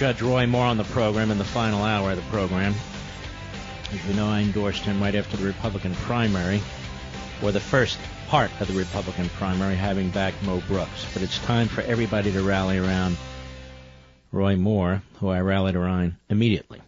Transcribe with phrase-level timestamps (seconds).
[0.00, 2.74] Judge Roy Moore on the program in the final hour of the program.
[3.92, 6.62] As you know, I endorsed him right after the Republican primary,
[7.42, 11.04] or the first part of the Republican primary, having backed Mo Brooks.
[11.12, 13.18] But it's time for everybody to rally around
[14.32, 16.80] Roy Moore, who I rallied around immediately.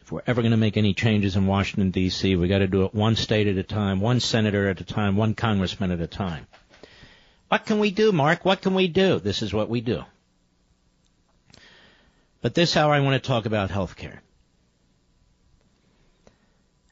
[0.00, 2.84] If we're ever going to make any changes in Washington, D.C., we've got to do
[2.84, 6.06] it one state at a time, one senator at a time, one congressman at a
[6.06, 6.46] time.
[7.48, 8.44] What can we do, Mark?
[8.44, 9.18] What can we do?
[9.18, 10.04] This is what we do.
[12.44, 14.20] But this hour I want to talk about health care.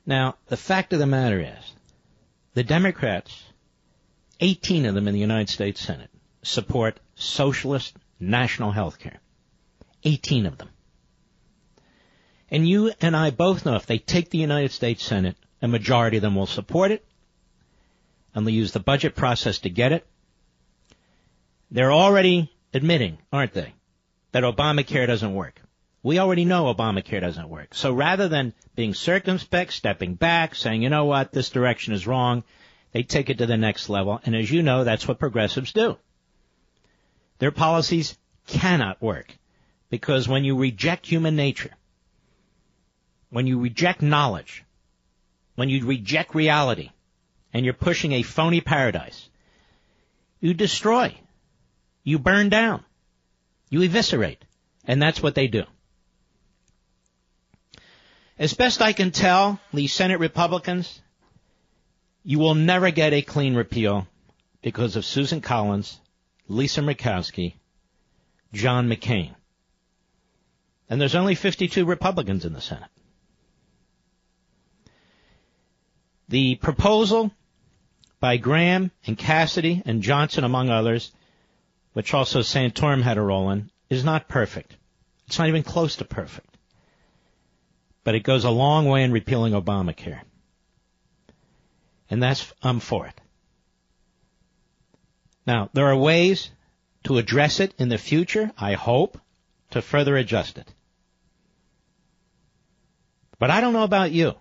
[0.07, 1.75] Now, the fact of the matter is,
[2.55, 3.45] the Democrats,
[4.41, 6.09] 18 of them in the United States Senate,
[6.41, 9.21] support socialist national health care.
[10.05, 10.71] 18 of them.
[12.51, 16.17] And you and I both know if they take the United States Senate, a majority
[16.17, 17.05] of them will support it,
[18.35, 20.07] and they'll use the budget process to get it.
[21.71, 23.75] They're already admitting, aren't they,
[24.33, 25.61] that Obamacare doesn't work.
[26.03, 27.75] We already know Obamacare doesn't work.
[27.75, 32.43] So rather than being circumspect, stepping back, saying, you know what, this direction is wrong,
[32.93, 34.21] they take it to the next level.
[34.25, 35.97] And as you know, that's what progressives do.
[37.39, 39.37] Their policies cannot work
[39.91, 41.71] because when you reject human nature,
[43.31, 44.65] when you reject knowledge,
[45.55, 46.91] when you reject reality,
[47.53, 49.29] and you're pushing a phony paradise,
[50.41, 51.15] you destroy.
[52.03, 52.85] You burn down.
[53.73, 54.45] You eviscerate.
[54.85, 55.65] And that's what they do.
[58.39, 61.01] As best I can tell, the Senate Republicans,
[62.23, 64.07] you will never get a clean repeal
[64.61, 65.99] because of Susan Collins,
[66.49, 67.55] Lisa Murkowski,
[68.53, 69.35] John McCain.
[70.91, 72.91] And there's only 52 Republicans in the Senate.
[76.29, 77.31] The proposal
[78.21, 81.11] by Graham and Cassidy and Johnson, among others,
[81.93, 84.77] which also Santorum had a role in, is not perfect.
[85.27, 86.57] It's not even close to perfect.
[88.05, 90.21] But it goes a long way in repealing Obamacare.
[92.11, 93.21] And that's, I'm for it.
[95.47, 96.51] Now, there are ways
[97.05, 99.19] to address it in the future, I hope,
[99.71, 100.73] to further adjust it.
[103.39, 104.35] But I don't know about you.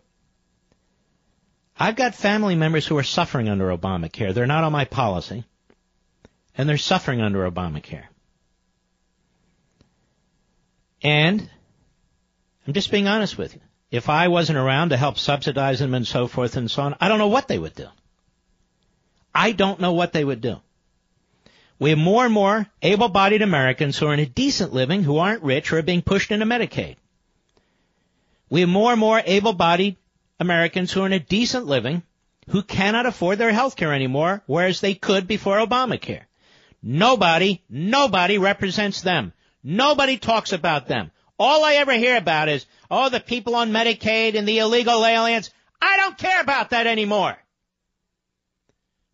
[1.77, 4.33] I've got family members who are suffering under Obamacare.
[4.33, 5.45] They're not on my policy
[6.57, 8.05] and they're suffering under Obamacare.
[11.01, 11.49] And
[12.67, 13.61] I'm just being honest with you.
[13.89, 17.09] If I wasn't around to help subsidize them and so forth and so on, I
[17.09, 17.87] don't know what they would do.
[19.33, 20.57] I don't know what they would do.
[21.79, 25.43] We have more and more able-bodied Americans who are in a decent living, who aren't
[25.43, 26.97] rich, who are being pushed into Medicaid.
[28.49, 29.95] We have more and more able-bodied
[30.39, 32.03] Americans who are in a decent living,
[32.49, 36.23] who cannot afford their health care anymore, whereas they could before Obamacare.
[36.83, 39.33] Nobody, nobody represents them.
[39.63, 41.11] Nobody talks about them.
[41.37, 45.51] All I ever hear about is, oh, the people on Medicaid and the illegal aliens.
[45.81, 47.37] I don't care about that anymore.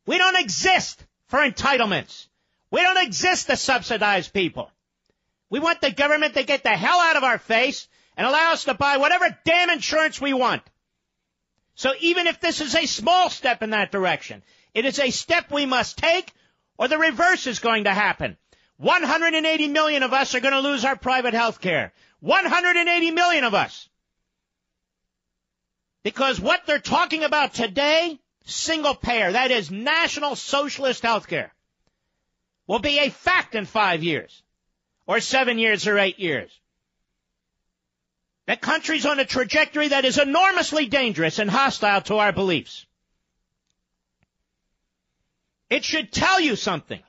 [0.06, 2.28] We don't exist for entitlements.
[2.72, 4.72] We don't exist to subsidize people.
[5.50, 8.66] We want the government to get the hell out of our face and allow us
[8.66, 10.64] to buy whatever damn insurance we want.
[11.76, 15.52] So even if this is a small step in that direction, it is a step
[15.52, 16.34] we must take
[16.78, 18.38] or the reverse is going to happen.
[18.78, 21.94] 180 million of us are going to lose our private health care.
[22.20, 23.90] 180 million of us.
[26.04, 31.54] Because what they're talking about today, single payer, that is national socialist health care,
[32.66, 34.44] will be a fact in five years,
[35.06, 36.52] or seven years, or eight years.
[38.46, 42.87] The country's on a trajectory that is enormously dangerous and hostile to our beliefs.
[45.70, 47.02] It should tell you something.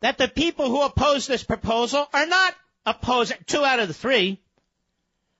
[0.00, 2.54] That the people who oppose this proposal are not
[2.86, 4.40] opposing, two out of the three,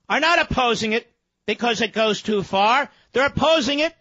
[0.09, 1.09] are not opposing it
[1.45, 2.89] because it goes too far.
[3.13, 3.95] They're opposing it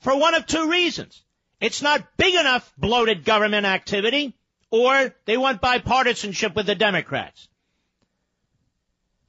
[0.00, 1.22] for one of two reasons.
[1.60, 4.34] It's not big enough bloated government activity,
[4.70, 7.48] or they want bipartisanship with the Democrats.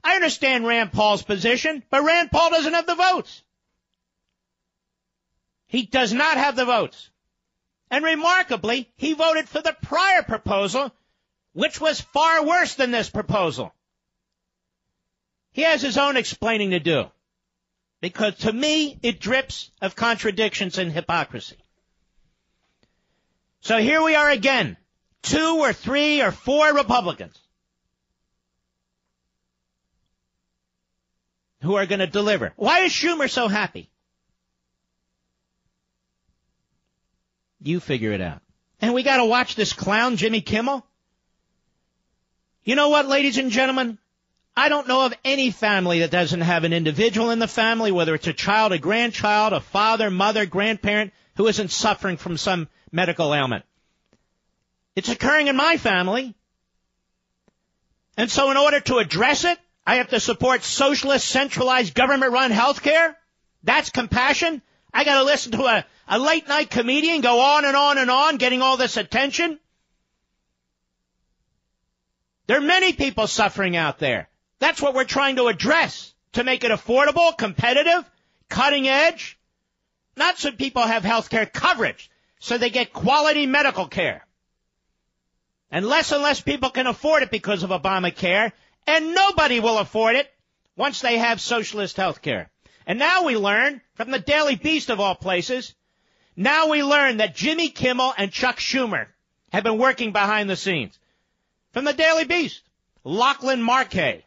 [0.02, 3.42] I understand Rand Paul's position, but Rand Paul doesn't have the votes.
[5.66, 7.10] He does not have the votes.
[7.92, 10.90] And remarkably, he voted for the prior proposal
[11.52, 13.74] which was far worse than this proposal.
[15.52, 17.10] He has his own explaining to do.
[18.00, 21.58] Because to me, it drips of contradictions and hypocrisy.
[23.60, 24.78] So here we are again.
[25.20, 27.38] Two or three or four Republicans
[31.60, 32.54] who are going to deliver.
[32.56, 33.91] Why is Schumer so happy?
[37.62, 38.40] You figure it out.
[38.80, 40.84] And we got to watch this clown, Jimmy Kimmel.
[42.64, 43.98] You know what, ladies and gentlemen?
[44.56, 48.14] I don't know of any family that doesn't have an individual in the family, whether
[48.14, 53.34] it's a child, a grandchild, a father, mother, grandparent, who isn't suffering from some medical
[53.34, 53.64] ailment.
[54.94, 56.34] It's occurring in my family.
[58.16, 62.50] And so in order to address it, I have to support socialist centralized government run
[62.50, 63.14] healthcare.
[63.62, 64.60] That's compassion.
[64.92, 68.36] I gotta listen to a, a late night comedian go on and on and on
[68.36, 69.58] getting all this attention.
[72.46, 74.28] There are many people suffering out there.
[74.58, 78.08] That's what we're trying to address to make it affordable, competitive,
[78.48, 79.38] cutting edge.
[80.16, 84.26] Not so people have health care coverage, so they get quality medical care.
[85.70, 88.52] And less and less people can afford it because of Obamacare,
[88.86, 90.30] and nobody will afford it
[90.76, 92.50] once they have socialist health care.
[92.86, 95.74] And now we learn from the Daily Beast of all places,
[96.36, 99.06] now we learn that Jimmy Kimmel and Chuck Schumer
[99.52, 100.98] have been working behind the scenes.
[101.72, 102.62] From the Daily Beast,
[103.04, 104.22] Lachlan Markay,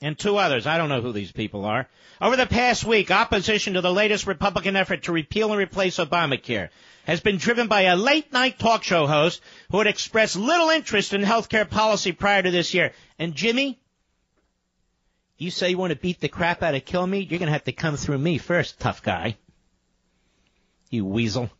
[0.00, 0.66] and two others.
[0.66, 1.88] I don't know who these people are.
[2.20, 6.68] Over the past week, opposition to the latest Republican effort to repeal and replace Obamacare
[7.04, 9.40] has been driven by a late night talk show host
[9.70, 12.92] who had expressed little interest in health care policy prior to this year.
[13.18, 13.78] And Jimmy,
[15.38, 17.20] you say you want to beat the crap out of Kill Me?
[17.20, 19.36] You're going to have to come through me first, tough guy.
[20.90, 21.50] You weasel.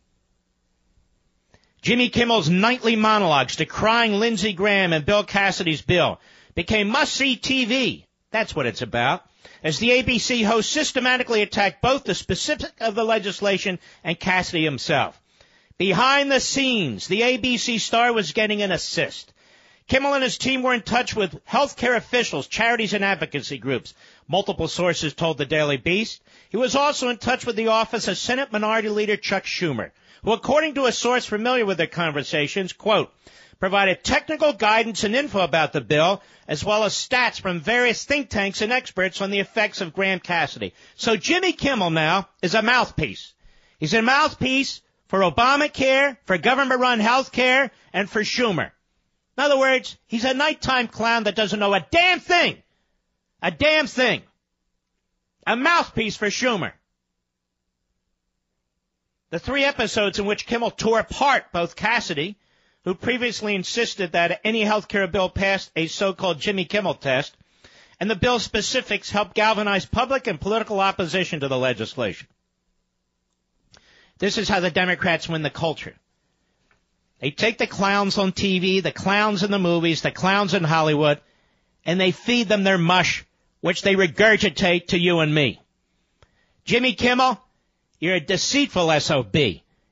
[1.81, 6.19] Jimmy Kimmel's nightly monologues decrying Lindsey Graham and Bill Cassidy's bill
[6.55, 9.23] became must-see TV that's what it's about.
[9.63, 15.19] As the ABC host systematically attacked both the specific of the legislation and Cassidy himself.
[15.77, 19.33] Behind the scenes, the ABC star was getting an assist.
[19.87, 23.93] Kimmel and his team were in touch with healthcare officials, charities, and advocacy groups.
[24.27, 26.21] Multiple sources told the Daily Beast.
[26.49, 29.91] He was also in touch with the office of Senate Minority Leader Chuck Schumer,
[30.25, 33.13] who, according to a source familiar with their conversations, quote,
[33.61, 38.29] provided technical guidance and info about the bill, as well as stats from various think
[38.29, 40.73] tanks and experts on the effects of Graham Cassidy.
[40.95, 43.33] So Jimmy Kimmel now is a mouthpiece.
[43.79, 48.71] He's a mouthpiece for Obamacare, for government-run health care, and for Schumer.
[49.37, 52.61] In other words, he's a nighttime clown that doesn't know a damn thing.
[53.41, 54.23] A damn thing.
[55.45, 56.73] A mouthpiece for Schumer.
[59.29, 62.37] The three episodes in which Kimmel tore apart both Cassidy
[62.87, 67.35] who previously insisted that any health care bill passed a so-called Jimmy Kimmel test,
[67.99, 72.29] and the bill's specifics helped galvanize public and political opposition to the legislation.
[74.19, 75.95] This is how the Democrats win the culture.
[77.19, 81.19] They take the clowns on TV, the clowns in the movies, the clowns in Hollywood,
[81.85, 83.25] and they feed them their mush,
[83.61, 85.59] which they regurgitate to you and me.
[86.63, 87.41] Jimmy Kimmel,
[87.99, 89.35] you're a deceitful SOB.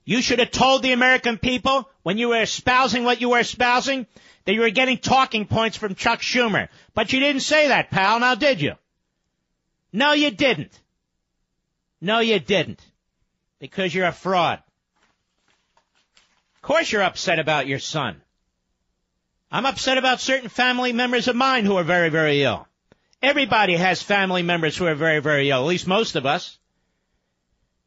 [0.03, 4.05] You should have told the American people when you were espousing what you were espousing
[4.45, 6.67] that you were getting talking points from Chuck Schumer.
[6.93, 8.73] But you didn't say that, pal, now did you?
[9.91, 10.79] No, you didn't.
[12.01, 12.85] No, you didn't.
[13.59, 14.61] Because you're a fraud.
[16.65, 18.23] Of course you're upset about your son.
[19.51, 22.67] I'm upset about certain family members of mine who are very, very ill.
[23.21, 26.57] Everybody has family members who are very, very ill, at least most of us.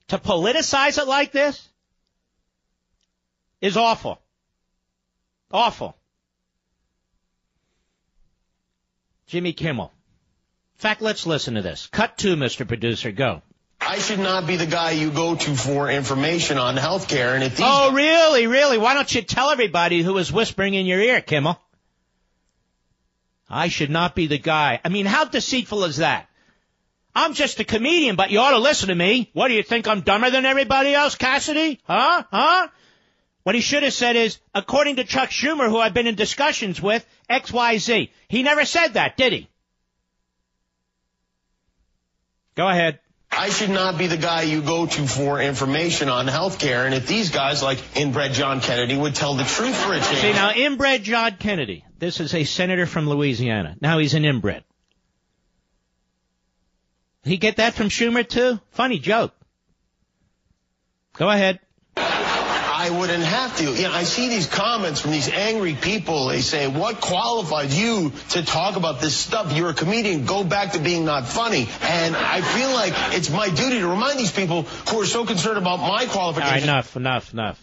[0.06, 1.68] To politicize it like this?
[3.60, 4.22] is awful.
[5.50, 5.96] Awful.
[9.26, 9.92] Jimmy Kimmel.
[10.76, 11.88] In fact, let's listen to this.
[11.88, 12.64] Cut to Mr.
[12.64, 13.10] Producer.
[13.10, 13.42] Go.
[13.88, 17.34] I should not be the guy you go to for information on health care.
[17.34, 18.76] And if these oh, really, really?
[18.76, 21.58] Why don't you tell everybody who is whispering in your ear, Kimmel?
[23.48, 24.78] I should not be the guy.
[24.84, 26.28] I mean, how deceitful is that?
[27.14, 29.30] I'm just a comedian, but you ought to listen to me.
[29.32, 29.88] What do you think?
[29.88, 31.80] I'm dumber than everybody else, Cassidy?
[31.84, 32.24] Huh?
[32.30, 32.68] Huh?
[33.44, 36.82] What he should have said is, according to Chuck Schumer, who I've been in discussions
[36.82, 38.10] with, XYZ.
[38.28, 39.48] He never said that, did he?
[42.54, 43.00] Go ahead.
[43.30, 46.86] I should not be the guy you go to for information on health care.
[46.86, 50.20] And if these guys like inbred John Kennedy would tell the truth for a change.
[50.20, 53.76] See, now inbred John Kennedy, this is a senator from Louisiana.
[53.80, 54.64] Now he's an inbred.
[57.22, 58.58] He get that from Schumer too?
[58.70, 59.34] Funny joke.
[61.12, 61.60] Go ahead.
[62.88, 63.64] I wouldn't have to.
[63.64, 66.28] You know, I see these comments from these angry people.
[66.28, 69.52] They say, what qualifies you to talk about this stuff?
[69.52, 70.24] You're a comedian.
[70.24, 71.68] Go back to being not funny.
[71.82, 75.58] And I feel like it's my duty to remind these people who are so concerned
[75.58, 76.64] about my qualifications.
[76.64, 77.62] Enough, enough, enough.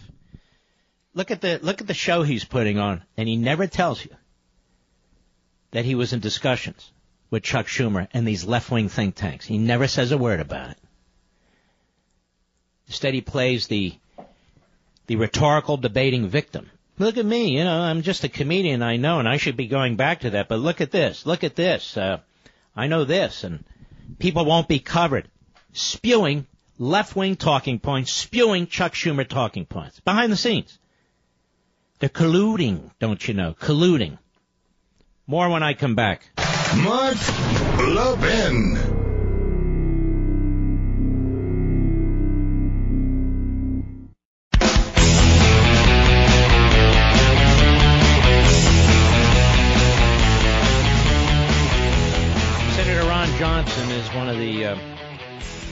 [1.16, 4.12] Look at the look at the show he's putting on, and he never tells you
[5.72, 6.92] that he was in discussions
[7.32, 9.46] with Chuck Schumer and these left-wing think tanks.
[9.46, 10.78] He never says a word about it.
[12.88, 13.96] Instead, he plays the
[15.08, 16.70] the rhetorical debating victim.
[16.98, 19.68] Look at me, you know, I'm just a comedian, I know, and I should be
[19.68, 20.48] going back to that.
[20.48, 21.98] But look at this, look at this.
[21.98, 22.20] Uh,
[22.76, 23.64] I know this, and
[24.20, 25.28] people won't be covered.
[25.74, 26.48] Spewing
[26.78, 30.78] left-wing talking points, spewing Chuck Schumer talking points behind the scenes.
[32.00, 33.54] They're colluding, don't you know?
[33.54, 34.18] Colluding.
[35.28, 36.30] More when I come back.
[36.78, 37.18] Mark
[37.78, 38.95] Levin.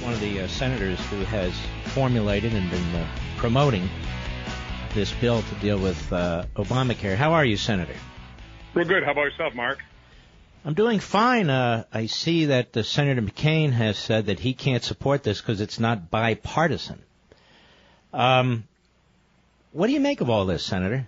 [0.03, 1.53] One of the uh, senators who has
[1.85, 3.07] formulated and been uh,
[3.37, 3.87] promoting
[4.93, 7.15] this bill to deal with uh, Obamacare.
[7.15, 7.95] How are you, Senator?
[8.73, 9.03] Real good.
[9.03, 9.79] How about yourself, Mark?
[10.65, 11.49] I'm doing fine.
[11.49, 15.61] Uh, I see that uh, Senator McCain has said that he can't support this because
[15.61, 17.01] it's not bipartisan.
[18.11, 18.65] Um,
[19.71, 21.07] what do you make of all this, Senator?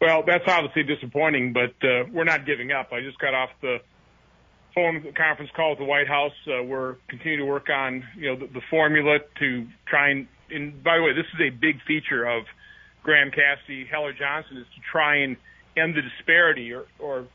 [0.00, 2.92] Well, that's obviously disappointing, but uh, we're not giving up.
[2.92, 3.78] I just got off the
[4.74, 6.32] phone conference call with the White House.
[6.46, 10.26] Uh, we're continuing to work on, you know, the, the formula to try and.
[10.52, 12.42] And by the way, this is a big feature of
[13.04, 15.36] Graham Cassidy, Heller Johnson, is to try and
[15.76, 17.26] end the disparity, or, or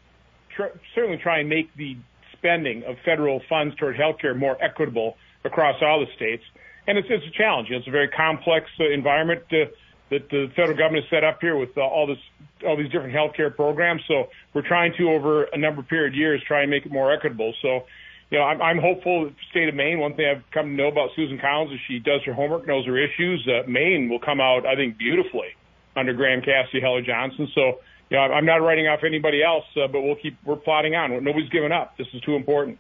[0.56, 1.96] tr- certainly try and make the
[2.38, 5.16] spending of federal funds toward healthcare more equitable
[5.46, 6.44] across all the states.
[6.88, 7.70] And it's, it's a challenge.
[7.72, 9.72] It's a very complex uh, environment uh,
[10.10, 12.20] that the federal government has set up here with uh, all this,
[12.66, 14.02] all these different healthcare programs.
[14.08, 17.12] So we're trying to, over a number of period years, try and make it more
[17.12, 17.54] equitable.
[17.62, 17.86] So,
[18.30, 19.26] you know, I'm, I'm hopeful.
[19.26, 20.00] The state of Maine.
[20.00, 22.86] One thing I've come to know about Susan Collins is she does her homework, knows
[22.86, 23.48] her issues.
[23.48, 25.56] Uh, Maine will come out, I think, beautifully
[25.96, 27.48] under Graham Cassidy, Heller Johnson.
[27.56, 30.96] So, you know, I'm not writing off anybody else, uh, but we'll keep we're plotting
[30.96, 31.24] on.
[31.24, 31.98] Nobody's giving up.
[31.98, 32.78] This is too important.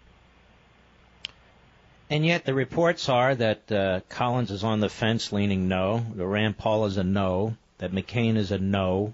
[2.09, 6.25] And yet the reports are that uh, Collins is on the fence leaning no, that
[6.25, 9.13] Rand Paul is a no, that McCain is a no.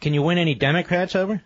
[0.00, 1.42] Can you win any Democrats over?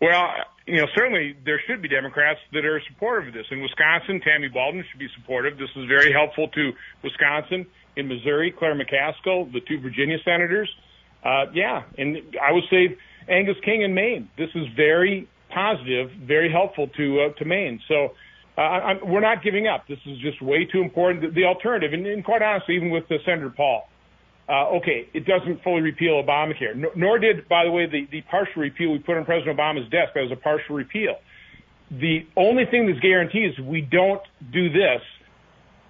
[0.00, 0.34] Well,
[0.66, 3.46] you know, certainly there should be Democrats that are supportive of this.
[3.50, 5.58] In Wisconsin, Tammy Baldwin should be supportive.
[5.58, 6.72] This is very helpful to
[7.02, 7.66] Wisconsin.
[7.94, 10.74] In Missouri, Claire McCaskill, the two Virginia senators.
[11.22, 12.96] Uh, yeah, and I would say
[13.28, 14.28] Angus King in Maine.
[14.36, 17.80] This is very positive, very helpful to uh, to Maine.
[17.86, 18.14] So
[18.56, 19.86] uh, I'm, we're not giving up.
[19.88, 21.22] This is just way too important.
[21.22, 23.88] The, the alternative, and, and quite honestly, even with uh, Senator Paul,
[24.48, 26.74] uh, okay, it doesn't fully repeal Obamacare.
[26.74, 29.88] Nor, nor did, by the way, the, the partial repeal we put on President Obama's
[29.90, 30.12] desk.
[30.14, 31.16] That was a partial repeal.
[31.90, 35.00] The only thing that's guaranteed is we don't do this,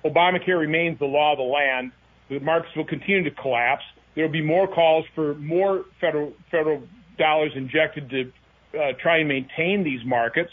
[0.05, 1.93] Obamacare remains the law of the land.
[2.29, 3.85] The markets will continue to collapse.
[4.15, 6.83] There will be more calls for more federal federal
[7.19, 8.33] dollars injected to
[8.79, 10.51] uh, try and maintain these markets.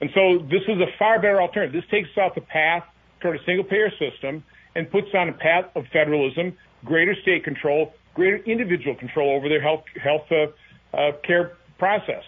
[0.00, 1.82] And so this is a far better alternative.
[1.82, 2.84] This takes us off the path
[3.20, 7.94] toward a single payer system and puts on a path of federalism, greater state control,
[8.14, 12.24] greater individual control over their health health uh, uh, care process.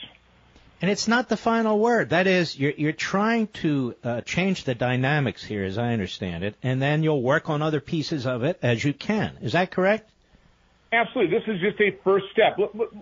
[0.82, 2.10] And it's not the final word.
[2.10, 6.56] That is, you're, you're trying to uh, change the dynamics here, as I understand it,
[6.60, 9.38] and then you'll work on other pieces of it as you can.
[9.42, 10.10] Is that correct?
[10.92, 11.38] Absolutely.
[11.38, 12.58] This is just a first step.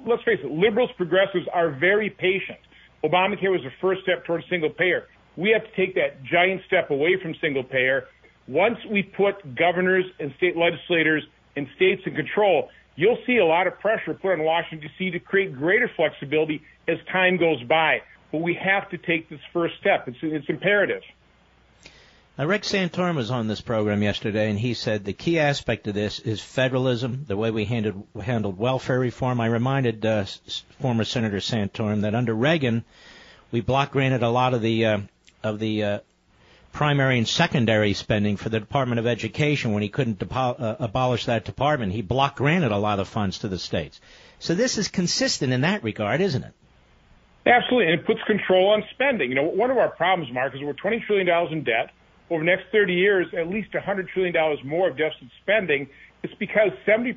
[0.06, 2.58] Let's face it, liberals, progressives are very patient.
[3.04, 5.06] Obamacare was the first step towards single payer.
[5.36, 8.08] We have to take that giant step away from single payer.
[8.46, 11.24] Once we put governors and state legislators
[11.56, 15.10] and states in control, you'll see a lot of pressure put on Washington, D.C.
[15.12, 18.00] to create greater flexibility as time goes by.
[18.32, 20.06] But we have to take this first step.
[20.06, 21.02] It's, it's imperative.
[22.38, 25.94] Now, Rick Santorum was on this program yesterday, and he said the key aspect of
[25.94, 29.40] this is federalism, the way we handled, handled welfare reform.
[29.40, 30.24] I reminded uh,
[30.80, 32.84] former Senator Santorum that under Reagan,
[33.52, 34.98] we block granted a lot of the uh,
[35.42, 35.98] of the uh,
[36.72, 41.26] primary and secondary spending for the Department of Education when he couldn't depo- uh, abolish
[41.26, 41.92] that department.
[41.92, 44.00] He block granted a lot of funds to the states.
[44.38, 46.52] So this is consistent in that regard, isn't it?
[47.46, 49.30] Absolutely, and it puts control on spending.
[49.30, 51.90] You know, one of our problems, Mark, is we're $20 trillion in debt.
[52.30, 54.34] Over the next 30 years, at least $100 trillion
[54.64, 55.88] more of deficit spending.
[56.22, 57.16] It's because 70%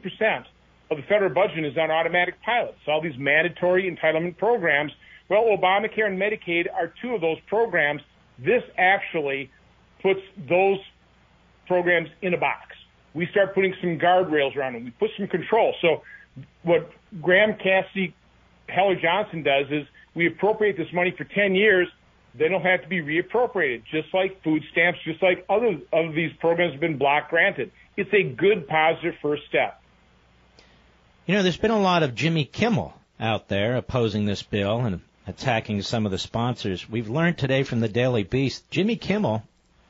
[0.90, 2.80] of the federal budget is on automatic pilots.
[2.88, 4.92] All these mandatory entitlement programs.
[5.30, 8.02] Well, Obamacare and Medicaid are two of those programs.
[8.40, 9.52] This actually
[10.02, 10.80] puts those
[11.68, 12.76] programs in a box.
[13.14, 14.84] we start putting some guardrails around them.
[14.84, 15.74] We put some control.
[15.82, 16.02] So
[16.64, 16.90] what
[17.22, 18.14] Graham Cassidy
[18.68, 21.88] Heller Johnson does is we appropriate this money for 10 years.
[22.36, 26.32] Then don't have to be reappropriated, just like food stamps, just like other of these
[26.40, 27.72] programs have been block granted.
[27.96, 29.80] It's a good positive first step.
[31.28, 35.02] You know, there's been a lot of Jimmy Kimmel out there opposing this bill and
[35.28, 36.90] attacking some of the sponsors.
[36.90, 39.44] We've learned today from the Daily Beast, Jimmy Kimmel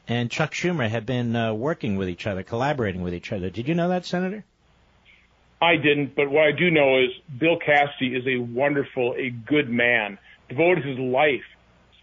[0.07, 3.49] and Chuck Schumer have been uh, working with each other, collaborating with each other.
[3.49, 4.43] Did you know that, Senator?
[5.61, 7.09] I didn't, but what I do know is
[7.39, 10.17] Bill Cassidy is a wonderful, a good man,
[10.49, 11.45] devoted his life,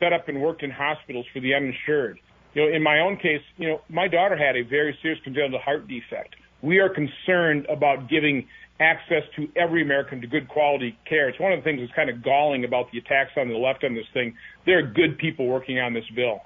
[0.00, 2.19] set up and worked in hospitals for the uninsured.
[2.54, 5.61] You know, in my own case, you know, my daughter had a very serious congenital
[5.61, 6.35] heart defect.
[6.62, 8.49] We are concerned about giving
[8.80, 11.28] access to every American to good quality care.
[11.28, 13.85] It's one of the things that's kind of galling about the attacks on the left
[13.85, 14.35] on this thing.
[14.66, 16.40] There are good people working on this bill.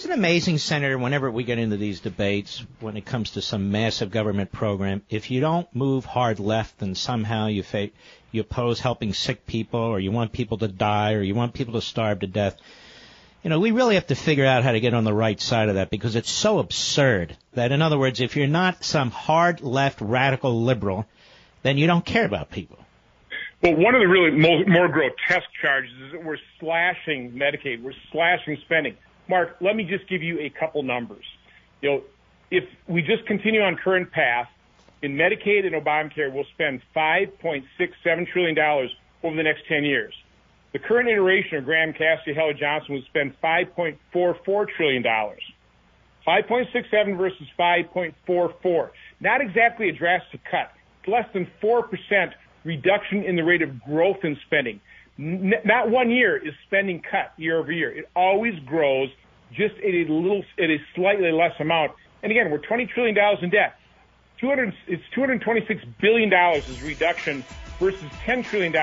[0.00, 3.70] Isn't it amazing, Senator, whenever we get into these debates, when it comes to some
[3.70, 7.90] massive government program, if you don't move hard left and somehow you, fa-
[8.32, 11.74] you oppose helping sick people or you want people to die or you want people
[11.74, 12.56] to starve to death,
[13.44, 15.68] you know, we really have to figure out how to get on the right side
[15.68, 19.60] of that because it's so absurd that, in other words, if you're not some hard
[19.60, 21.04] left radical liberal,
[21.62, 22.78] then you don't care about people.
[23.62, 27.92] Well, one of the really most, more grotesque charges is that we're slashing Medicaid, we're
[28.10, 28.96] slashing spending.
[29.30, 31.24] Mark, let me just give you a couple numbers.
[31.80, 32.02] You know,
[32.50, 34.50] if we just continue on current path,
[35.02, 38.58] in Medicaid and Obamacare, we'll spend $5.67 trillion
[39.22, 40.14] over the next 10 years.
[40.72, 45.02] The current iteration of Graham Cassidy Heller Johnson would spend $5.44 trillion.
[45.02, 48.90] 5.67 versus 5.44.
[49.20, 50.70] Not exactly a drastic cut.
[51.06, 52.32] Less than 4%
[52.64, 54.80] reduction in the rate of growth in spending.
[55.20, 57.90] Not one year is spending cut year over year.
[57.90, 59.10] It always grows
[59.52, 61.92] just at a little, at a slightly less amount.
[62.22, 63.78] And again, we're $20 trillion in debt.
[64.40, 67.44] 200, it's $226 billion is reduction
[67.78, 68.74] versus $10 trillion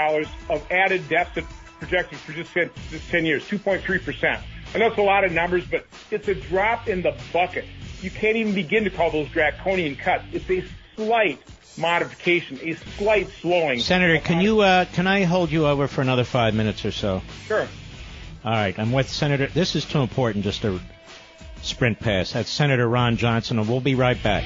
[0.52, 1.46] of added deficit
[1.80, 4.40] projected for just 10, just 10 years, 2.3%.
[4.76, 7.66] I know it's a lot of numbers, but it's a drop in the bucket.
[8.02, 10.26] You can't even begin to call those draconian cuts.
[10.32, 10.64] It's a
[10.98, 11.40] slight
[11.78, 13.80] modification, a slight slowing.
[13.80, 17.22] Senator, can you uh, can I hold you over for another five minutes or so?
[17.46, 17.68] Sure.
[18.44, 19.48] All right, I'm with Senator.
[19.48, 20.80] This is too important just to
[21.62, 22.34] sprint past.
[22.34, 24.44] That's Senator Ron Johnson, and we'll be right back.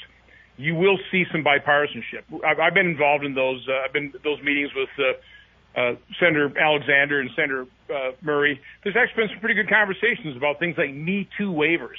[0.55, 2.23] you will see some bipartisanship.
[2.45, 5.13] I've, I've been involved in those, uh, I've been those meetings with, uh,
[5.75, 8.59] uh, Senator Alexander and Senator, uh, Murray.
[8.83, 11.97] There's actually been some pretty good conversations about things like Me Too waivers.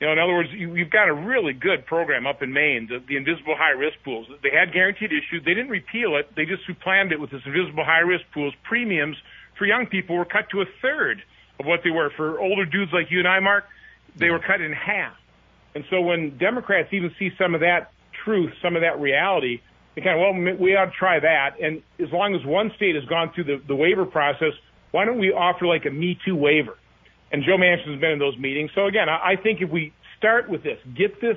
[0.00, 2.86] You know, in other words, you, you've got a really good program up in Maine,
[2.88, 4.28] the, the invisible high risk pools.
[4.42, 5.40] They had guaranteed issue.
[5.40, 6.34] They didn't repeal it.
[6.36, 8.54] They just supplanted it with this invisible high risk pools.
[8.62, 9.16] Premiums
[9.58, 11.22] for young people were cut to a third
[11.58, 12.10] of what they were.
[12.10, 13.64] For older dudes like you and I, Mark,
[14.14, 15.14] they were cut in half.
[15.74, 17.90] And so when Democrats even see some of that
[18.24, 19.60] truth, some of that reality,
[19.98, 21.60] they kind of, well, we ought to try that.
[21.60, 24.52] And as long as one state has gone through the, the waiver process,
[24.90, 26.76] why don't we offer like a Me Too waiver?
[27.30, 28.70] and Joe Manchin's been in those meetings.
[28.74, 31.36] So again, I, I think if we start with this, get this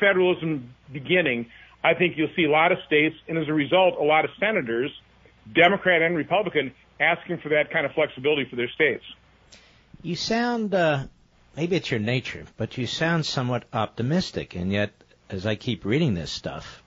[0.00, 1.46] federalism beginning,
[1.84, 4.30] I think you'll see a lot of states, and as a result, a lot of
[4.40, 4.90] senators,
[5.52, 9.04] Democrat and Republican, asking for that kind of flexibility for their states.
[10.02, 11.04] You sound, uh,
[11.54, 14.92] maybe it's your nature, but you sound somewhat optimistic, and yet,
[15.28, 16.82] as I keep reading this stuff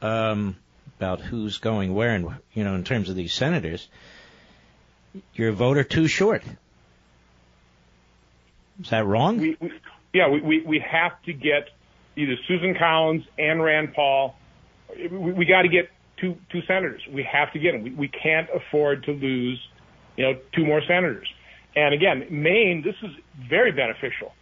[0.00, 0.56] um,
[0.98, 3.88] about who's going where, and you know, in terms of these senators,
[5.34, 6.42] you're a vote or two short.
[8.80, 9.38] Is that wrong?
[9.38, 9.72] We, we,
[10.12, 11.68] yeah, we, we, we have to get
[12.16, 14.36] either Susan Collins and Rand Paul.
[14.98, 17.02] We, we got to get two two senators.
[17.10, 17.82] We have to get them.
[17.82, 19.60] We, we can't afford to lose,
[20.16, 21.28] you know, two more senators.
[21.74, 23.10] And again, Maine, this is
[23.48, 24.32] very beneficial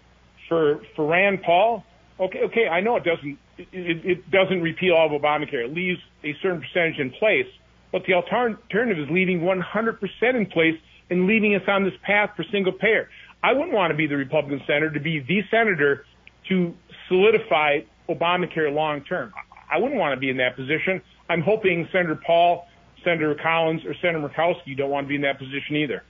[0.48, 1.84] for for Rand Paul,
[2.20, 5.64] okay, okay, I know it doesn't it, it doesn't repeal all of Obamacare.
[5.64, 7.46] It leaves a certain percentage in place,
[7.92, 10.76] but the alternative is leaving 100% in place
[11.10, 13.08] and leaving us on this path for single payer.
[13.42, 16.04] I wouldn't want to be the Republican senator to be the senator
[16.48, 16.74] to
[17.08, 19.32] solidify Obamacare long term.
[19.70, 21.00] I wouldn't want to be in that position.
[21.28, 22.66] I'm hoping Senator Paul,
[23.04, 26.02] Senator Collins, or Senator Murkowski don't want to be in that position either.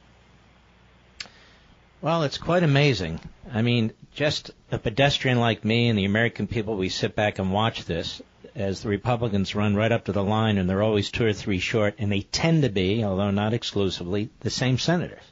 [2.03, 3.21] Well, it's quite amazing.
[3.53, 7.53] I mean, just a pedestrian like me and the American people, we sit back and
[7.53, 8.23] watch this
[8.55, 11.59] as the Republicans run right up to the line, and they're always two or three
[11.59, 15.23] short, and they tend to be, although not exclusively, the same senators.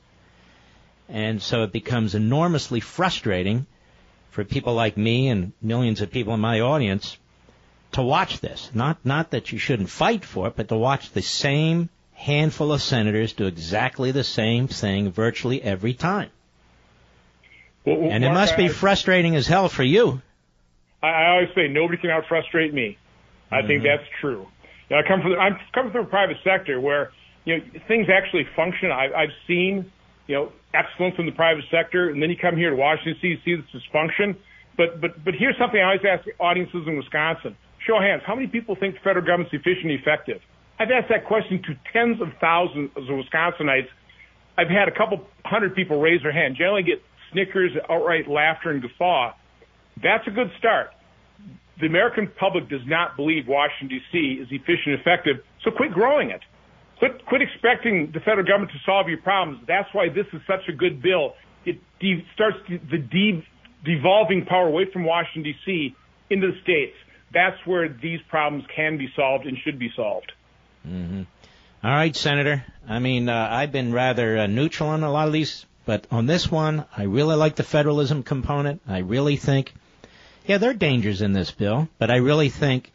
[1.08, 3.66] And so it becomes enormously frustrating
[4.28, 7.16] for people like me and millions of people in my audience
[7.92, 8.70] to watch this.
[8.74, 12.82] Not not that you shouldn't fight for it, but to watch the same handful of
[12.82, 16.28] senators do exactly the same thing virtually every time.
[17.88, 20.20] Well, and Mark, it must be I, frustrating as hell for you.
[21.02, 22.98] I, I always say nobody can out frustrate me.
[23.50, 23.66] I mm-hmm.
[23.66, 24.46] think that's true.
[24.88, 27.12] You know, I come from the, I'm coming from a private sector where
[27.44, 28.90] you know things actually function.
[28.90, 29.90] I, I've seen
[30.26, 33.42] you know excellence in the private sector, and then you come here to Washington D.C.
[33.44, 34.36] see this dysfunction.
[34.76, 38.34] But but but here's something I always ask audiences in Wisconsin: Show of hands, how
[38.34, 40.40] many people think the federal government's efficient and effective?
[40.78, 43.88] I've asked that question to tens of thousands of Wisconsinites.
[44.56, 46.56] I've had a couple hundred people raise their hand.
[46.56, 49.34] Generally get snickers, outright laughter, and guffaw.
[50.02, 50.90] That's a good start.
[51.80, 54.42] The American public does not believe Washington, D.C.
[54.42, 56.40] is efficient and effective, so quit growing it.
[56.98, 59.62] Quit, quit expecting the federal government to solve your problems.
[59.66, 61.34] That's why this is such a good bill.
[61.64, 63.46] It de- starts the de-
[63.84, 65.94] devolving power away from Washington, D.C.
[66.30, 66.96] into the states.
[67.32, 70.32] That's where these problems can be solved and should be solved.
[70.86, 71.22] Mm-hmm.
[71.84, 72.64] All right, Senator.
[72.88, 76.26] I mean, uh, I've been rather uh, neutral on a lot of these, but on
[76.26, 78.82] this one, I really like the federalism component.
[78.86, 79.72] I really think,
[80.44, 82.92] yeah, there are dangers in this bill, but I really think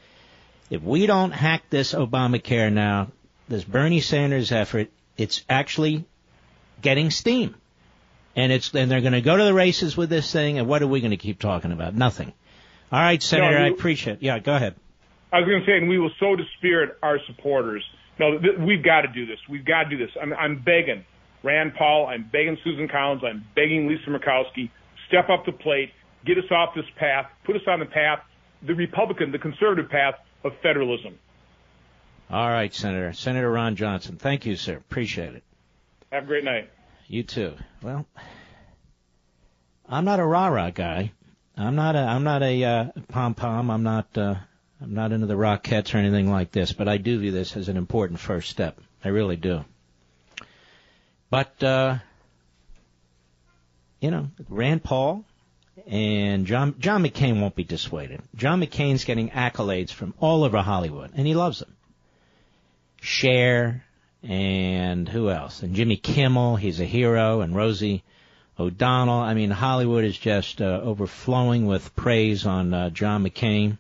[0.70, 3.08] if we don't hack this Obamacare now,
[3.48, 6.06] this Bernie Sanders effort, it's actually
[6.84, 7.56] getting steam.
[8.36, 10.60] And it's and they're going to go to the races with this thing.
[10.60, 11.96] And what are we going to keep talking about?
[11.96, 12.32] Nothing.
[12.92, 14.18] All right, Senator, no, I appreciate.
[14.18, 14.22] It.
[14.22, 14.76] Yeah, go ahead.
[15.32, 17.84] I was going to say, and we will so dispirit our supporters.
[18.20, 19.40] No, th- we've got to do this.
[19.50, 20.16] We've got to do this.
[20.22, 21.06] I'm, I'm begging
[21.44, 22.08] Rand Paul.
[22.08, 23.22] I'm begging Susan Collins.
[23.24, 24.70] I'm begging Lisa Murkowski.
[25.08, 25.92] Step up the plate.
[26.26, 27.28] Get us off this path.
[27.44, 28.20] Put us on the path,
[28.66, 31.20] the Republican, the conservative path of federalism.
[32.30, 33.14] All right, Senator.
[33.14, 34.16] Senator Ron Johnson.
[34.16, 34.78] Thank you, sir.
[34.78, 35.44] Appreciate it.
[36.12, 36.70] Have a great night.
[37.08, 37.56] You too.
[37.82, 38.06] Well,
[39.88, 41.12] I'm not a rah rah guy.
[41.58, 43.70] I'm not a I'm not a uh, pom pom.
[43.70, 44.36] I'm not uh,
[44.82, 46.72] I'm not into the Rockettes or anything like this.
[46.72, 48.80] But I do view this as an important first step.
[49.04, 49.66] I really do.
[51.34, 51.98] But uh,
[54.00, 55.26] you know, Rand Paul
[55.88, 58.22] and John John McCain won't be dissuaded.
[58.36, 61.76] John McCain's getting accolades from all over Hollywood, and he loves them.
[63.02, 63.84] Cher
[64.22, 65.64] and who else?
[65.64, 68.04] And Jimmy Kimmel, he's a hero, and Rosie
[68.60, 69.22] O'Donnell.
[69.22, 73.80] I mean, Hollywood is just uh, overflowing with praise on uh, John McCain.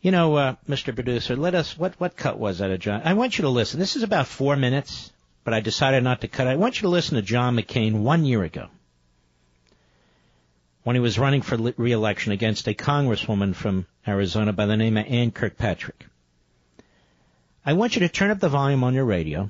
[0.00, 0.94] You know, uh, Mr.
[0.94, 1.76] Producer, let us.
[1.76, 3.02] What what cut was that of John?
[3.04, 3.78] I want you to listen.
[3.78, 5.10] This is about four minutes,
[5.44, 6.46] but I decided not to cut.
[6.46, 6.50] it.
[6.50, 8.68] I want you to listen to John McCain one year ago
[10.82, 15.06] when he was running for re-election against a congresswoman from Arizona by the name of
[15.06, 16.06] Ann Kirkpatrick.
[17.64, 19.48] I want you to turn up the volume on your radio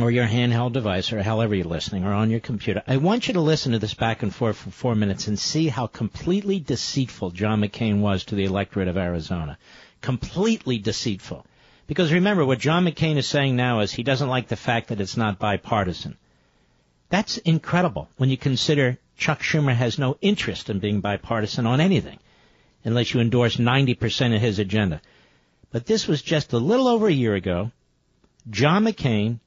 [0.00, 2.82] or your handheld device or however you're listening or on your computer.
[2.86, 5.68] I want you to listen to this back and forth for four minutes and see
[5.68, 9.58] how completely deceitful John McCain was to the electorate of Arizona.
[10.00, 11.44] Completely deceitful.
[11.92, 14.98] Because remember, what John McCain is saying now is he doesn't like the fact that
[15.02, 16.16] it's not bipartisan.
[17.10, 22.18] That's incredible when you consider Chuck Schumer has no interest in being bipartisan on anything
[22.82, 25.02] unless you endorse 90% of his agenda.
[25.70, 27.72] But this was just a little over a year ago.
[28.48, 29.40] John McCain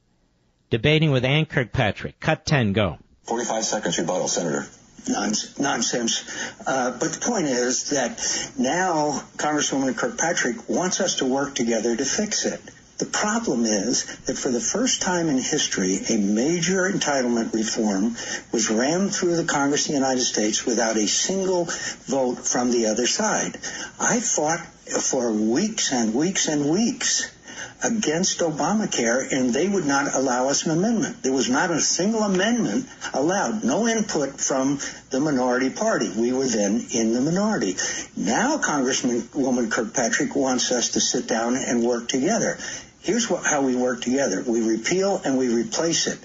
[0.70, 2.20] debating with Ann Kirkpatrick.
[2.20, 3.00] Cut 10, go.
[3.24, 4.68] 45 seconds rebuttal, Senator.
[5.08, 6.24] Nonsense.
[6.66, 8.18] Uh, but the point is that
[8.58, 12.62] now Congresswoman Kirkpatrick wants us to work together to fix it.
[12.98, 18.16] The problem is that for the first time in history, a major entitlement reform
[18.54, 21.66] was rammed through the Congress of the United States without a single
[22.06, 23.58] vote from the other side.
[24.00, 24.62] I fought
[25.02, 27.35] for weeks and weeks and weeks
[27.84, 31.24] against Obamacare, and they would not allow us an amendment.
[31.24, 36.10] There was not a single amendment allowed, no input from the minority party.
[36.16, 37.76] We were then in the minority.
[38.16, 42.58] Now Congresswoman Kirkpatrick wants us to sit down and work together.
[43.02, 44.44] Here's what, how we work together.
[44.48, 46.18] We repeal and we replace it.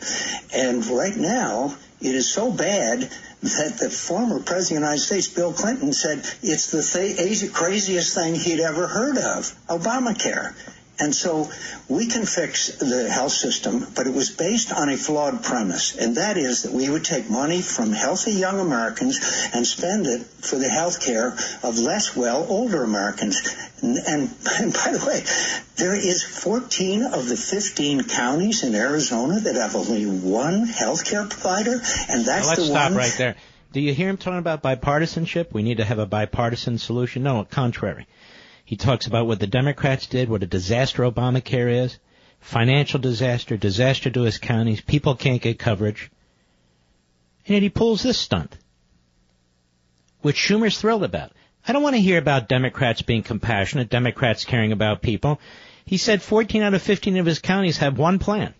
[0.54, 3.00] And right now, it is so bad
[3.42, 8.14] that the former president of the United States, Bill Clinton, said it's the th- craziest
[8.14, 10.54] thing he'd ever heard of, Obamacare.
[11.00, 11.50] And so
[11.88, 16.16] we can fix the health system, but it was based on a flawed premise, and
[16.16, 20.56] that is that we would take money from healthy young Americans and spend it for
[20.56, 21.28] the health care
[21.62, 23.40] of less well older Americans.
[23.82, 25.24] And, and, and by the way,
[25.76, 31.26] there is 14 of the 15 counties in Arizona that have only one health care
[31.26, 32.98] provider, and that's let's the stop one.
[32.98, 33.36] right there.
[33.72, 35.52] Do you hear him talking about bipartisanship?
[35.52, 37.22] We need to have a bipartisan solution.
[37.22, 38.06] No, contrary.
[38.70, 41.98] He talks about what the Democrats did, what a disaster Obamacare is,
[42.38, 46.08] financial disaster, disaster to his counties, people can't get coverage.
[47.44, 48.56] And yet he pulls this stunt,
[50.20, 51.32] which Schumer's thrilled about.
[51.66, 55.40] I don't want to hear about Democrats being compassionate, Democrats caring about people.
[55.84, 58.54] He said 14 out of 15 of his counties have one plan.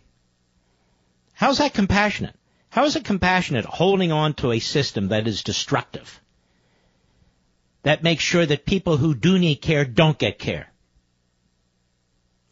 [1.34, 2.34] How's that compassionate?
[2.70, 6.20] How is it compassionate holding on to a system that is destructive?
[7.82, 10.70] That makes sure that people who do need care don't get care.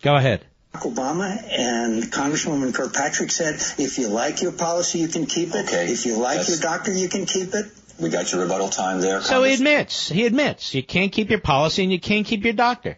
[0.02, 0.44] Go ahead.
[0.74, 5.66] Obama and Congresswoman Kirkpatrick said, if you like your policy, you can keep it.
[5.66, 5.90] Okay.
[5.90, 7.66] If you like That's- your doctor, you can keep it.
[7.98, 9.20] We got your rebuttal time there.
[9.22, 12.52] So he admits, he admits, you can't keep your policy and you can't keep your
[12.52, 12.96] doctor.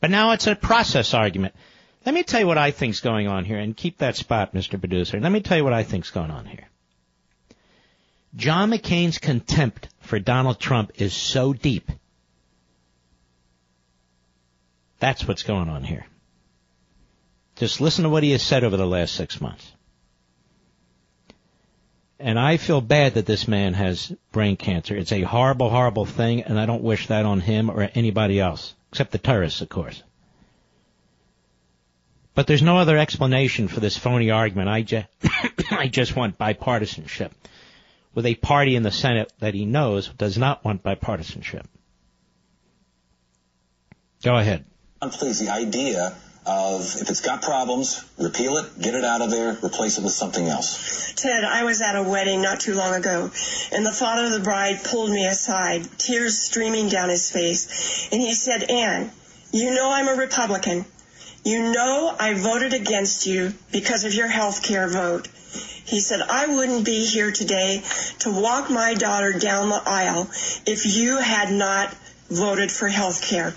[0.00, 1.54] But now it's a process argument.
[2.06, 4.78] Let me tell you what I think's going on here, and keep that spot, Mr.
[4.78, 5.18] Producer.
[5.18, 6.68] Let me tell you what I think's going on here.
[8.36, 11.90] John McCain's contempt for Donald Trump is so deep.
[15.00, 16.06] That's what's going on here.
[17.56, 19.72] Just listen to what he has said over the last six months.
[22.20, 24.96] And I feel bad that this man has brain cancer.
[24.96, 28.74] It's a horrible, horrible thing, and I don't wish that on him or anybody else,
[28.90, 30.02] except the terrorists, of course.
[32.34, 34.68] But there's no other explanation for this phony argument.
[34.68, 35.06] I just,
[35.70, 37.30] I just want bipartisanship
[38.18, 41.64] with a party in the Senate that he knows does not want bipartisanship.
[44.24, 44.64] Go ahead.
[45.00, 49.56] Please, the idea of if it's got problems, repeal it, get it out of there,
[49.62, 51.12] replace it with something else.
[51.14, 53.30] Ted, I was at a wedding not too long ago,
[53.70, 58.20] and the father of the bride pulled me aside, tears streaming down his face, and
[58.20, 59.12] he said, Ann,
[59.52, 60.84] you know I'm a Republican.
[61.48, 65.28] You know I voted against you because of your health care vote.
[65.86, 67.82] He said, I wouldn't be here today
[68.18, 70.28] to walk my daughter down the aisle
[70.66, 71.96] if you had not
[72.28, 73.54] voted for health care.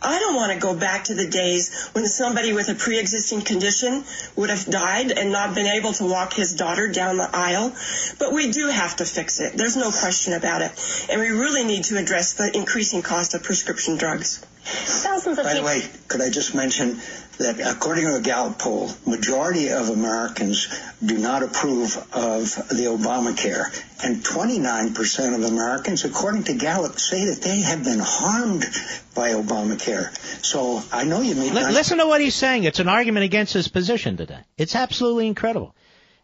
[0.00, 4.04] I don't want to go back to the days when somebody with a pre-existing condition
[4.36, 7.74] would have died and not been able to walk his daughter down the aisle.
[8.18, 9.52] But we do have to fix it.
[9.52, 11.06] There's no question about it.
[11.10, 14.42] And we really need to address the increasing cost of prescription drugs.
[14.64, 16.98] Thousands of By the way, could I just mention
[17.38, 20.68] that according to a Gallup poll, majority of Americans
[21.04, 23.66] do not approve of the Obamacare,
[24.02, 28.64] and 29% of Americans, according to Gallup, say that they have been harmed
[29.14, 30.14] by Obamacare.
[30.44, 32.64] So I know you mean Li- listen to what he's saying.
[32.64, 34.40] It's an argument against his position today.
[34.56, 35.74] It's absolutely incredible.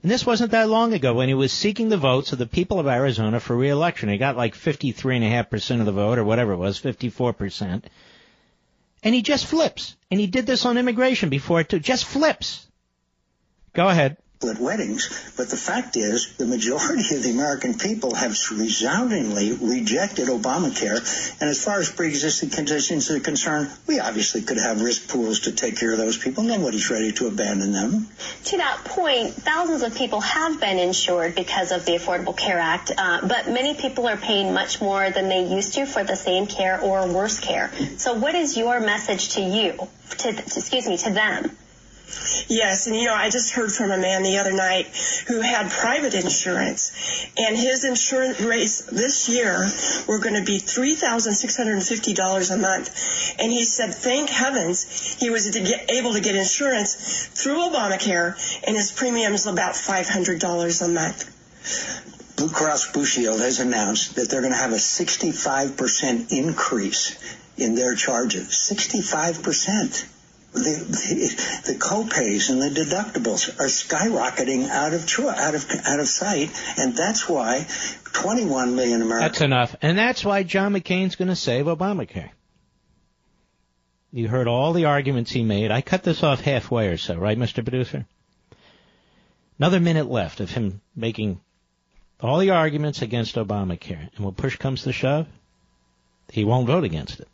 [0.03, 2.81] And this wasn't that long ago when he was seeking the votes of the people
[2.81, 4.09] of Arizona for reelection.
[4.09, 7.83] He got like 53.5% of the vote or whatever it was, 54%.
[9.03, 9.97] And he just flips.
[10.11, 11.79] And he did this on immigration before too.
[11.79, 12.67] Just flips.
[13.73, 14.17] Go ahead.
[14.49, 20.29] At weddings, but the fact is the majority of the American people have resoundingly rejected
[20.29, 20.97] Obamacare.
[21.43, 25.53] And as far as pre-existing conditions are concerned, we obviously could have risk pools to
[25.53, 26.43] take care of those people.
[26.43, 28.09] Nobody's ready to abandon them.
[28.45, 32.93] To that point, thousands of people have been insured because of the Affordable Care Act,
[32.97, 36.47] uh, but many people are paying much more than they used to for the same
[36.47, 37.71] care or worse care.
[37.99, 39.75] So, what is your message to you,
[40.19, 41.57] to, excuse me, to them?
[42.49, 44.87] Yes, and you know, I just heard from a man the other night
[45.29, 46.93] who had private insurance,
[47.39, 49.69] and his insurance rates this year
[50.09, 53.65] were going to be three thousand six hundred and fifty dollars a month, and he
[53.65, 58.35] said, thank heavens he was to get, able to get insurance through Obamacare,
[58.67, 61.37] and his premium is about five hundred dollars a month.
[62.37, 67.15] Blue Cross Blue Shield has announced that they're going to have a 65% increase
[67.59, 68.49] in their charges.
[68.49, 70.07] 65%.
[70.53, 76.09] The, the, the copays and the deductibles are skyrocketing out of out of out of
[76.09, 77.67] sight, and that's why
[78.13, 79.33] 21 million Americans.
[79.33, 79.77] That's enough.
[79.81, 82.31] And that's why John McCain's going to save Obamacare.
[84.13, 85.71] You heard all the arguments he made.
[85.71, 87.63] I cut this off halfway or so, right, Mr.
[87.65, 88.07] Producer?
[89.59, 91.41] Another minute left of him making
[92.21, 94.11] all the arguments against Obamacare.
[94.17, 95.29] And when push comes to shove,
[96.33, 97.29] he won't vote against it.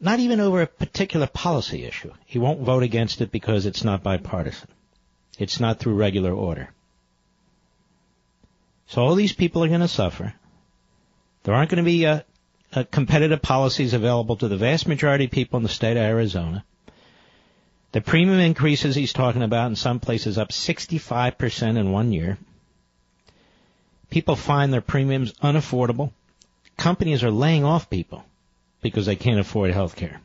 [0.00, 2.12] Not even over a particular policy issue.
[2.26, 4.68] He won't vote against it because it's not bipartisan.
[5.38, 6.70] It's not through regular order.
[8.88, 10.34] So all these people are going to suffer.
[11.42, 12.20] There aren't going to be uh,
[12.72, 16.64] uh, competitive policies available to the vast majority of people in the state of Arizona.
[17.92, 22.36] The premium increases he's talking about in some places up 65% in one year.
[24.10, 26.12] People find their premiums unaffordable.
[26.76, 28.24] Companies are laying off people
[28.88, 30.20] because they can't afford health care.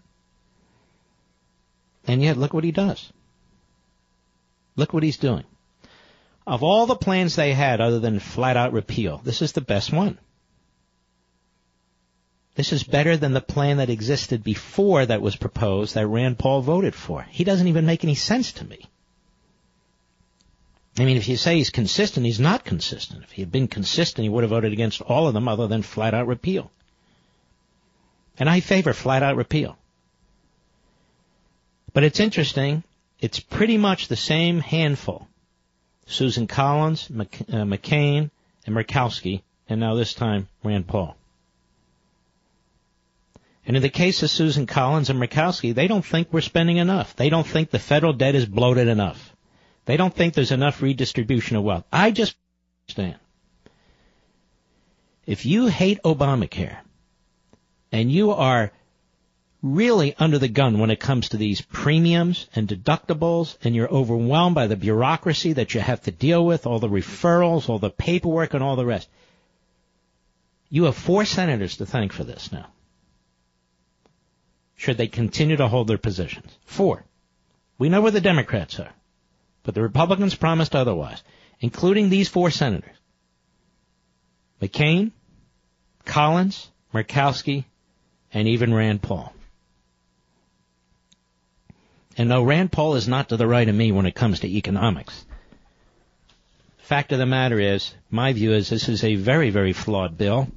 [2.07, 3.11] And yet, look what he does.
[4.75, 5.43] Look what he's doing.
[6.47, 9.93] Of all the plans they had other than flat out repeal, this is the best
[9.93, 10.17] one.
[12.55, 16.61] This is better than the plan that existed before that was proposed that Rand Paul
[16.61, 17.21] voted for.
[17.23, 18.85] He doesn't even make any sense to me.
[20.99, 23.23] I mean, if you say he's consistent, he's not consistent.
[23.23, 25.81] If he had been consistent, he would have voted against all of them other than
[25.83, 26.69] flat out repeal.
[28.41, 29.77] And I favor flat out repeal.
[31.93, 32.83] But it's interesting.
[33.19, 35.27] It's pretty much the same handful.
[36.07, 37.23] Susan Collins, uh,
[37.65, 38.31] McCain,
[38.65, 41.15] and Murkowski, and now this time Rand Paul.
[43.67, 47.15] And in the case of Susan Collins and Murkowski, they don't think we're spending enough.
[47.15, 49.35] They don't think the federal debt is bloated enough.
[49.85, 51.85] They don't think there's enough redistribution of wealth.
[51.93, 52.35] I just
[52.85, 53.19] understand.
[55.27, 56.79] If you hate Obamacare
[57.91, 58.71] and you are
[59.61, 64.55] really under the gun when it comes to these premiums and deductibles and you're overwhelmed
[64.55, 68.53] by the bureaucracy that you have to deal with, all the referrals, all the paperwork
[68.53, 69.07] and all the rest.
[70.69, 72.67] You have four senators to thank for this now.
[74.77, 76.57] Should they continue to hold their positions?
[76.65, 77.03] Four.
[77.77, 78.91] We know where the Democrats are.
[79.63, 81.21] But the Republicans promised otherwise,
[81.59, 82.95] including these four senators.
[84.59, 85.11] McCain,
[86.05, 87.65] Collins, Murkowski,
[88.33, 89.33] and even Rand Paul.
[92.17, 94.47] And no, Rand Paul is not to the right of me when it comes to
[94.47, 95.25] economics.
[96.77, 100.49] Fact of the matter is, my view is this is a very, very flawed bill.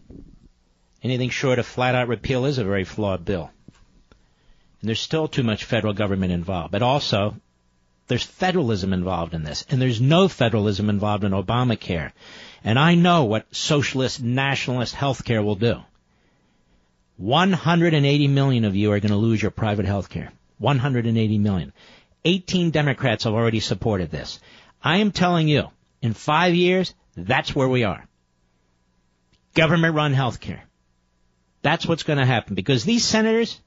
[1.02, 3.50] Anything short of flat out repeal is a very flawed bill.
[4.80, 6.72] And there's still too much federal government involved.
[6.72, 7.36] But also,
[8.08, 12.12] there's federalism involved in this, and there's no federalism involved in Obamacare.
[12.64, 15.82] And I know what socialist, nationalist health care will do.
[17.16, 20.32] 180 million of you are going to lose your private health care.
[20.58, 21.72] 180 million.
[22.24, 24.40] 18 Democrats have already supported this.
[24.82, 25.68] I am telling you,
[26.02, 28.06] in five years, that's where we are.
[29.54, 30.64] Government run health care.
[31.62, 33.60] That's what's going to happen because these senators,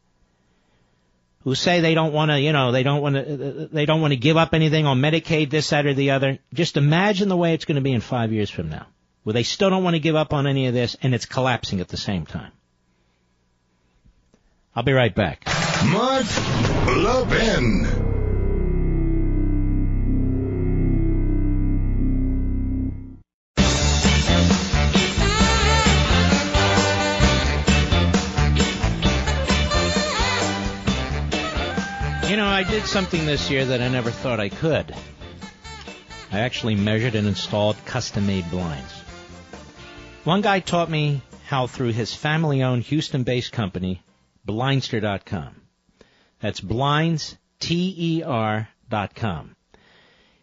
[1.43, 4.11] who say they don't want to, you know, they don't want to, they don't want
[4.11, 6.39] to give up anything on Medicaid, this, that, or the other.
[6.53, 8.85] Just imagine the way it's going to be in five years from now,
[9.23, 11.79] where they still don't want to give up on any of this, and it's collapsing
[11.79, 12.51] at the same time.
[14.77, 15.43] I'll be right back.
[15.87, 16.27] Mark
[16.85, 17.81] Levin.
[32.29, 34.93] You know, I did something this year that I never thought I could.
[36.31, 38.93] I actually measured and installed custom-made blinds.
[40.23, 44.03] One guy taught me how through his family-owned Houston-based company,
[44.47, 45.61] Blindster.com.
[46.39, 49.55] That's blinds, T-E-R.com.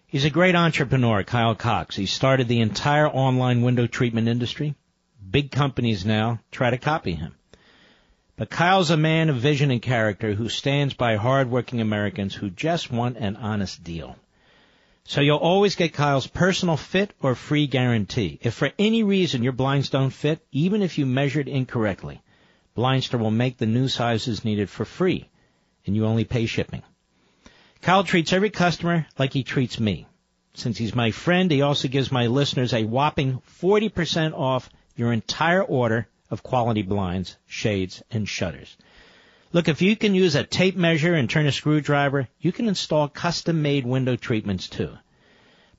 [0.07, 1.97] He's a great entrepreneur, Kyle Cox.
[1.97, 4.75] He started the entire online window treatment industry.
[5.29, 7.35] Big companies now try to copy him.
[8.37, 12.93] But Kyle's a man of vision and character who stands by hardworking Americans who just
[12.93, 14.17] want an honest deal.
[15.05, 18.39] So you'll always get Kyle's personal fit or free guarantee.
[18.43, 22.21] If for any reason your blinds don't fit, even if you measured incorrectly,
[22.77, 25.29] Blindster will make the new sizes needed for free,
[25.87, 26.83] and you only pay shipping.
[27.83, 30.07] Kyle treats every customer like he treats me.
[30.55, 35.63] Since he's my friend, he also gives my listeners a whopping 40% off your entire
[35.63, 38.77] order of quality blinds, shades, and shutters.
[39.53, 43.09] Look, if you can use a tape measure and turn a screwdriver, you can install
[43.09, 44.97] custom-made window treatments too.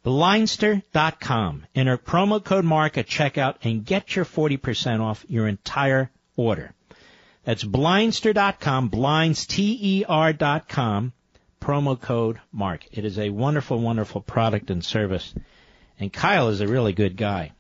[0.05, 1.65] Blindster.com.
[1.73, 6.74] Enter promo code MARK at checkout and get your 40% off your entire order.
[7.45, 11.13] That's blindster.com, blinds, T-E-R.com,
[11.61, 12.87] promo code MARK.
[12.91, 15.33] It is a wonderful, wonderful product and service.
[15.99, 17.51] And Kyle is a really good guy.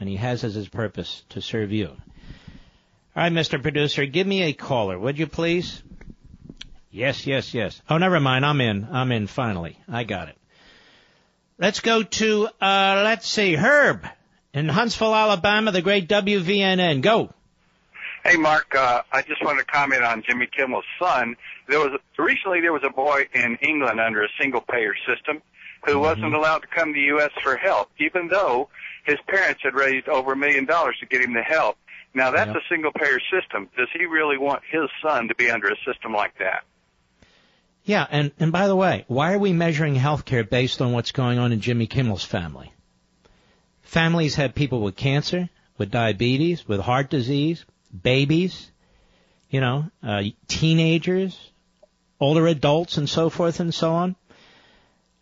[0.00, 1.88] And he has as his purpose to serve you.
[1.88, 3.62] All right, Mr.
[3.62, 5.82] Producer, give me a caller, would you please?
[6.90, 7.80] Yes, yes, yes.
[7.88, 8.46] Oh, never mind.
[8.46, 8.88] I'm in.
[8.90, 9.78] I'm in finally.
[9.88, 10.38] I got it.
[11.58, 14.06] Let's go to, uh, let's see, Herb
[14.54, 17.02] in Huntsville, Alabama, the great WVNN.
[17.02, 17.34] Go.
[18.24, 18.74] Hey, Mark.
[18.74, 21.36] Uh, I just wanted to comment on Jimmy Kimmel's son.
[21.68, 25.42] There was recently there was a boy in England under a single payer system
[25.84, 26.00] who mm-hmm.
[26.00, 27.30] wasn't allowed to come to the U.S.
[27.42, 28.70] for help, even though
[29.04, 31.76] his parents had raised over a million dollars to get him the help.
[32.14, 32.56] Now that's Yep.
[32.56, 33.68] a single payer system.
[33.76, 36.64] Does he really want his son to be under a system like that?
[37.84, 41.38] Yeah, and, and by the way, why are we measuring healthcare based on what's going
[41.38, 42.72] on in Jimmy Kimmel's family?
[43.82, 47.66] Families have people with cancer, with diabetes, with heart disease,
[48.02, 48.70] babies,
[49.50, 51.52] you know, uh, teenagers,
[52.20, 54.16] older adults, and so forth and so on.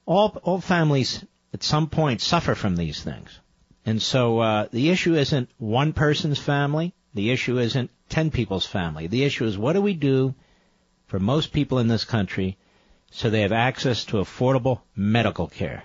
[0.07, 3.39] All all families at some point suffer from these things,
[3.87, 6.93] and so uh, the issue isn't one person's family.
[7.15, 9.07] The issue isn't ten people's family.
[9.07, 10.35] The issue is what do we do
[11.07, 12.57] for most people in this country
[13.11, 15.85] so they have access to affordable medical care?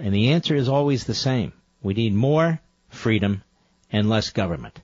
[0.00, 1.52] And the answer is always the same.
[1.82, 3.42] We need more freedom
[3.92, 4.80] and less government.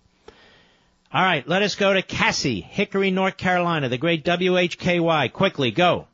[1.13, 5.33] All right, let us go to Cassie, Hickory, North Carolina, the great WHKY.
[5.33, 6.07] Quickly, go.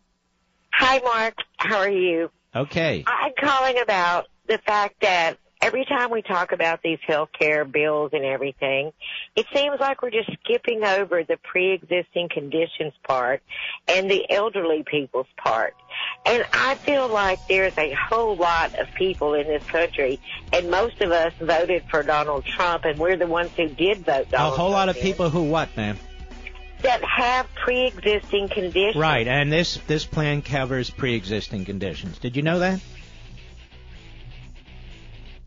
[0.72, 1.34] Hi, Mark.
[1.58, 2.30] How are you?
[2.54, 3.04] Okay.
[3.06, 8.10] I'm calling about the fact that every time we talk about these health care bills
[8.12, 8.92] and everything,
[9.34, 13.42] it seems like we're just skipping over the pre-existing conditions part
[13.88, 15.74] and the elderly people's part.
[16.24, 20.20] And I feel like there's a whole lot of people in this country,
[20.52, 24.30] and most of us voted for Donald Trump, and we're the ones who did vote
[24.30, 24.32] Donald.
[24.32, 25.98] A Donald whole lot of in, people who what, ma'am?
[26.82, 28.96] that have pre-existing conditions.
[28.96, 32.18] Right, and this this plan covers pre-existing conditions.
[32.18, 32.80] Did you know that?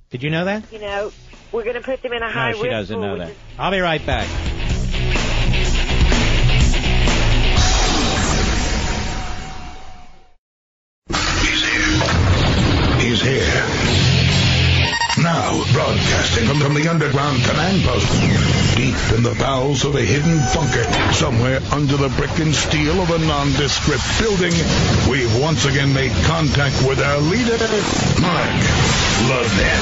[0.10, 0.64] Did you know that?
[0.72, 1.12] You know,
[1.51, 3.30] we're going to put them in a high No, she risk doesn't know which that.
[3.30, 4.28] is I'll be right back.
[11.10, 12.99] He's here.
[12.99, 13.78] He's here.
[15.49, 18.05] Now, broadcasting from, from the underground command post,
[18.77, 23.09] deep in the bowels of a hidden bunker, somewhere under the brick and steel of
[23.09, 24.53] a nondescript building,
[25.09, 27.57] we've once again made contact with our leader,
[28.21, 28.61] Mark
[29.25, 29.81] Levin.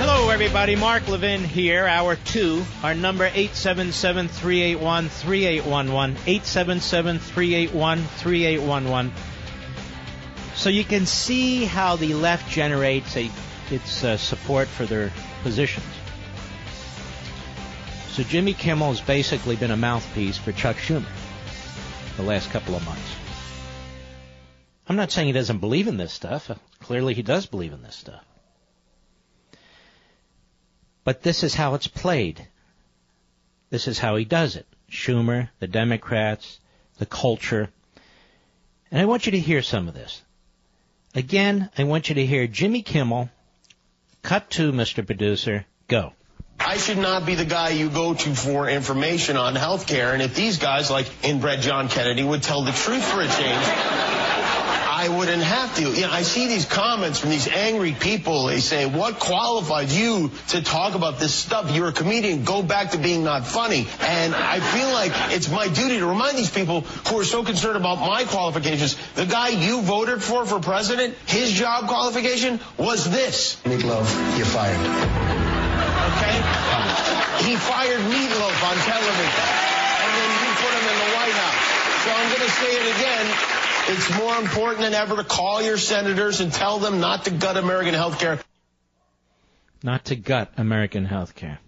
[0.00, 0.74] Hello, everybody.
[0.74, 1.86] Mark Levin here.
[1.86, 2.64] Hour two.
[2.82, 6.16] Our number 877-381-3811.
[6.16, 9.10] 877-381-3811.
[10.54, 13.30] So you can see how the left generates a,
[13.70, 15.86] its uh, support for their positions.
[18.10, 21.06] So Jimmy Kimmel has basically been a mouthpiece for Chuck Schumer
[22.16, 23.16] the last couple of months.
[24.88, 26.50] I'm not saying he doesn't believe in this stuff.
[26.80, 28.24] Clearly he does believe in this stuff.
[31.04, 32.46] But this is how it's played.
[33.70, 34.66] This is how he does it.
[34.90, 36.60] Schumer, the Democrats,
[36.98, 37.70] the culture.
[38.90, 40.22] And I want you to hear some of this.
[41.14, 43.28] Again, I want you to hear Jimmy Kimmel,
[44.22, 45.04] cut to Mr.
[45.04, 46.12] Producer, go.
[46.58, 50.12] I should not be the guy you go to for information on healthcare.
[50.14, 53.66] And if these guys, like inbred John Kennedy, would tell the truth for a change,
[55.02, 55.82] I wouldn't have to.
[55.82, 58.46] You know, I see these comments from these angry people.
[58.46, 61.74] They say, what qualified you to talk about this stuff?
[61.74, 62.44] You're a comedian.
[62.44, 63.88] Go back to being not funny.
[63.98, 67.76] And I feel like it's my duty to remind these people who are so concerned
[67.76, 68.94] about my qualifications.
[69.14, 73.56] The guy you voted for for president, his job qualification was this.
[73.64, 74.06] Meatloaf,
[74.38, 74.78] you're fired.
[76.14, 76.38] Okay?
[77.42, 79.42] He fired Meatloaf on television.
[79.98, 81.66] And then you put him in the White House.
[82.06, 83.71] So I'm going to say it again.
[83.88, 87.56] It's more important than ever to call your senators and tell them not to gut
[87.56, 88.38] American health care.
[89.82, 91.58] Not to gut American healthcare.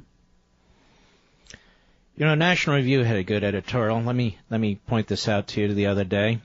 [2.16, 4.00] You know, National Review had a good editorial.
[4.00, 6.40] Let me let me point this out to you the other day.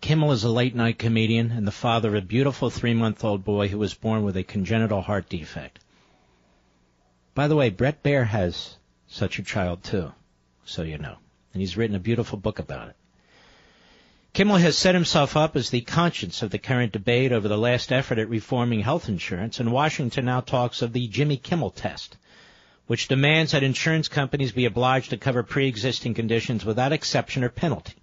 [0.00, 3.44] Kimmel is a late night comedian and the father of a beautiful three month old
[3.44, 5.80] boy who was born with a congenital heart defect.
[7.34, 8.76] By the way, Bret Baier has
[9.06, 10.12] such a child too,
[10.64, 11.16] so you know.
[11.52, 12.96] And he's written a beautiful book about it.
[14.36, 17.90] Kimmel has set himself up as the conscience of the current debate over the last
[17.90, 22.18] effort at reforming health insurance, and Washington now talks of the Jimmy Kimmel test,
[22.86, 27.94] which demands that insurance companies be obliged to cover pre-existing conditions without exception or penalty.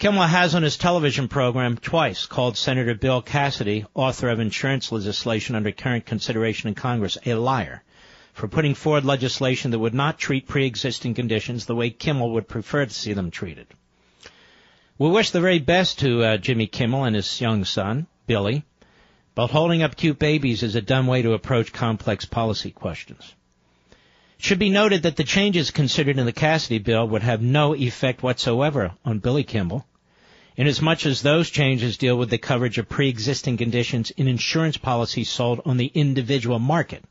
[0.00, 5.54] Kimmel has on his television program twice called Senator Bill Cassidy, author of insurance legislation
[5.54, 7.84] under current consideration in Congress, a liar
[8.32, 12.84] for putting forward legislation that would not treat pre-existing conditions the way Kimmel would prefer
[12.84, 13.68] to see them treated.
[14.96, 18.64] We wish the very best to uh, Jimmy Kimmel and his young son, Billy,
[19.34, 23.34] but holding up cute babies is a dumb way to approach complex policy questions.
[24.38, 27.74] It should be noted that the changes considered in the Cassidy bill would have no
[27.74, 29.84] effect whatsoever on Billy Kimmel,
[30.56, 35.60] inasmuch as those changes deal with the coverage of pre-existing conditions in insurance policies sold
[35.64, 37.02] on the individual market.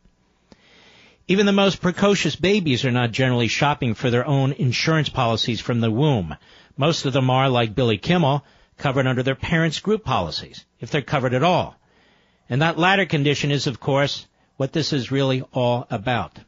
[1.28, 5.82] Even the most precocious babies are not generally shopping for their own insurance policies from
[5.82, 6.36] the womb.
[6.78, 8.44] Most of them are, like Billy Kimmel,
[8.78, 11.76] covered under their parents' group policies, if they're covered at all.
[12.50, 16.40] And that latter condition is, of course, what this is really all about.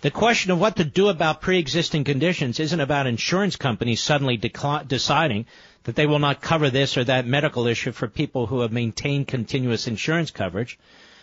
[0.00, 5.46] The question of what to do about pre-existing conditions isn't about insurance companies suddenly deciding
[5.84, 9.28] that they will not cover this or that medical issue for people who have maintained
[9.28, 10.78] continuous insurance coverage,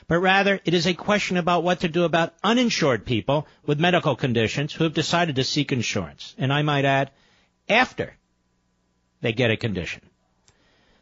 [0.07, 4.15] but rather it is a question about what to do about uninsured people with medical
[4.15, 6.33] conditions who have decided to seek insurance.
[6.37, 7.11] And I might add,
[7.69, 8.15] after
[9.21, 10.01] they get a condition.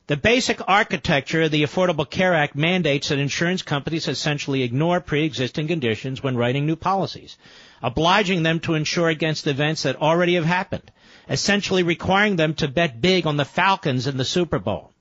[0.08, 5.68] The basic architecture of the Affordable Care Act mandates that insurance companies essentially ignore pre-existing
[5.68, 7.38] conditions when writing new policies,
[7.84, 10.92] obliging them to insure against events that already have happened,
[11.30, 14.94] essentially requiring them to bet big on the Falcons in the Super Bowl.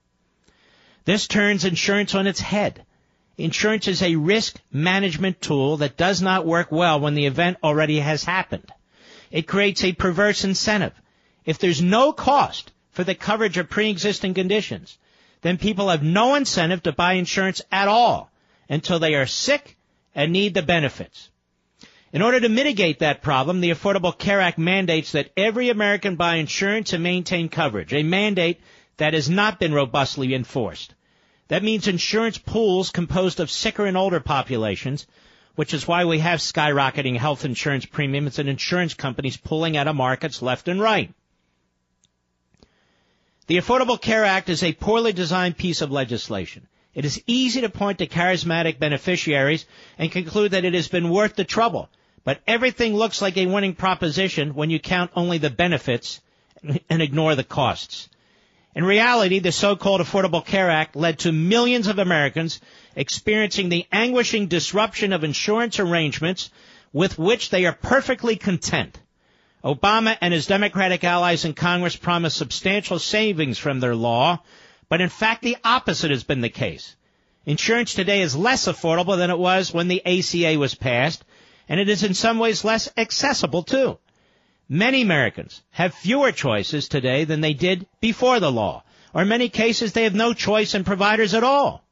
[1.04, 2.84] This turns insurance on its head.
[3.38, 8.00] Insurance is a risk management tool that does not work well when the event already
[8.00, 8.72] has happened.
[9.30, 10.94] It creates a perverse incentive.
[11.46, 14.98] If there's no cost for the coverage of pre-existing conditions,
[15.42, 18.30] then people have no incentive to buy insurance at all
[18.68, 19.76] until they are sick
[20.12, 21.30] and need the benefits.
[22.12, 26.36] In order to mitigate that problem, the Affordable Care Act mandates that every American buy
[26.36, 28.60] insurance and maintain coverage, a mandate
[28.96, 30.94] that has not been robustly enforced.
[31.48, 35.06] That means insurance pools composed of sicker and older populations,
[35.54, 39.94] which is why we have skyrocketing health insurance premiums and insurance companies pulling out of
[39.94, 41.12] markets left and right.
[43.48, 46.66] The Affordable Care Act is a poorly designed piece of legislation.
[46.94, 49.66] It is easy to point to charismatic beneficiaries
[49.98, 51.88] and conclude that it has been worth the trouble,
[52.24, 56.20] but everything looks like a winning proposition when you count only the benefits
[56.90, 58.08] and ignore the costs.
[58.74, 62.60] In reality, the so-called Affordable Care Act led to millions of Americans
[62.96, 66.50] experiencing the anguishing disruption of insurance arrangements
[66.92, 68.98] with which they are perfectly content.
[69.66, 74.40] Obama and his Democratic allies in Congress promised substantial savings from their law,
[74.88, 76.94] but in fact the opposite has been the case.
[77.44, 81.24] Insurance today is less affordable than it was when the ACA was passed,
[81.68, 83.98] and it is in some ways less accessible too.
[84.68, 89.48] Many Americans have fewer choices today than they did before the law, or in many
[89.48, 91.82] cases they have no choice in providers at all.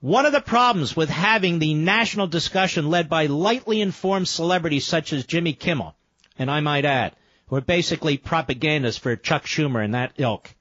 [0.00, 5.12] One of the problems with having the national discussion led by lightly informed celebrities such
[5.12, 5.96] as Jimmy Kimmel
[6.38, 7.14] and I might add,
[7.46, 10.54] who are basically propagandists for Chuck Schumer and that ilk,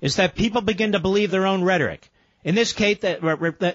[0.00, 2.10] is that people begin to believe their own rhetoric.
[2.42, 3.22] In this case, that,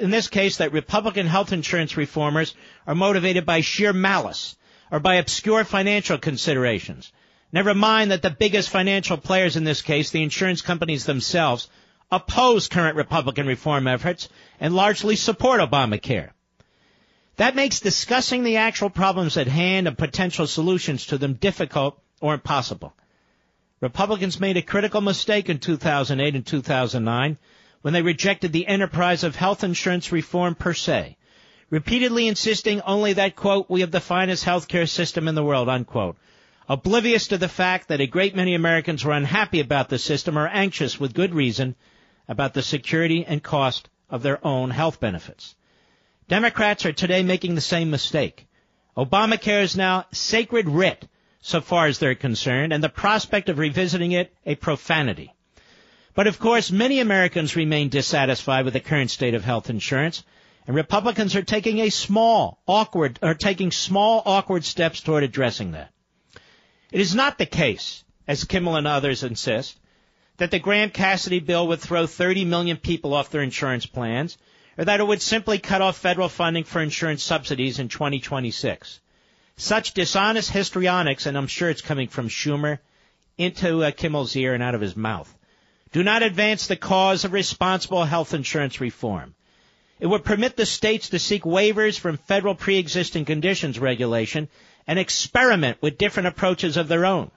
[0.01, 2.55] in this case, that Republican health insurance reformers
[2.87, 4.55] are motivated by sheer malice
[4.91, 7.11] or by obscure financial considerations.
[7.51, 11.69] Never mind that the biggest financial players in this case, the insurance companies themselves,
[12.11, 14.29] oppose current Republican reform efforts
[14.59, 16.31] and largely support Obamacare.
[17.37, 22.33] That makes discussing the actual problems at hand and potential solutions to them difficult or
[22.33, 22.93] impossible.
[23.81, 27.37] Republicans made a critical mistake in 2008 and 2009
[27.81, 31.17] when they rejected the enterprise of health insurance reform per se,
[31.69, 36.15] repeatedly insisting only that, quote, we have the finest healthcare system in the world, unquote,
[36.69, 40.47] oblivious to the fact that a great many Americans were unhappy about the system or
[40.47, 41.75] anxious with good reason
[42.27, 45.53] about the security and cost of their own health benefits.
[46.27, 48.47] Democrats are today making the same mistake.
[48.97, 51.07] Obamacare is now sacred writ
[51.39, 55.31] so far as they're concerned, and the prospect of revisiting it a profanity.
[56.15, 60.23] But of course, many Americans remain dissatisfied with the current state of health insurance,
[60.65, 65.91] and Republicans are taking a small, awkward, are taking small, awkward steps toward addressing that.
[66.91, 69.79] It is not the case, as Kimmel and others insist,
[70.37, 74.39] that the Graham Cassidy bill would throw 30 million people off their insurance plans
[74.77, 78.99] or that it would simply cut off federal funding for insurance subsidies in 2026.
[79.57, 82.79] Such dishonest histrionics, and I'm sure it's coming from Schumer,
[83.37, 85.33] into uh, Kimmel's ear and out of his mouth,
[85.91, 89.33] do not advance the cause of responsible health insurance reform.
[89.99, 94.49] It would permit the states to seek waivers from federal pre-existing conditions regulation
[94.87, 97.31] and experiment with different approaches of their own.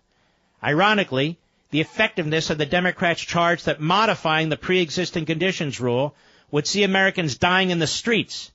[0.62, 1.38] Ironically,
[1.70, 6.16] the effectiveness of the Democrats' charge that modifying the pre-existing conditions rule
[6.50, 8.50] would see Americans dying in the streets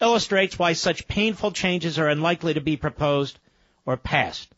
[0.00, 3.38] illustrates why such painful changes are unlikely to be proposed
[3.86, 4.48] or passed.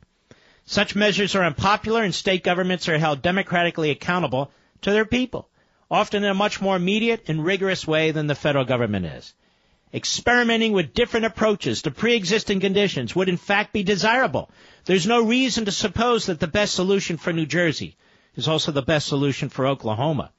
[0.66, 4.50] Such measures are unpopular and state governments are held democratically accountable
[4.82, 5.48] to their people,
[5.90, 9.34] often in a much more immediate and rigorous way than the federal government is.
[9.92, 14.50] Experimenting with different approaches to pre-existing conditions would in fact be desirable.
[14.84, 17.96] There's no reason to suppose that the best solution for New Jersey
[18.36, 20.30] is also the best solution for Oklahoma.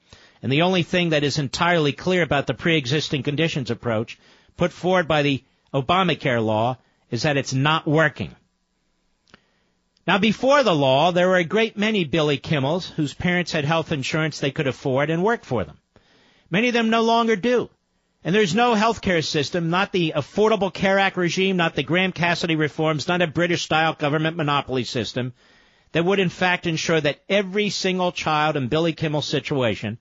[0.41, 4.17] And the only thing that is entirely clear about the pre-existing conditions approach
[4.57, 6.77] put forward by the Obamacare law
[7.09, 8.35] is that it's not working.
[10.07, 13.91] Now, before the law, there were a great many Billy Kimmels whose parents had health
[13.91, 15.77] insurance they could afford and worked for them.
[16.49, 17.69] Many of them no longer do.
[18.23, 22.11] And there's no health care system, not the Affordable Care Act regime, not the Graham
[22.11, 25.33] Cassidy reforms, not a British style government monopoly system
[25.91, 29.97] that would in fact ensure that every single child in Billy Kimmel's situation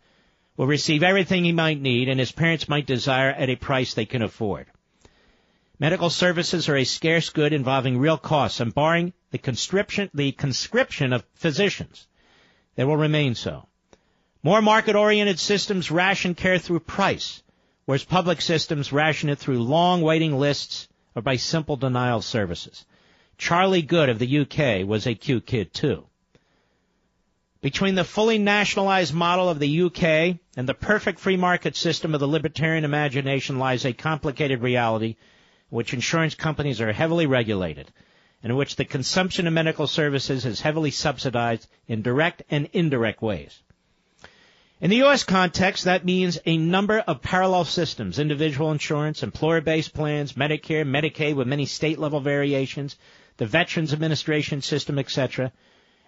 [0.60, 4.04] will receive everything he might need and his parents might desire at a price they
[4.04, 4.66] can afford.
[5.78, 11.14] Medical services are a scarce good involving real costs and barring the conscription, the conscription
[11.14, 12.06] of physicians,
[12.74, 13.68] they will remain so.
[14.42, 17.42] More market-oriented systems ration care through price,
[17.86, 22.84] whereas public systems ration it through long waiting lists or by simple denial services.
[23.38, 26.09] Charlie Gard of the UK was a cute kid too.
[27.62, 32.20] Between the fully nationalized model of the UK and the perfect free market system of
[32.20, 35.08] the libertarian imagination lies a complicated reality
[35.70, 37.92] in which insurance companies are heavily regulated
[38.42, 43.20] and in which the consumption of medical services is heavily subsidized in direct and indirect
[43.20, 43.60] ways.
[44.80, 45.24] In the U.S.
[45.24, 51.46] context, that means a number of parallel systems, individual insurance, employer-based plans, Medicare, Medicaid with
[51.46, 52.96] many state-level variations,
[53.36, 55.52] the Veterans Administration system, etc.,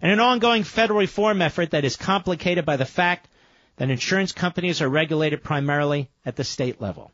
[0.03, 3.29] and an ongoing federal reform effort that is complicated by the fact
[3.77, 7.13] that insurance companies are regulated primarily at the state level.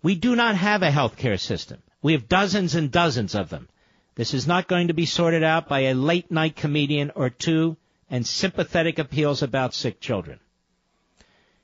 [0.00, 1.82] We do not have a health care system.
[2.02, 3.68] We have dozens and dozens of them.
[4.14, 7.76] This is not going to be sorted out by a late night comedian or two
[8.08, 10.38] and sympathetic appeals about sick children.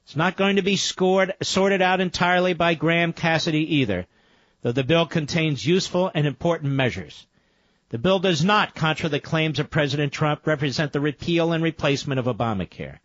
[0.04, 4.06] It's not going to be scored, sorted out entirely by Graham Cassidy either,
[4.62, 7.26] though the bill contains useful and important measures.
[7.90, 12.20] The bill does not, contra the claims of President Trump, represent the repeal and replacement
[12.20, 13.00] of Obamacare.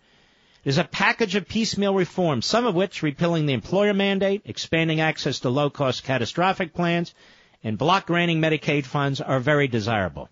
[0.64, 5.02] It is a package of piecemeal reforms, some of which, repealing the employer mandate, expanding
[5.02, 7.16] access to low-cost catastrophic plans,
[7.64, 10.30] and block granting Medicaid funds are very desirable.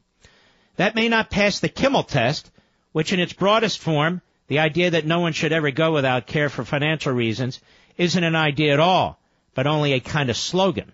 [0.75, 2.51] That may not pass the Kimmel test,
[2.91, 6.49] which in its broadest form, the idea that no one should ever go without care
[6.49, 7.59] for financial reasons,
[7.97, 9.19] isn't an idea at all,
[9.55, 10.91] but only a kind of slogan.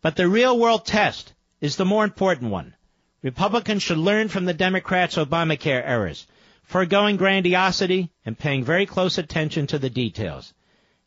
[0.00, 2.74] But the real world test is the more important one.
[3.22, 6.26] Republicans should learn from the Democrats' Obamacare errors,
[6.62, 10.54] foregoing grandiosity and paying very close attention to the details.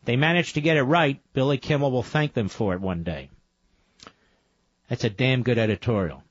[0.02, 3.04] If they manage to get it right, Billy Kimmel will thank them for it one
[3.04, 3.30] day.
[4.89, 6.24] That's a damn good editorial.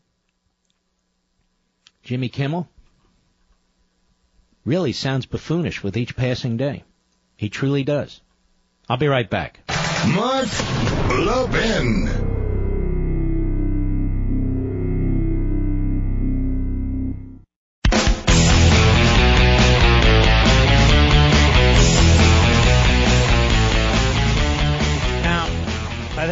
[2.02, 2.68] Jimmy Kimmel
[4.64, 6.84] really sounds buffoonish with each passing day.
[7.36, 8.20] He truly does.
[8.88, 9.60] I'll be right back.
[10.14, 10.48] Mark
[11.08, 12.19] Levin.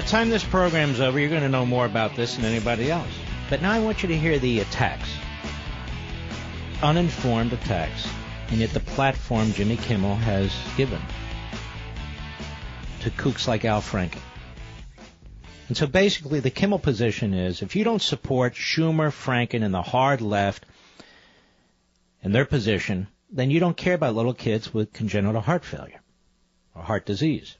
[0.08, 3.12] Time this program's over, you're going to know more about this than anybody else.
[3.50, 5.10] But now I want you to hear the attacks.
[6.82, 8.08] Uninformed attacks.
[8.48, 11.00] And yet the platform Jimmy Kimmel has given
[13.00, 14.22] to kooks like Al Franken.
[15.68, 19.82] And so basically the Kimmel position is if you don't support Schumer, Franken, and the
[19.82, 20.64] hard left
[22.22, 26.00] and their position, then you don't care about little kids with congenital heart failure
[26.74, 27.57] or heart disease.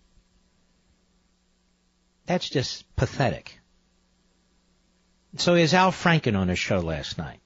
[2.29, 3.59] That's just pathetic.
[5.39, 7.41] So is Al Franken on his show last night.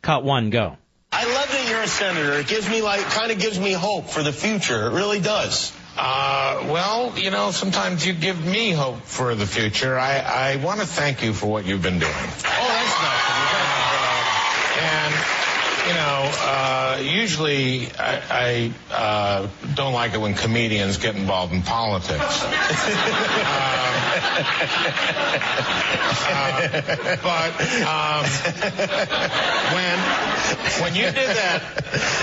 [0.00, 0.76] Cut one, go.
[1.10, 2.34] I love that you're a senator.
[2.34, 4.86] It gives me like, kind of gives me hope for the future.
[4.86, 5.72] It really does.
[5.96, 9.98] Uh, well, you know, sometimes you give me hope for the future.
[9.98, 12.12] I, I want to thank you for what you've been doing.
[12.12, 13.28] Oh, that's nice.
[14.78, 15.47] And,
[15.86, 21.62] you know, uh, usually I, I uh, don't like it when comedians get involved in
[21.62, 22.44] politics.
[26.30, 27.52] Uh, but
[27.86, 28.24] um,
[29.74, 29.98] when
[30.82, 31.62] when you did that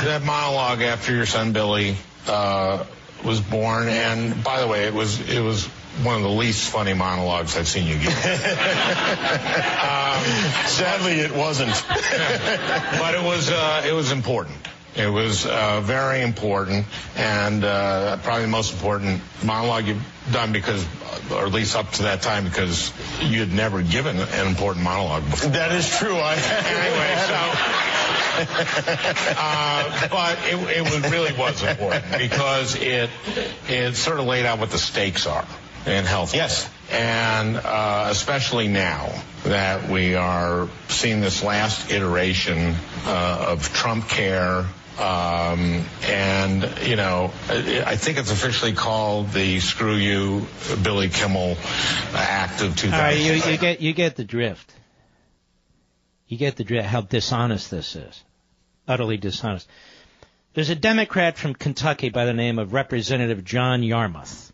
[0.03, 1.95] that monologue after your son Billy
[2.27, 2.85] uh,
[3.23, 5.67] was born, and by the way, it was it was
[6.03, 8.11] one of the least funny monologues I've seen you give.
[10.67, 11.71] Sadly, it wasn't.
[11.87, 14.57] but it was uh, it was important.
[14.95, 16.85] It was uh, very important,
[17.17, 20.85] and uh, probably the most important monologue you've done because,
[21.31, 25.29] or at least up to that time, because you had never given an important monologue
[25.29, 25.49] before.
[25.49, 26.15] That is true.
[26.17, 27.39] I anyway, so.
[29.37, 33.09] Uh, but it, it really was important because it
[33.67, 35.45] it sort of laid out what the stakes are
[35.85, 36.35] in health.
[36.35, 36.69] Yes.
[36.91, 39.11] And uh, especially now
[39.43, 42.75] that we are seeing this last iteration
[43.05, 44.65] uh, of Trump Care.
[44.99, 50.47] Um, and, you know, I think it's officially called the Screw You
[50.83, 51.57] Billy Kimmel
[52.13, 52.93] Act of 2000.
[52.93, 54.73] All right, you, you get you get the drift.
[56.27, 58.23] You get the drift how dishonest this is.
[58.87, 59.67] Utterly dishonest.
[60.53, 64.53] There's a Democrat from Kentucky by the name of Representative John Yarmuth.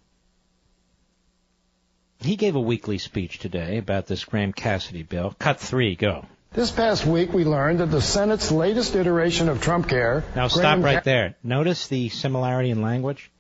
[2.22, 5.36] He gave a weekly speech today about this Graham Cassidy bill.
[5.40, 6.26] Cut three, go.
[6.54, 10.24] This past week, we learned that the Senate's latest iteration of Trump Care.
[10.36, 11.36] Now stop Graham right Ca- there.
[11.44, 13.32] Notice the similarity in language.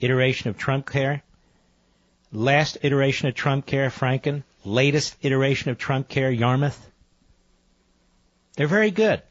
[0.00, 1.22] Iteration of Trump Care.
[2.32, 4.42] Last iteration of Trump Care, Franken.
[4.64, 6.90] Latest iteration of Trump Care, Yarmuth.
[8.56, 9.22] They're very good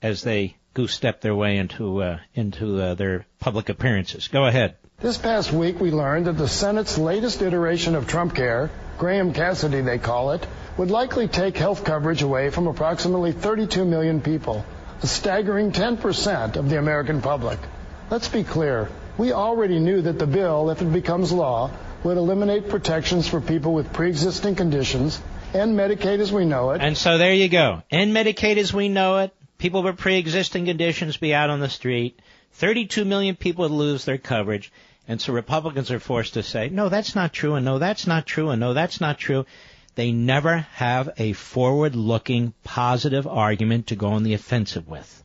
[0.00, 4.28] as they goose step their way into uh, into uh, their public appearances.
[4.28, 4.76] Go ahead.
[5.02, 9.80] This past week, we learned that the Senate's latest iteration of Trump Care, Graham Cassidy
[9.80, 10.46] they call it,
[10.76, 14.64] would likely take health coverage away from approximately 32 million people,
[15.02, 17.58] a staggering 10% of the American public.
[18.10, 18.88] Let's be clear.
[19.18, 21.72] We already knew that the bill, if it becomes law,
[22.04, 25.20] would eliminate protections for people with pre-existing conditions
[25.52, 26.80] and Medicaid as we know it.
[26.80, 27.82] And so there you go.
[27.90, 29.34] End Medicaid as we know it.
[29.58, 32.20] People with pre-existing conditions be out on the street.
[32.54, 34.70] 32 million people would lose their coverage.
[35.12, 38.24] And so Republicans are forced to say, no, that's not true, and no, that's not
[38.24, 39.44] true, and no, that's not true.
[39.94, 45.22] They never have a forward-looking, positive argument to go on the offensive with.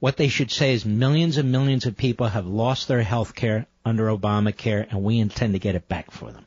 [0.00, 3.66] What they should say is millions and millions of people have lost their health care
[3.86, 6.44] under Obamacare, and we intend to get it back for them.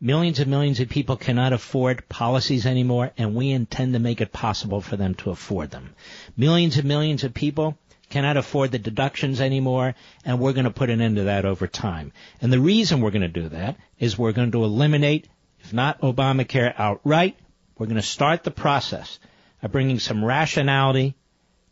[0.00, 4.32] Millions and millions of people cannot afford policies anymore, and we intend to make it
[4.32, 5.94] possible for them to afford them.
[6.36, 7.78] Millions and millions of people
[8.08, 9.94] cannot afford the deductions anymore,
[10.24, 12.12] and we're going to put an end to that over time.
[12.40, 15.28] And the reason we're going to do that is we're going to eliminate,
[15.60, 17.36] if not Obamacare outright,
[17.76, 19.18] we're going to start the process
[19.62, 21.14] of bringing some rationality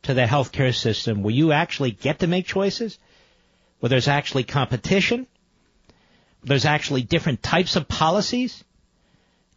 [0.03, 2.99] to the healthcare system where you actually get to make choices,
[3.81, 5.27] where there's actually competition,
[6.45, 8.63] there's actually different types of policies,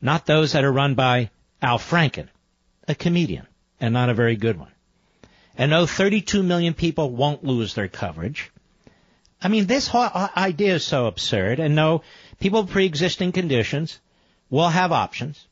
[0.01, 1.29] not those that are run by
[1.61, 2.29] Al Franken,
[2.87, 3.45] a comedian,
[3.79, 4.71] and not a very good one.
[5.59, 8.49] And no, 32 million people won't lose their coverage.
[9.41, 10.07] I mean, this whole
[10.37, 11.59] idea is so absurd.
[11.59, 12.01] And no,
[12.39, 13.99] people with pre-existing conditions
[14.49, 15.45] will have options.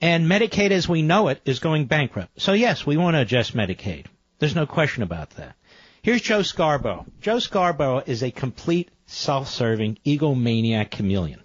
[0.00, 2.40] And Medicaid as we know it is going bankrupt.
[2.40, 4.06] So yes, we want to adjust Medicaid.
[4.38, 5.56] There's no question about that.
[6.00, 7.04] Here's Joe Scarborough.
[7.20, 11.40] Joe Scarborough is a complete self-serving egomaniac chameleon.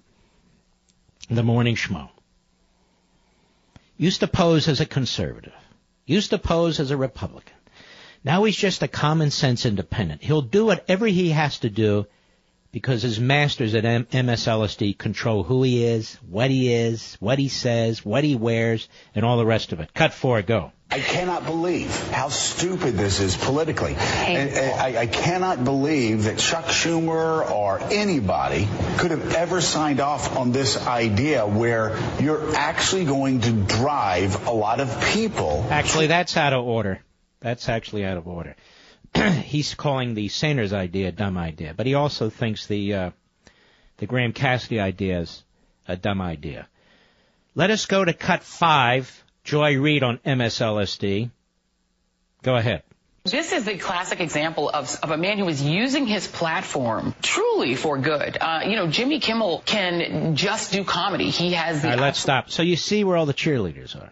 [1.29, 2.11] The morning schmo.
[3.97, 5.51] Used to pose as a conservative.
[6.05, 7.53] Used to pose as a Republican.
[8.23, 10.23] Now he's just a common sense independent.
[10.23, 12.07] He'll do whatever he has to do
[12.71, 17.47] because his masters at M- MSLSD control who he is, what he is, what he
[17.47, 19.93] says, what he wears, and all the rest of it.
[19.93, 20.71] Cut four, go.
[20.89, 23.95] I cannot believe how stupid this is politically.
[23.95, 28.67] And, and I, I cannot believe that Chuck Schumer or anybody
[28.97, 34.51] could have ever signed off on this idea where you're actually going to drive a
[34.51, 35.65] lot of people.
[35.69, 37.01] Actually, that's out of order.
[37.41, 38.55] That's actually out of order.
[39.43, 43.11] He's calling the Sanders idea a dumb idea, but he also thinks the uh,
[43.97, 45.43] the Graham Cassidy idea is
[45.87, 46.67] a dumb idea.
[47.53, 49.23] Let us go to cut five.
[49.45, 51.29] Joy Reid on MSLSD.
[52.41, 52.83] Go ahead.
[53.23, 57.75] This is the classic example of, of a man who is using his platform truly
[57.75, 58.37] for good.
[58.39, 61.29] Uh, you know, Jimmy Kimmel can just do comedy.
[61.29, 62.51] He has the All right, let's stop.
[62.51, 64.11] So you see where all the cheerleaders are.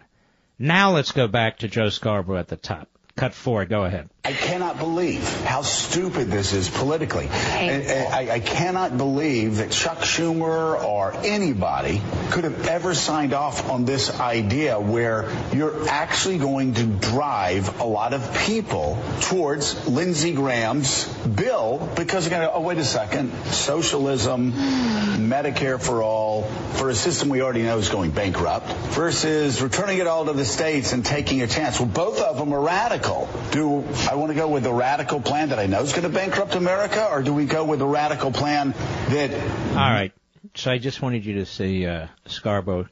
[0.58, 2.88] Now let's go back to Joe Scarborough at the top.
[3.16, 3.64] Cut four.
[3.66, 4.08] Go ahead.
[4.26, 7.26] I cannot believe how stupid this is politically.
[7.28, 12.00] And, and I, I cannot believe that Chuck Schumer or anybody
[12.30, 17.84] could have ever signed off on this idea where you're actually going to drive a
[17.84, 23.30] lot of people towards Lindsey Graham's bill because they're going to, oh, wait a second,
[23.48, 26.44] socialism, Medicare for all,
[26.76, 30.46] for a system we already know is going bankrupt, versus returning it all to the
[30.46, 31.78] states and taking a chance.
[31.78, 33.28] Well, both of them are radical.
[33.50, 36.08] Do I want to go with the radical plan that I know is going to
[36.08, 39.32] bankrupt America, or do we go with the radical plan that?
[39.70, 40.12] All right.
[40.54, 42.86] So I just wanted you to see uh, Scarborough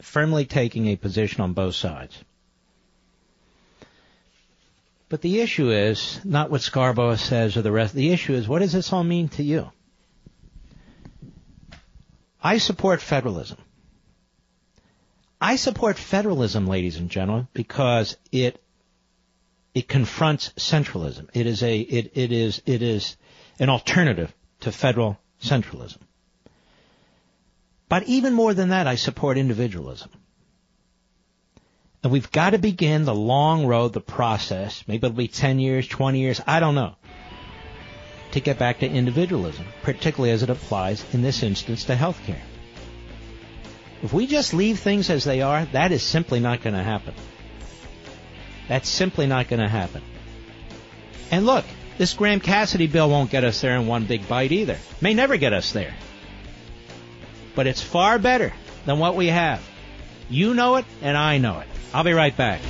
[0.00, 2.18] firmly taking a position on both sides.
[5.10, 7.92] But the issue is not what Scarborough says or the rest.
[7.92, 9.70] The issue is what does this all mean to you?
[12.42, 13.58] I support federalism.
[15.42, 18.63] I support federalism, ladies and gentlemen, because it
[19.74, 21.28] it confronts centralism.
[21.34, 23.16] It is a it, it is it is
[23.58, 25.98] an alternative to federal centralism.
[27.88, 30.10] But even more than that, I support individualism.
[32.02, 34.84] And we've got to begin the long road, the process.
[34.86, 36.96] Maybe it'll be 10 years, 20 years, I don't know.
[38.32, 42.40] To get back to individualism, particularly as it applies in this instance to healthcare.
[44.02, 47.14] If we just leave things as they are, that is simply not going to happen.
[48.68, 50.02] That's simply not going to happen.
[51.30, 51.64] And look,
[51.98, 54.78] this Graham Cassidy bill won't get us there in one big bite either.
[55.00, 55.94] May never get us there.
[57.54, 58.52] But it's far better
[58.84, 59.62] than what we have.
[60.28, 61.68] You know it, and I know it.
[61.92, 62.60] I'll be right back.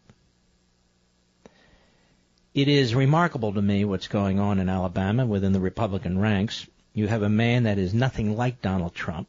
[2.54, 6.66] It is remarkable to me what's going on in Alabama within the Republican ranks.
[6.92, 9.28] You have a man that is nothing like Donald Trump.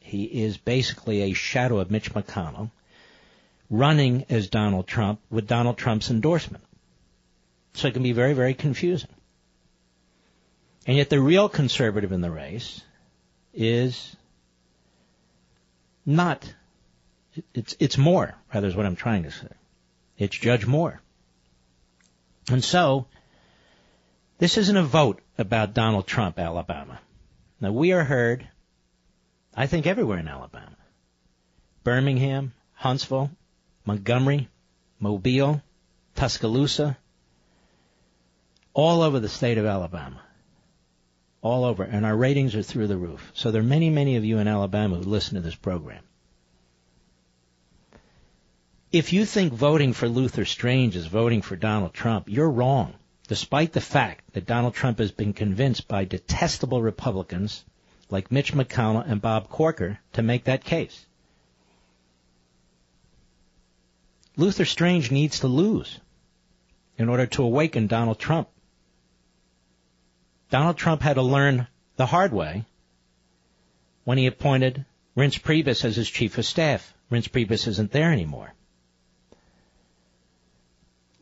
[0.00, 2.70] He is basically a shadow of Mitch McConnell,
[3.70, 6.64] running as Donald Trump with Donald Trump's endorsement.
[7.74, 9.10] So it can be very, very confusing.
[10.86, 12.82] And yet the real conservative in the race
[13.54, 14.16] is
[16.04, 16.52] not,
[17.54, 19.48] it's, it's Moore, rather is what I'm trying to say.
[20.16, 21.00] It's Judge Moore.
[22.50, 23.06] And so,
[24.38, 27.00] this isn't a vote about Donald Trump, Alabama.
[27.60, 28.46] Now we are heard,
[29.54, 30.76] I think everywhere in Alabama.
[31.84, 33.30] Birmingham, Huntsville,
[33.84, 34.48] Montgomery,
[35.00, 35.62] Mobile,
[36.14, 36.96] Tuscaloosa,
[38.74, 40.22] all over the state of Alabama.
[41.40, 41.84] All over.
[41.84, 43.30] And our ratings are through the roof.
[43.34, 46.02] So there are many, many of you in Alabama who listen to this program.
[48.90, 52.94] If you think voting for Luther Strange is voting for Donald Trump, you're wrong.
[53.26, 57.64] Despite the fact that Donald Trump has been convinced by detestable Republicans
[58.08, 61.04] like Mitch McConnell and Bob Corker to make that case.
[64.36, 66.00] Luther Strange needs to lose
[66.96, 68.48] in order to awaken Donald Trump.
[70.48, 71.66] Donald Trump had to learn
[71.96, 72.64] the hard way
[74.04, 76.94] when he appointed Reince Priebus as his chief of staff.
[77.10, 78.54] Reince Priebus isn't there anymore.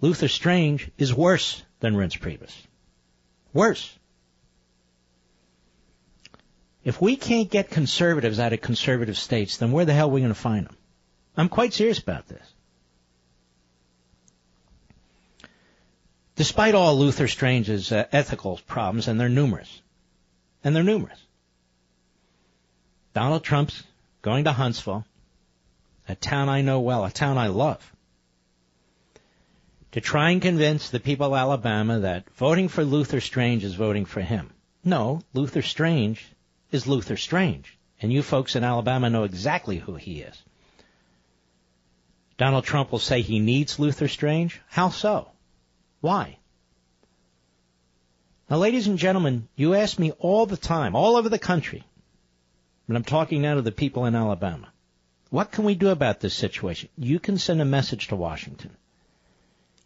[0.07, 2.55] Luther Strange is worse than Reince Priebus.
[3.53, 3.93] Worse.
[6.85, 10.21] If we can't get conservatives out of conservative states, then where the hell are we
[10.21, 10.77] going to find them?
[11.37, 12.47] I'm quite serious about this.
[16.37, 19.83] Despite all Luther Strange's uh, ethical problems, and they're numerous,
[20.63, 21.19] and they're numerous,
[23.13, 23.83] Donald Trump's
[24.23, 25.05] going to Huntsville,
[26.09, 27.96] a town I know well, a town I love,
[29.93, 34.05] to try and convince the people of Alabama that voting for Luther Strange is voting
[34.05, 34.51] for him.
[34.85, 36.27] No, Luther Strange
[36.71, 40.43] is Luther Strange, and you folks in Alabama know exactly who he is.
[42.39, 44.61] Donald Trump will say he needs Luther Strange.
[44.69, 45.29] How so?
[46.01, 46.39] Why?
[48.51, 51.83] Now, ladies and gentlemen, you ask me all the time, all over the country,
[52.87, 54.69] but I'm talking now to the people in Alabama.
[55.31, 56.89] What can we do about this situation?
[56.97, 58.77] You can send a message to Washington.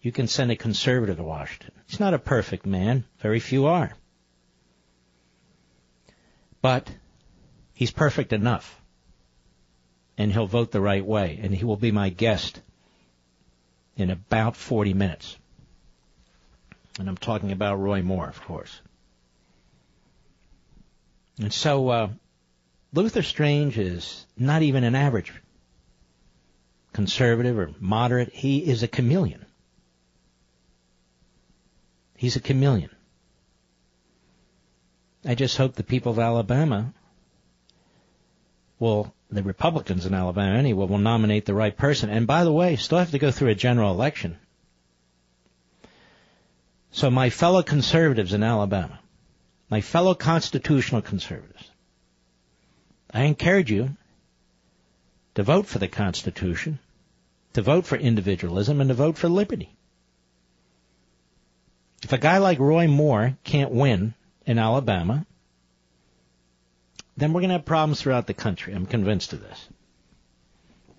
[0.03, 1.73] You can send a conservative to Washington.
[1.87, 3.05] He's not a perfect man.
[3.19, 3.93] Very few are.
[6.63, 6.91] But
[7.75, 8.81] he's perfect enough.
[10.17, 11.39] And he'll vote the right way.
[11.43, 12.61] And he will be my guest
[13.97, 15.37] in about 40 minutes.
[16.99, 18.81] And I'm talking about Roy Moore, of course.
[21.39, 22.09] And so, uh,
[22.93, 25.33] Luther Strange is not even an average
[26.93, 28.33] conservative or moderate.
[28.33, 29.47] He is a chameleon.
[32.21, 32.91] He's a chameleon.
[35.25, 36.93] I just hope the people of Alabama
[38.79, 42.11] will, the Republicans in Alabama anyway, will nominate the right person.
[42.11, 44.37] And by the way, still have to go through a general election.
[46.91, 49.01] So my fellow conservatives in Alabama,
[49.71, 51.71] my fellow constitutional conservatives,
[53.15, 53.97] I encourage you
[55.37, 56.81] to vote for the Constitution,
[57.55, 59.75] to vote for individualism, and to vote for liberty.
[62.03, 64.15] If a guy like Roy Moore can't win
[64.47, 65.27] in Alabama,
[67.17, 68.73] then we're going to have problems throughout the country.
[68.73, 69.69] I'm convinced of this.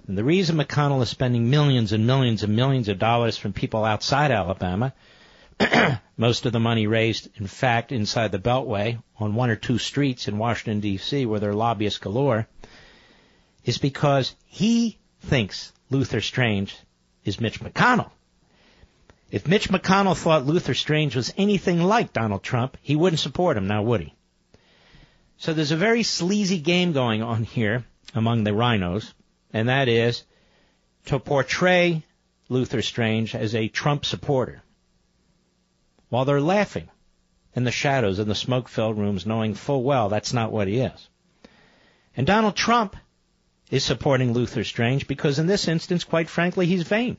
[0.08, 3.84] And the reason McConnell is spending millions and millions and millions of dollars from people
[3.84, 4.94] outside Alabama,
[6.18, 10.28] most of the money raised, in fact, inside the Beltway on one or two streets
[10.28, 12.48] in Washington, D.C., where there are lobbyists galore,
[13.64, 16.76] is because he thinks Luther Strange
[17.24, 18.12] is Mitch McConnell.
[19.32, 23.66] If Mitch McConnell thought Luther Strange was anything like Donald Trump, he wouldn't support him
[23.66, 24.14] now, would he?
[25.38, 29.14] So there's a very sleazy game going on here among the RINOs,
[29.54, 30.24] and that is
[31.06, 32.04] to portray
[32.50, 34.62] Luther Strange as a Trump supporter
[36.10, 36.90] while they're laughing
[37.56, 40.80] in the shadows in the smoke filled rooms, knowing full well that's not what he
[40.80, 41.10] is.
[42.18, 42.98] And Donald Trump
[43.70, 47.18] is supporting Luther Strange because, in this instance, quite frankly, he's vain.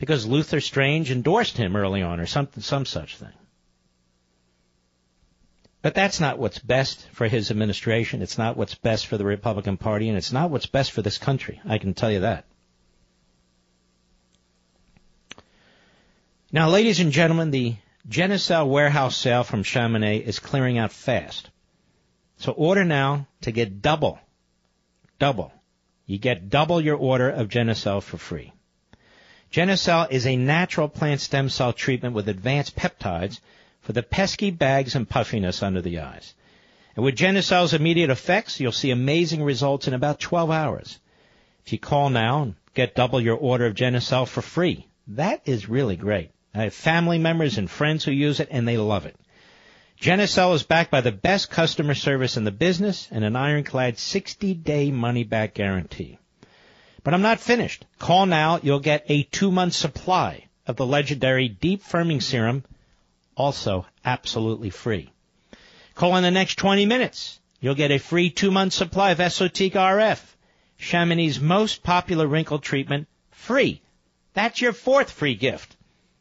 [0.00, 3.34] Because Luther Strange endorsed him early on, or something, some such thing.
[5.82, 8.22] But that's not what's best for his administration.
[8.22, 11.18] It's not what's best for the Republican Party, and it's not what's best for this
[11.18, 11.60] country.
[11.66, 12.46] I can tell you that.
[16.50, 17.76] Now, ladies and gentlemen, the
[18.08, 21.50] Genucel warehouse sale from Chamonix is clearing out fast.
[22.38, 24.18] So order now to get double.
[25.18, 25.52] Double.
[26.06, 28.54] You get double your order of Genucel for free.
[29.52, 33.40] Genucel is a natural plant stem cell treatment with advanced peptides
[33.80, 36.34] for the pesky bags and puffiness under the eyes.
[36.94, 41.00] And with Genucel's immediate effects, you'll see amazing results in about 12 hours.
[41.66, 45.68] If you call now and get double your order of Genucel for free, that is
[45.68, 46.30] really great.
[46.54, 49.16] I have family members and friends who use it and they love it.
[50.00, 54.54] Genucel is backed by the best customer service in the business and an ironclad 60
[54.54, 56.19] day money back guarantee.
[57.10, 57.84] But I'm not finished.
[57.98, 62.62] Call now, you'll get a two month supply of the legendary deep firming serum
[63.36, 65.10] also absolutely free.
[65.96, 67.40] Call in the next 20 minutes.
[67.58, 70.20] You'll get a free two-month supply of Esotique RF,
[70.78, 73.82] Chamonix's most popular wrinkle treatment, free.
[74.34, 75.74] That's your fourth free gift.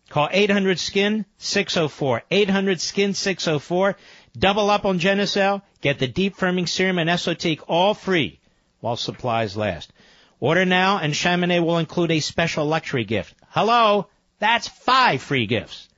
[0.10, 2.24] Call 800 Skin 604.
[2.32, 3.96] 800 Skin 604.
[4.36, 5.62] Double up on Genucel.
[5.82, 8.40] Get the deep firming serum and Esotique all free
[8.80, 9.94] while supplies last.
[10.40, 13.36] Order now and Chamonix will include a special luxury gift.
[13.50, 14.08] Hello?
[14.40, 15.90] That's five free gifts.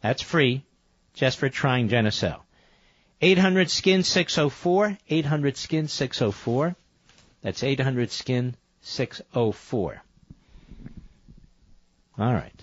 [0.00, 0.64] That's free,
[1.14, 2.40] just for trying Genucel.
[3.20, 6.76] 800 Skin 604, 800 Skin 604.
[7.42, 10.02] That's 800 Skin 604.
[12.18, 12.62] All right.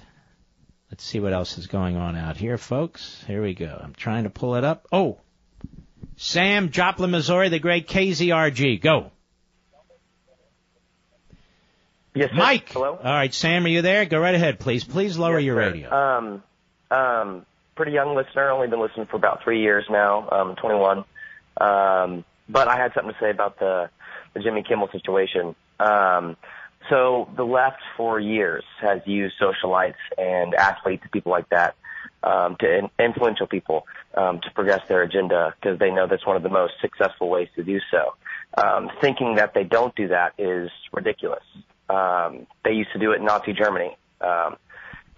[0.89, 3.23] Let's see what else is going on out here, folks.
[3.25, 3.79] Here we go.
[3.83, 4.87] I'm trying to pull it up.
[4.91, 5.19] Oh,
[6.17, 8.79] Sam, Joplin, Missouri, the great KZRG.
[8.79, 9.11] Go.
[12.15, 12.35] Yes, sir.
[12.37, 12.69] Mike.
[12.71, 12.91] Hello.
[13.03, 14.05] All right, Sam, are you there?
[14.05, 14.83] Go right ahead, please.
[14.83, 15.71] Please lower Yes, your sir.
[15.71, 15.91] radio.
[15.91, 16.43] Um,
[16.91, 17.45] um,
[17.75, 18.49] pretty young listener.
[18.51, 20.29] Only been listening for about three years now.
[20.31, 20.99] Um, 21.
[21.59, 23.89] Um, but I had something to say about the
[24.33, 25.55] the Jimmy Kimmel situation.
[25.79, 26.37] Um,
[26.89, 31.75] so the left for years has used socialites and athletes, people like that,
[32.23, 33.85] um, to in- influential people
[34.15, 37.47] um, to progress their agenda because they know that's one of the most successful ways
[37.55, 38.15] to do so.
[38.57, 41.43] Um, thinking that they don't do that is ridiculous.
[41.93, 43.95] Um, they used to do it in Nazi Germany.
[44.19, 44.57] Um,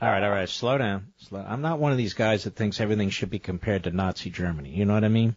[0.02, 1.08] All right, all right, slow down.
[1.18, 1.46] Slow.
[1.48, 4.70] I'm not one of these guys that thinks everything should be compared to Nazi Germany.
[4.70, 5.36] You know what I mean?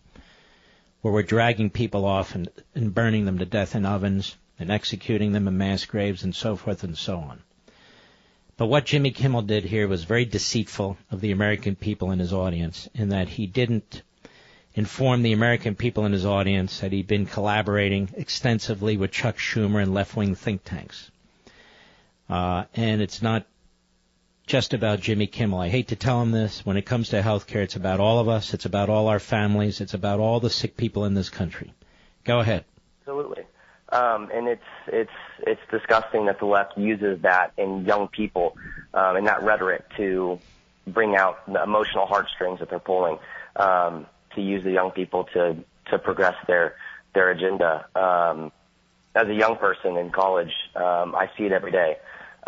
[1.01, 5.32] Where we're dragging people off and, and burning them to death in ovens and executing
[5.32, 7.41] them in mass graves and so forth and so on.
[8.57, 12.32] But what Jimmy Kimmel did here was very deceitful of the American people in his
[12.32, 14.03] audience in that he didn't
[14.74, 19.80] inform the American people in his audience that he'd been collaborating extensively with Chuck Schumer
[19.80, 21.12] and left-wing think tanks.
[22.29, 23.47] Uh, and it's not
[24.47, 25.61] just about Jimmy Kimmel.
[25.61, 26.64] I hate to tell him this.
[26.64, 28.55] When it comes to health care, it's about all of us.
[28.55, 29.81] It's about all our families.
[29.81, 31.72] It's about all the sick people in this country.
[32.24, 32.64] Go ahead.
[33.01, 33.45] Absolutely.
[33.91, 35.11] Um, and it's it's
[35.47, 38.57] it's disgusting that the left uses that in young people
[38.93, 40.39] um, and that rhetoric to
[40.87, 43.18] bring out the emotional heartstrings that they're pulling
[43.57, 45.57] um, to use the young people to
[45.91, 46.74] to progress their
[47.14, 47.87] their agenda.
[47.95, 48.53] Um,
[49.14, 51.97] as a young person in college, um, I see it every day.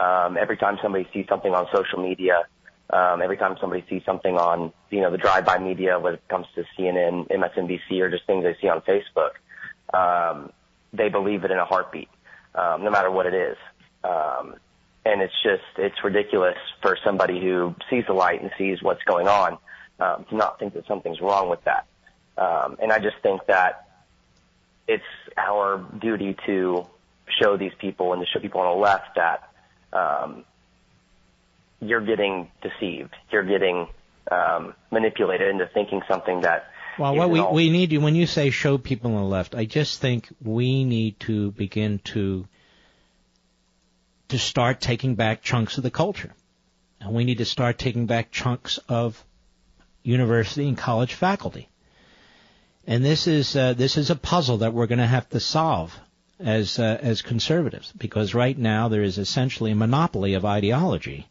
[0.00, 2.44] Um, every time somebody sees something on social media,
[2.88, 6.46] um, every time somebody sees something on you know the drive-by media, when it comes
[6.54, 9.32] to CNN, MSNBC, or just things they see on Facebook,
[9.92, 10.50] um,
[10.92, 12.08] they believe it in a heartbeat,
[12.54, 13.56] um, no matter what it is.
[14.02, 14.54] Um,
[15.04, 19.28] and it's just it's ridiculous for somebody who sees the light and sees what's going
[19.28, 19.58] on
[19.98, 21.86] um, to not think that something's wrong with that.
[22.38, 23.86] Um, and I just think that
[24.88, 25.04] it's
[25.36, 26.86] our duty to
[27.40, 29.49] show these people and to show people on the left that
[29.92, 30.44] um,
[31.80, 33.88] you're getting deceived, you're getting
[34.30, 38.26] um, manipulated into thinking something that Well, what we, all- we need to, when you
[38.26, 42.46] say show people on the left, I just think we need to begin to
[44.28, 46.32] to start taking back chunks of the culture.
[47.00, 49.24] And we need to start taking back chunks of
[50.04, 51.68] university and college faculty.
[52.86, 55.98] And this is uh, this is a puzzle that we're going to have to solve
[56.42, 61.28] as uh, as conservatives because right now there is essentially a monopoly of ideology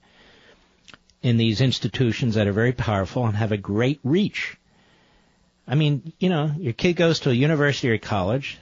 [1.21, 4.55] in these institutions that are very powerful and have a great reach.
[5.67, 8.57] I mean, you know, your kid goes to a university or college.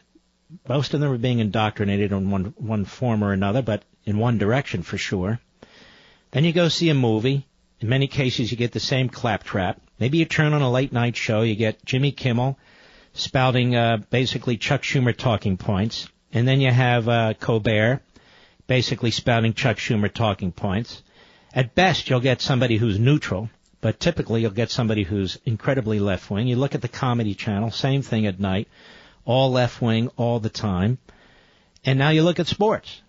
[0.67, 4.37] Most of them are being indoctrinated in one one form or another, but in one
[4.37, 5.39] direction for sure.
[6.31, 7.45] Then you go see a movie.
[7.79, 9.79] In many cases, you get the same claptrap.
[9.99, 11.41] Maybe you turn on a late night show.
[11.41, 12.57] You get Jimmy Kimmel
[13.13, 18.01] spouting uh, basically Chuck Schumer talking points, and then you have uh, Colbert
[18.67, 21.01] basically spouting Chuck Schumer talking points.
[21.53, 23.49] At best, you'll get somebody who's neutral,
[23.81, 26.47] but typically you'll get somebody who's incredibly left wing.
[26.47, 28.67] You look at the Comedy Channel, same thing at night,
[29.25, 30.97] all left wing all the time.
[31.85, 33.01] And now you look at sports.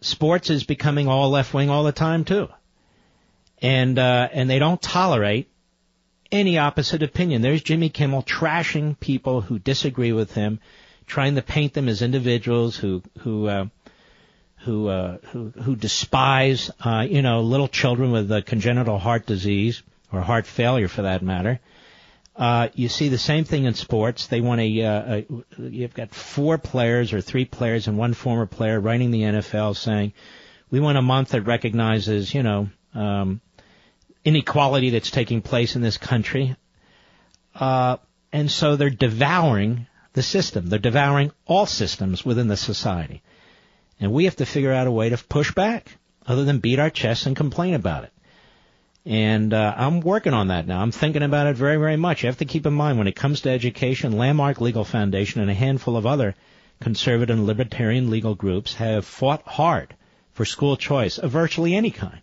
[0.00, 2.48] Sports is becoming all left wing all the time too.
[3.60, 5.50] And uh, and they don't tolerate
[6.30, 7.42] any opposite opinion.
[7.42, 10.60] There's Jimmy Kimmel trashing people who disagree with him,
[11.06, 13.66] trying to paint them as individuals who who uh,
[14.58, 19.82] who uh, who who despise uh, you know little children with uh, congenital heart disease
[20.12, 21.60] or heart failure for that matter.
[22.34, 24.26] Uh, you see the same thing in sports.
[24.26, 25.26] They want a, uh, a
[25.58, 30.12] you've got four players or three players and one former player writing the NFL saying,
[30.70, 33.40] we want a month that recognizes you know um,
[34.24, 36.56] inequality that's taking place in this country.
[37.54, 37.96] Uh,
[38.32, 39.86] and so they're devouring
[40.16, 40.66] the system.
[40.66, 43.22] They're devouring all systems within the society.
[44.00, 46.88] And we have to figure out a way to push back other than beat our
[46.88, 48.12] chests and complain about it.
[49.04, 50.80] And uh, I'm working on that now.
[50.80, 52.22] I'm thinking about it very, very much.
[52.22, 55.50] You have to keep in mind when it comes to education, Landmark Legal Foundation and
[55.50, 56.34] a handful of other
[56.80, 59.94] conservative and libertarian legal groups have fought hard
[60.32, 62.22] for school choice of virtually any kind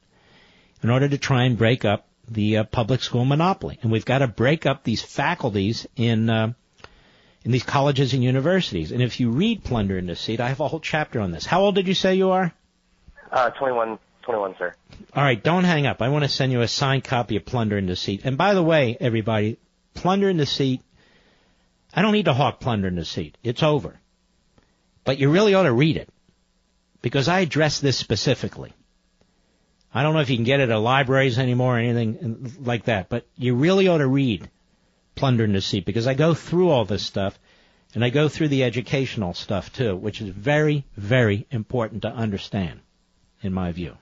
[0.81, 3.77] in order to try and break up the uh, public school monopoly.
[3.83, 6.53] And we've got to break up these faculties in uh,
[7.43, 8.91] in these colleges and universities.
[8.91, 11.45] And if you read Plunder and Deceit, I have a whole chapter on this.
[11.45, 12.53] How old did you say you are?
[13.31, 14.73] Uh, 21, 21, sir.
[15.13, 16.01] All right, don't hang up.
[16.01, 18.21] I want to send you a signed copy of Plunder and Deceit.
[18.23, 19.57] And by the way, everybody,
[19.93, 20.81] Plunder and Deceit,
[21.93, 23.37] I don't need to hawk Plunder and Deceit.
[23.43, 23.99] It's over.
[25.03, 26.09] But you really ought to read it.
[27.01, 28.71] Because I address this specifically.
[29.93, 33.09] I don't know if you can get it at libraries anymore or anything like that,
[33.09, 34.49] but you really ought to read
[35.15, 37.37] Plunder and Deceit because I go through all this stuff
[37.93, 42.79] and I go through the educational stuff too, which is very, very important to understand,
[43.41, 43.97] in my view.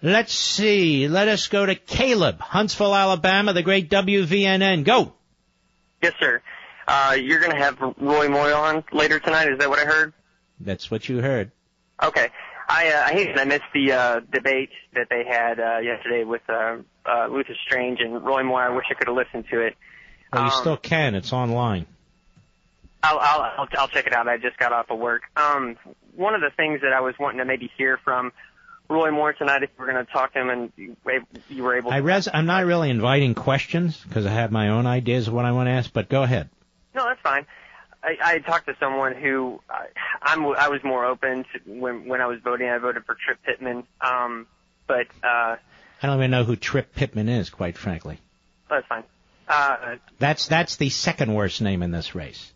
[0.00, 1.08] Let's see.
[1.08, 4.84] Let us go to Caleb, Huntsville, Alabama, the great WVNN.
[4.84, 5.12] Go.
[6.00, 6.40] Yes, sir.
[6.86, 9.50] Uh, you're going to have Roy Moore on later tonight.
[9.52, 10.12] Is that what I heard?
[10.60, 11.50] That's what you heard.
[12.02, 12.28] Okay.
[12.68, 16.42] I uh, I hate I missed the uh, debate that they had uh, yesterday with
[16.48, 18.62] uh, uh, Luther Strange and Roy Moore.
[18.62, 19.76] I wish I could have listened to it.
[20.32, 21.14] Well, you Um, still can.
[21.14, 21.86] It's online.
[23.02, 24.28] I'll, I'll I'll I'll check it out.
[24.28, 25.22] I just got off of work.
[25.36, 25.76] Um,
[26.14, 28.32] one of the things that I was wanting to maybe hear from
[28.90, 30.96] Roy Moore tonight, if we're going to talk to him, and you,
[31.48, 31.90] you were able.
[31.90, 35.34] To- I res- I'm not really inviting questions because I have my own ideas of
[35.34, 36.48] what I want to ask, but go ahead.
[36.94, 37.46] No, that's fine.
[38.02, 39.74] I, I talked to someone who uh,
[40.22, 42.68] I'm I was more open to when when I was voting.
[42.68, 43.84] I voted for Trip Pittman.
[44.00, 44.46] Um,
[44.86, 45.56] but uh,
[46.02, 48.18] I don't even know who Trip Pittman is, quite frankly.
[48.70, 49.02] that's fine.
[49.48, 52.52] Uh, That's that's the second worst name in this race.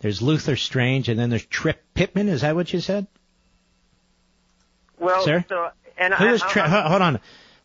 [0.00, 2.28] There's Luther Strange, and then there's Trip Pittman.
[2.28, 3.06] Is that what you said?
[4.98, 5.44] well, Sir?
[5.48, 5.68] so
[5.98, 7.20] and Who I, was I- Tri- ho- hold on?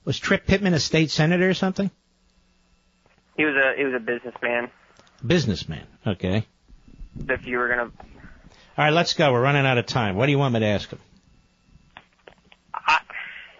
[0.06, 1.92] Was Trip Pittman a state senator or something?
[3.38, 4.70] he was a he was a businessman.
[5.26, 5.86] Businessman.
[6.08, 6.46] Okay.
[7.30, 7.92] If you were gonna, All
[8.78, 9.32] right, let's go.
[9.32, 10.16] We're running out of time.
[10.16, 11.00] What do you want me to ask him?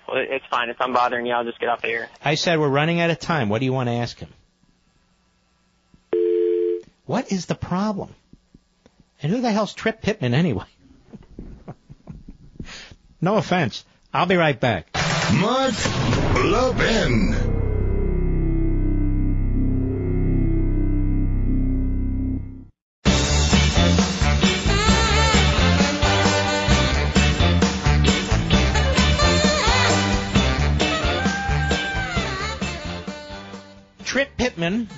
[0.08, 0.70] well, it's fine.
[0.70, 2.10] If I'm bothering you, I'll just get off the air.
[2.24, 3.50] I said we're running out of time.
[3.50, 4.30] What do you want to ask him?
[7.06, 8.14] What is the problem?
[9.22, 10.66] And who the hell's Trip Pittman anyway?
[13.22, 13.86] no offense.
[14.14, 14.88] I'll be right back.
[15.34, 15.74] Mark
[16.36, 17.45] Levin.
[34.66, 34.90] Pittman,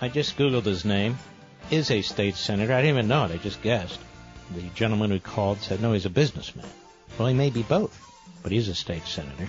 [0.00, 1.16] I just Googled his name,
[1.70, 2.72] is a state senator.
[2.72, 3.30] I didn't even know it.
[3.30, 4.00] I just guessed.
[4.56, 6.66] The gentleman who called said, no, he's a businessman.
[7.16, 7.96] Well, he may be both,
[8.42, 9.48] but he's a state senator.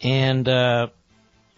[0.00, 0.88] And uh,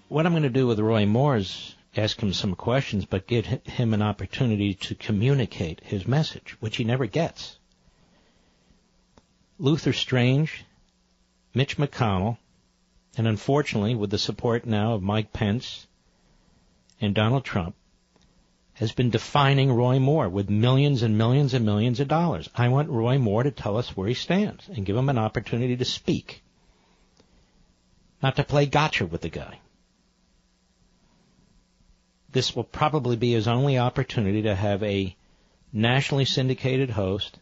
[0.09, 3.47] what I'm going to do with Roy Moore is ask him some questions, but give
[3.47, 7.57] him an opportunity to communicate his message, which he never gets.
[9.61, 10.65] Luther Strange,
[11.55, 12.39] Mitch McConnell,
[13.17, 15.87] and unfortunately, with the support now of Mike Pence
[17.01, 17.75] and Donald Trump
[18.75, 22.49] has been defining Roy Moore with millions and millions and millions of dollars.
[22.55, 25.77] I want Roy Moore to tell us where he stands and give him an opportunity
[25.77, 26.43] to speak.
[28.23, 29.61] Not to play gotcha with the guy.
[32.31, 35.15] This will probably be his only opportunity to have a
[35.71, 37.39] nationally syndicated host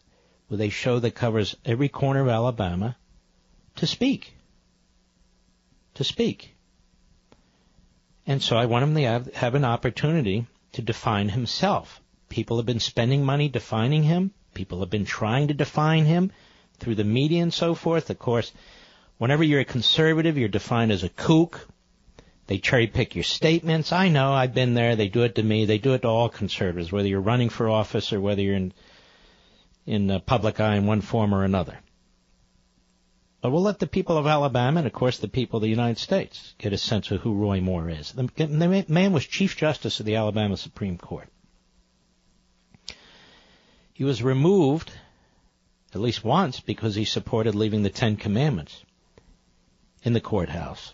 [0.49, 2.97] with a show that covers every corner of Alabama
[3.77, 4.33] to speak.
[5.95, 6.55] To speak.
[8.25, 12.01] And so I want him to have, have an opportunity to define himself.
[12.29, 14.31] People have been spending money defining him.
[14.53, 16.31] People have been trying to define him
[16.79, 18.09] through the media and so forth.
[18.09, 18.51] Of course,
[19.17, 21.67] whenever you're a conservative, you're defined as a kook.
[22.47, 23.91] They cherry pick your statements.
[23.91, 24.95] I know, I've been there.
[24.95, 25.65] They do it to me.
[25.65, 28.73] They do it to all conservatives, whether you're running for office or whether you're in
[29.85, 31.79] in the public eye in one form or another.
[33.41, 35.97] But we'll let the people of Alabama and, of course, the people of the United
[35.97, 38.11] States get a sense of who Roy Moore is.
[38.11, 41.27] The, the man was Chief Justice of the Alabama Supreme Court.
[43.93, 44.91] He was removed
[45.93, 48.83] at least once because he supported leaving the Ten Commandments
[50.03, 50.93] in the courthouse.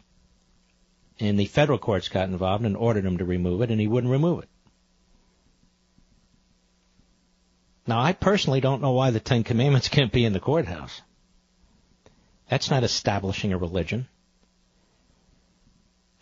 [1.19, 4.11] And the federal courts got involved and ordered him to remove it, and he wouldn't
[4.11, 4.49] remove it.
[7.85, 11.01] Now, I personally don't know why the Ten Commandments can't be in the courthouse.
[12.49, 14.07] That's not establishing a religion.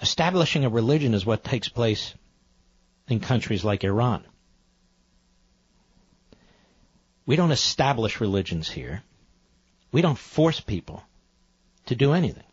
[0.02, 2.14] Establishing a religion is what takes place
[3.08, 4.24] in countries like Iran.
[7.26, 9.04] We don't establish religions here.
[9.92, 11.04] We don't force people
[11.88, 12.44] to do anything.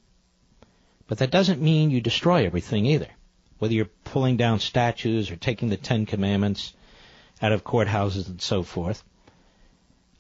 [1.08, 3.08] But that doesn't mean you destroy everything either.
[3.58, 6.72] Whether you're pulling down statues or taking the Ten Commandments
[7.40, 9.02] out of courthouses and so forth.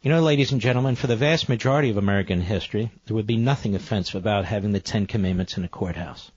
[0.02, 3.36] You know, ladies and gentlemen, for the vast majority of American history, there would be
[3.36, 6.32] nothing offensive about having the Ten Commandments in a courthouse.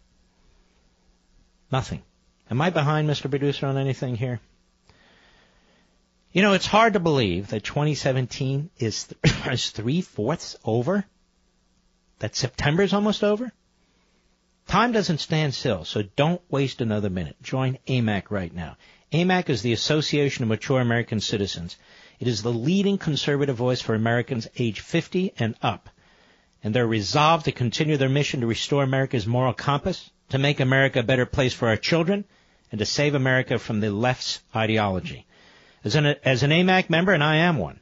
[1.72, 2.04] Nothing.
[2.52, 3.28] Am I behind, Mr.
[3.28, 4.40] Producer, on anything here?
[6.32, 11.04] You know, it's hard to believe that 2017 is, th- is three fourths over.
[12.20, 13.52] That September is almost over.
[14.68, 17.38] Time doesn't stand still, so don't waste another minute.
[17.42, 18.78] Join AMAC right now.
[19.12, 21.78] AMAC is the Association of Mature American Citizens.
[22.20, 25.90] It is the leading conservative voice for Americans age 50 and up.
[26.64, 31.00] And they're resolved to continue their mission to restore America's moral compass, to make America
[31.00, 32.26] a better place for our children,
[32.72, 35.26] and to save America from the left's ideology.
[35.84, 37.80] As an, as an AMAC member, and I am one,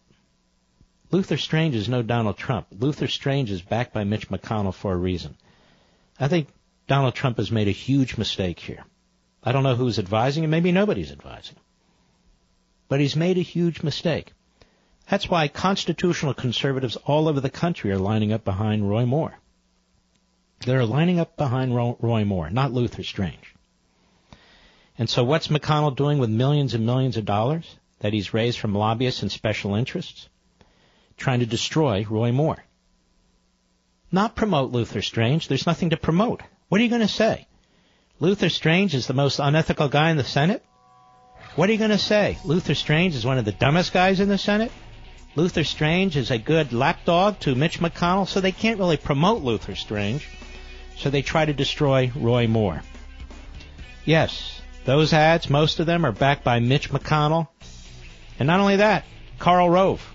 [1.11, 2.67] Luther Strange is no Donald Trump.
[2.71, 5.39] Luther Strange is backed by Mitch McConnell for a reason.
[6.21, 6.49] I think
[6.87, 8.85] Donald Trump has made a huge mistake here.
[9.43, 10.51] I don't know who's advising him.
[10.51, 11.63] Maybe nobody's advising him.
[12.89, 14.33] But he's made a huge mistake.
[15.09, 19.35] That's why constitutional conservatives all over the country are lining up behind Roy Moore.
[20.61, 23.55] They're lining up behind Roy Moore, not Luther Strange.
[24.97, 28.75] And so what's McConnell doing with millions and millions of dollars that he's raised from
[28.75, 30.29] lobbyists and special interests?
[31.17, 32.65] Trying to destroy Roy Moore.
[34.11, 35.49] Not promote Luther Strange.
[35.49, 36.43] There's nothing to promote.
[36.69, 37.47] What are you going to say?
[38.21, 40.65] Luther Strange is the most unethical guy in the Senate?
[41.57, 42.39] What are you going to say?
[42.45, 44.73] Luther Strange is one of the dumbest guys in the Senate?
[45.37, 49.75] Luther Strange is a good lapdog to Mitch McConnell, so they can't really promote Luther
[49.75, 50.29] Strange.
[50.97, 52.83] So they try to destroy Roy Moore.
[54.05, 57.49] Yes, those ads, most of them are backed by Mitch McConnell.
[58.39, 59.05] And not only that,
[59.39, 60.07] Karl Rove.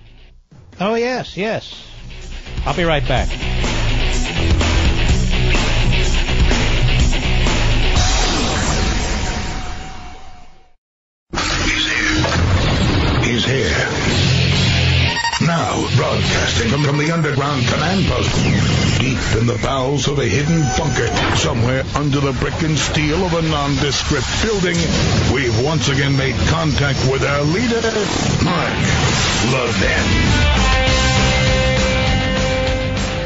[0.80, 1.86] Oh, yes, yes.
[2.66, 3.69] I'll be right back.
[16.68, 18.36] From, from the underground command post,
[18.99, 21.07] deep in the bowels of a hidden bunker,
[21.38, 24.76] somewhere under the brick and steel of a nondescript building,
[25.34, 27.80] we've once again made contact with our leader,
[28.44, 28.73] Mark
[29.53, 30.03] Levin.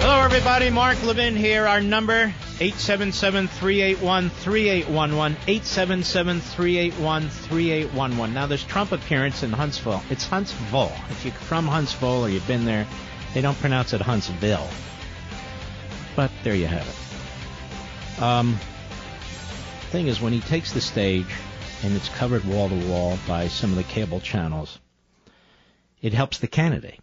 [0.02, 0.70] Hello, everybody.
[0.70, 1.66] Mark Levin here.
[1.66, 5.36] Our number, 877-381-3811.
[5.48, 8.34] 877-381-3811.
[8.34, 10.04] Now, this Trump appearance in Huntsville.
[10.10, 10.92] It's Huntsville.
[11.10, 12.86] If you're from Huntsville or you've been there,
[13.34, 14.68] they don't pronounce it Huntsville.
[16.16, 18.22] But there you have it.
[18.22, 18.60] Um,
[19.90, 21.28] thing is, when he takes the stage
[21.84, 24.80] and it's covered wall to wall by some of the cable channels,
[26.02, 27.00] it helps the candidate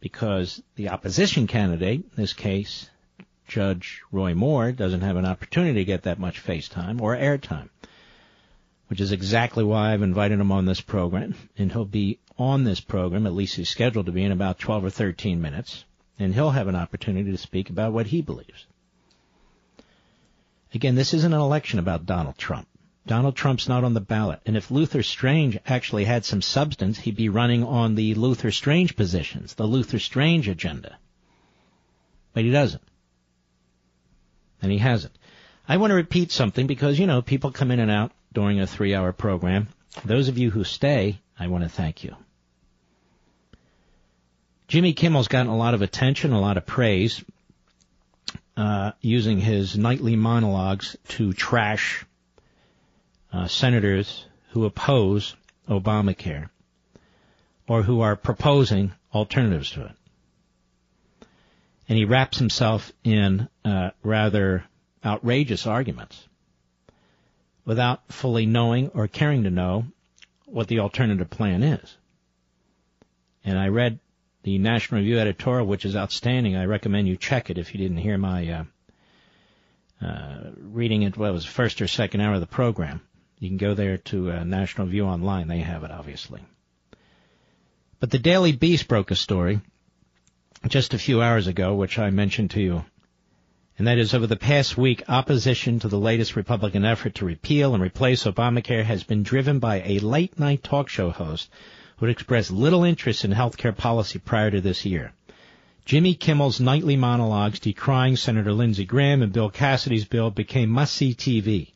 [0.00, 2.88] because the opposition candidate, in this case,
[3.46, 7.68] Judge Roy Moore, doesn't have an opportunity to get that much face time or airtime,
[8.88, 12.80] which is exactly why I've invited him on this program, and he'll be on this
[12.80, 15.84] program, at least he's scheduled to be in about 12 or 13 minutes,
[16.18, 18.66] and he'll have an opportunity to speak about what he believes.
[20.74, 22.68] Again, this isn't an election about Donald Trump.
[23.06, 24.40] Donald Trump's not on the ballot.
[24.44, 28.94] And if Luther Strange actually had some substance, he'd be running on the Luther Strange
[28.96, 30.98] positions, the Luther Strange agenda.
[32.34, 32.82] But he doesn't.
[34.60, 35.16] And he hasn't.
[35.66, 38.66] I want to repeat something because, you know, people come in and out during a
[38.66, 39.68] three hour program.
[40.04, 42.14] Those of you who stay, I want to thank you.
[44.68, 47.24] Jimmy Kimmel's gotten a lot of attention, a lot of praise,
[48.54, 52.04] uh, using his nightly monologues to trash
[53.32, 55.34] uh, senators who oppose
[55.70, 56.50] Obamacare
[57.66, 59.92] or who are proposing alternatives to it.
[61.88, 64.64] And he wraps himself in uh, rather
[65.02, 66.28] outrageous arguments
[67.64, 69.86] without fully knowing or caring to know
[70.44, 71.96] what the alternative plan is.
[73.44, 73.98] And I read
[74.42, 76.56] the National Review editorial, which is outstanding.
[76.56, 78.64] I recommend you check it if you didn't hear my uh,
[80.04, 81.16] uh, reading it.
[81.16, 83.00] Well, it was first or second hour of the program.
[83.38, 85.48] You can go there to uh, National Review Online.
[85.48, 86.40] They have it, obviously.
[88.00, 89.60] But the Daily Beast broke a story
[90.66, 92.84] just a few hours ago, which I mentioned to you.
[93.78, 97.74] And that is over the past week, opposition to the latest Republican effort to repeal
[97.74, 101.48] and replace Obamacare has been driven by a late night talk show host
[101.98, 105.12] who expressed little interest in health care policy prior to this year.
[105.84, 111.72] Jimmy Kimmel's nightly monologues decrying Senator Lindsey Graham and Bill Cassidy's bill became must-see TV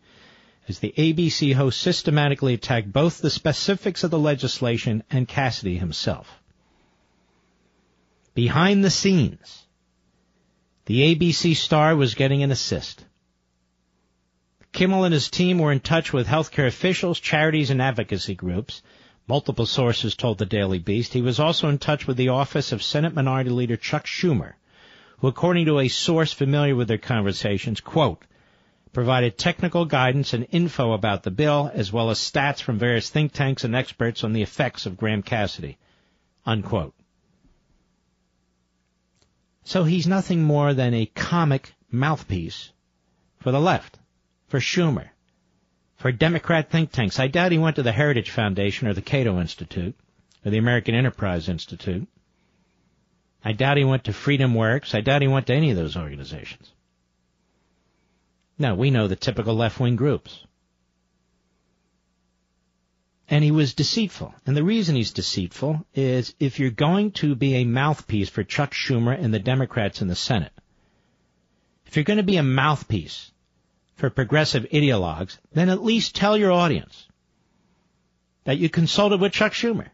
[0.68, 6.40] as the ABC host systematically attacked both the specifics of the legislation and Cassidy himself.
[8.34, 9.66] Behind the scenes,
[10.86, 13.04] the ABC star was getting an assist.
[14.72, 18.82] Kimmel and his team were in touch with healthcare officials, charities, and advocacy groups.
[19.28, 21.12] Multiple sources told the Daily Beast.
[21.12, 24.54] He was also in touch with the office of Senate Minority Leader Chuck Schumer,
[25.18, 28.24] who, according to a source familiar with their conversations, quote,
[28.92, 33.32] provided technical guidance and info about the bill, as well as stats from various think
[33.32, 35.78] tanks and experts on the effects of Graham Cassidy.
[36.44, 36.94] Unquote.
[39.64, 42.72] So he's nothing more than a comic mouthpiece
[43.38, 43.98] for the left,
[44.48, 45.10] for Schumer,
[46.02, 47.20] for Democrat think tanks.
[47.20, 49.94] I doubt he went to the Heritage Foundation or the Cato Institute
[50.44, 52.08] or the American Enterprise Institute.
[53.44, 54.96] I doubt he went to Freedom Works.
[54.96, 56.72] I doubt he went to any of those organizations.
[58.58, 60.44] No, we know the typical left-wing groups.
[63.28, 64.34] And he was deceitful.
[64.44, 68.72] And the reason he's deceitful is if you're going to be a mouthpiece for Chuck
[68.72, 70.52] Schumer and the Democrats in the Senate,
[71.86, 73.30] if you're going to be a mouthpiece
[74.02, 77.06] for progressive ideologues, then at least tell your audience
[78.42, 79.90] that you consulted with Chuck Schumer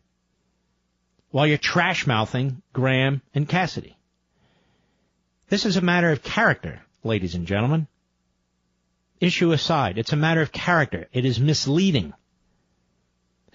[1.31, 3.99] while you're trash mouthing Graham and Cassidy.
[5.51, 7.87] This is a matter of character, ladies and gentlemen
[9.21, 11.09] issue aside, it's a matter of character.
[11.13, 12.15] It is misleading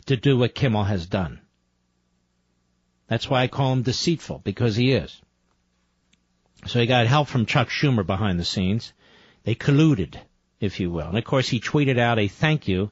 [0.06, 1.42] to do what Kimmel has done.
[3.08, 5.20] That's why I call him deceitful, because he is.
[6.68, 8.94] So he got help from Chuck Schumer behind the scenes.
[9.46, 10.20] They colluded,
[10.64, 11.08] if you will.
[11.08, 12.90] And of course, he tweeted out a thank you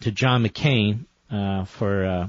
[0.00, 2.26] to John McCain uh, for uh,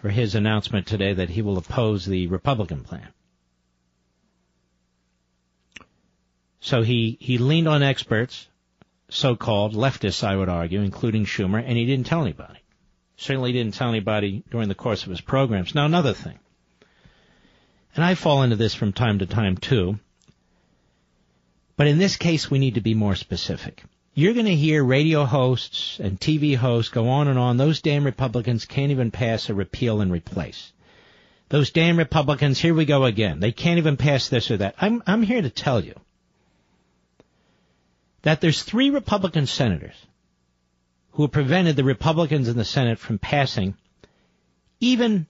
[0.00, 3.08] for his announcement today that he will oppose the Republican plan.
[6.60, 8.46] So he, he leaned on experts,
[9.08, 12.60] so-called leftists, I would argue, including Schumer, and he didn't tell anybody.
[13.16, 15.74] Certainly didn't tell anybody during the course of his programs.
[15.74, 16.38] Now another thing.
[17.94, 19.98] And I fall into this from time to time too.
[21.76, 23.82] But in this case, we need to be more specific.
[24.14, 27.56] You're going to hear radio hosts and TV hosts go on and on.
[27.56, 30.72] Those damn Republicans can't even pass a repeal and replace.
[31.48, 33.40] Those damn Republicans, here we go again.
[33.40, 34.76] They can't even pass this or that.
[34.80, 35.94] I'm, I'm here to tell you
[38.22, 39.94] that there's three Republican senators
[41.12, 43.74] who have prevented the Republicans in the Senate from passing
[44.80, 45.26] even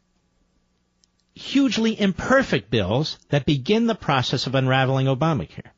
[1.35, 5.74] hugely imperfect bills that begin the process of unraveling Obamacare.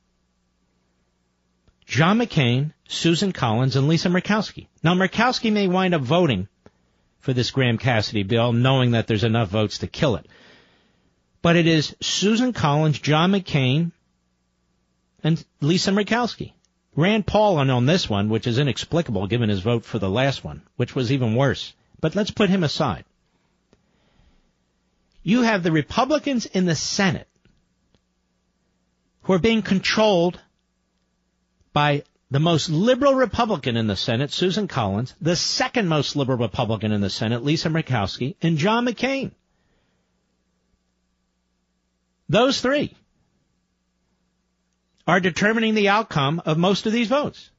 [1.86, 4.66] John McCain, Susan Collins, and Lisa Murkowski.
[4.82, 6.48] Now, Murkowski may wind up voting
[7.20, 10.26] for this Graham Cassidy bill, knowing that there's enough votes to kill it.
[11.42, 13.92] But it is Susan Collins, John McCain,
[15.22, 16.52] and Lisa Murkowski.
[16.96, 20.42] Rand Paul on, on this one, which is inexplicable given his vote for the last
[20.42, 21.72] one, which was even worse.
[22.00, 23.04] But let's put him aside.
[25.22, 27.28] You have the Republicans in the Senate
[29.22, 30.40] who are being controlled
[31.76, 36.90] by the most liberal Republican in the Senate, Susan Collins, the second most liberal Republican
[36.90, 39.32] in the Senate, Lisa Murkowski, and John McCain.
[42.30, 42.96] Those three
[45.06, 47.50] are determining the outcome of most of these votes.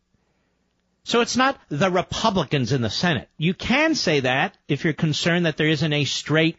[1.03, 3.29] So it's not the Republicans in the Senate.
[3.37, 6.57] You can say that if you're concerned that there isn't a straight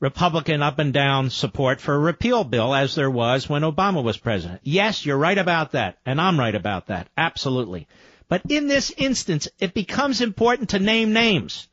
[0.00, 4.16] Republican up and down support for a repeal bill as there was when Obama was
[4.16, 4.60] president.
[4.64, 7.08] Yes, you're right about that, and I'm right about that.
[7.16, 7.86] Absolutely.
[8.28, 11.68] But in this instance, it becomes important to name names.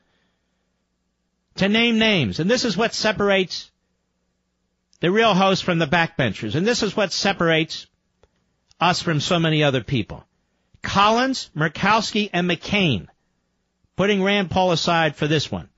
[1.55, 2.39] To name names.
[2.39, 3.71] And this is what separates
[4.99, 6.55] the real host from the backbenchers.
[6.55, 7.87] And this is what separates
[8.79, 10.25] us from so many other people.
[10.81, 13.07] Collins, Murkowski, and McCain.
[13.95, 15.69] Putting Rand Paul aside for this one.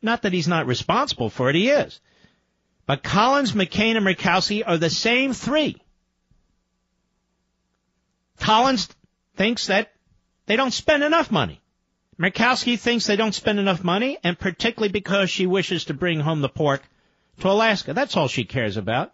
[0.00, 2.00] Not that he's not responsible for it, he is.
[2.86, 5.76] But Collins, McCain, and Murkowski are the same three.
[8.38, 8.88] Collins
[9.36, 9.92] thinks that
[10.46, 11.60] they don't spend enough money.
[12.18, 16.40] Murkowski thinks they don't spend enough money, and particularly because she wishes to bring home
[16.40, 16.82] the pork
[17.40, 17.92] to Alaska.
[17.92, 19.12] That's all she cares about.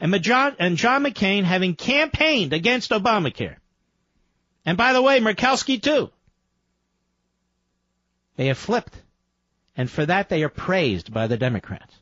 [0.00, 3.56] And John, and John McCain having campaigned against Obamacare.
[4.64, 6.10] And by the way, Murkowski too.
[8.36, 8.94] They have flipped.
[9.76, 11.94] And for that they are praised by the Democrats.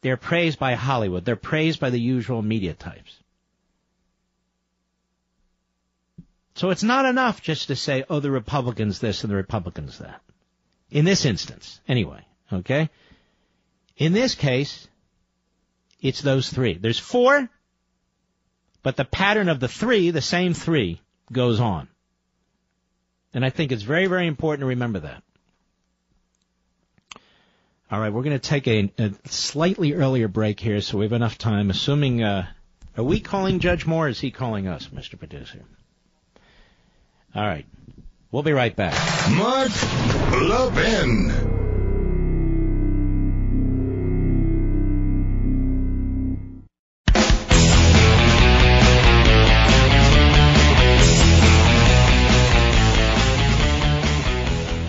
[0.00, 1.24] They're praised by Hollywood.
[1.24, 3.16] They're praised by the usual media types.
[6.54, 10.20] So it's not enough just to say, oh, the Republicans this and the Republicans that.
[10.90, 12.88] In this instance, anyway, okay?
[13.96, 14.88] In this case,
[16.00, 16.78] it's those three.
[16.78, 17.48] There's four,
[18.82, 21.00] but the pattern of the three, the same three,
[21.32, 21.88] goes on.
[23.34, 25.22] And I think it's very, very important to remember that.
[27.88, 31.12] All right, we're going to take a, a, slightly earlier break here, so we have
[31.12, 31.70] enough time.
[31.70, 32.48] Assuming, uh,
[32.96, 34.06] are we calling Judge Moore?
[34.06, 35.16] Or is he calling us, Mr.
[35.16, 35.62] Producer?
[37.32, 37.64] All right,
[38.32, 38.92] we'll be right back.
[39.30, 39.70] Mark
[40.32, 41.52] Levin.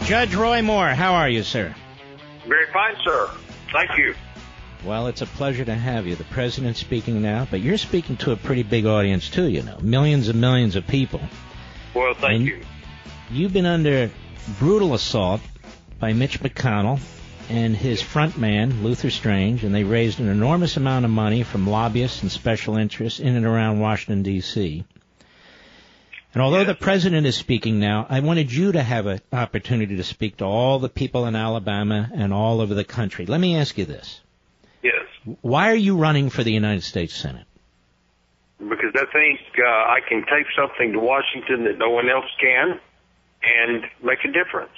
[0.08, 1.76] Judge Roy Moore, how are you, sir?
[2.48, 3.30] Very fine, sir.
[3.72, 4.16] Thank you.
[4.86, 6.16] Well, it's a pleasure to have you.
[6.16, 9.78] The president's speaking now, but you're speaking to a pretty big audience too, you know.
[9.82, 11.20] Millions and millions of people.
[11.94, 12.62] Well, thank and you.
[13.30, 14.10] You've been under
[14.60, 15.42] brutal assault
[16.00, 17.00] by Mitch McConnell
[17.50, 21.68] and his front man, Luther Strange, and they raised an enormous amount of money from
[21.68, 24.86] lobbyists and special interests in and around Washington, D.C.
[26.38, 30.04] And although the president is speaking now, I wanted you to have an opportunity to
[30.04, 33.26] speak to all the people in Alabama and all over the country.
[33.26, 34.22] Let me ask you this.
[34.84, 35.08] Yes.
[35.42, 37.48] Why are you running for the United States Senate?
[38.60, 42.80] Because I think uh, I can take something to Washington that no one else can
[43.42, 44.78] and make a difference.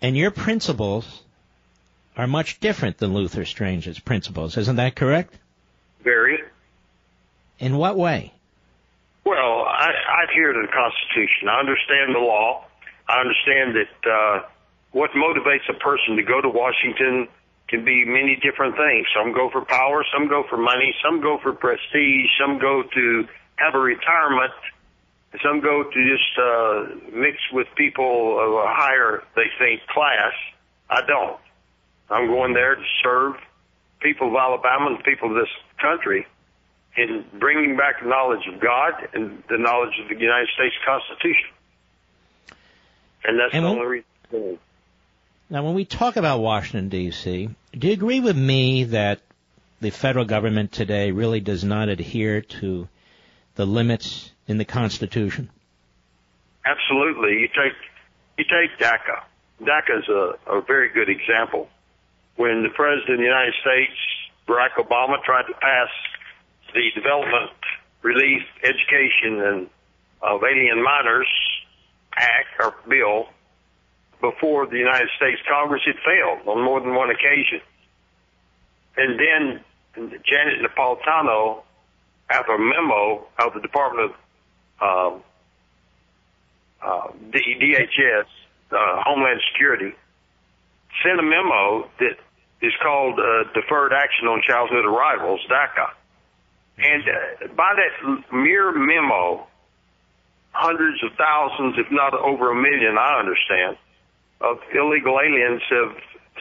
[0.00, 1.22] And your principles
[2.16, 4.56] are much different than Luther Strange's principles.
[4.56, 5.34] Isn't that correct?
[6.02, 6.38] Very.
[7.58, 8.32] In what way?
[9.24, 11.48] Well, I, I adhere to the Constitution.
[11.48, 12.64] I understand the law.
[13.08, 14.46] I understand that uh,
[14.90, 17.28] what motivates a person to go to Washington
[17.68, 19.06] can be many different things.
[19.16, 23.28] Some go for power, some go for money, some go for prestige, some go to
[23.56, 24.52] have a retirement,
[25.42, 30.32] some go to just uh, mix with people of a higher, they think, class.
[30.90, 31.40] I don't.
[32.10, 33.36] I'm going there to serve
[34.00, 36.26] people of Alabama and people of this country
[36.96, 41.50] in bringing back knowledge of God and the knowledge of the United States Constitution.
[43.24, 44.58] And that's and the only reason.
[45.48, 49.20] Now, when we talk about Washington, D.C., do you agree with me that
[49.80, 52.88] the federal government today really does not adhere to
[53.54, 55.50] the limits in the Constitution?
[56.64, 57.40] Absolutely.
[57.40, 57.76] You take
[58.38, 59.22] you take DACA.
[59.62, 61.68] DACA is a, a very good example.
[62.36, 63.92] When the President of the United States,
[64.48, 65.88] Barack Obama, tried to pass
[66.74, 67.50] the Development,
[68.02, 69.70] Relief, Education, and
[70.22, 71.28] of Alien Minors
[72.16, 73.28] Act or bill,
[74.20, 75.82] before the United States Congress.
[75.86, 77.60] It failed on more than one occasion.
[78.96, 79.60] And then
[80.24, 81.62] Janet Napolitano,
[82.30, 84.12] after a memo of the Department
[84.80, 85.22] of um,
[86.82, 88.24] uh, DHS,
[88.70, 89.92] uh, Homeland Security,
[91.04, 92.16] sent a memo that
[92.60, 95.90] is called uh, Deferred Action on Childhood Arrivals, DACA.
[96.78, 99.46] And uh, by that mere memo,
[100.52, 103.76] hundreds of thousands, if not over a million, I understand,
[104.40, 105.96] of illegal aliens have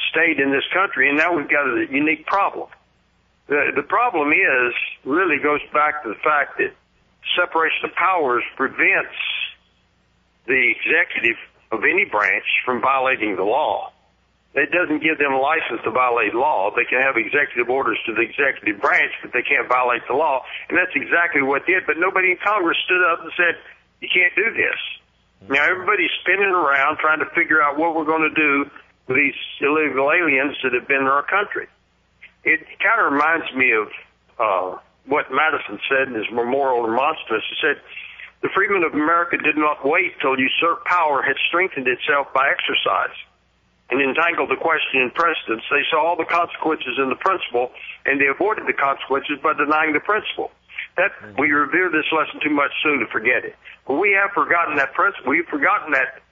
[0.09, 2.69] stayed in this country, and now we've got a unique problem.
[3.47, 6.73] The, the problem is, really goes back to the fact that
[7.35, 9.15] separation of powers prevents
[10.47, 11.37] the executive
[11.71, 13.91] of any branch from violating the law.
[14.53, 16.75] It doesn't give them a license to violate law.
[16.75, 20.43] They can have executive orders to the executive branch, but they can't violate the law.
[20.67, 21.87] And that's exactly what did.
[21.87, 23.55] But nobody in Congress stood up and said,
[24.03, 24.79] you can't do this.
[25.47, 28.69] Now everybody's spinning around trying to figure out what we're going to do
[29.07, 31.67] with these illegal aliens that have been in our country.
[32.43, 33.87] It kind of reminds me of
[34.37, 37.45] uh, what Madison said in his memorial remonstrance.
[37.47, 37.79] He said,
[38.41, 43.15] the freedmen of America did not wait till usurped power had strengthened itself by exercise
[43.91, 45.63] and entangled the question in precedence.
[45.69, 47.71] They saw all the consequences in the principle,
[48.07, 50.49] and they avoided the consequences by denying the principle.
[50.95, 53.55] That we revere this lesson too much soon to forget it.
[53.85, 55.29] But we have forgotten that principle.
[55.29, 56.23] We've forgotten that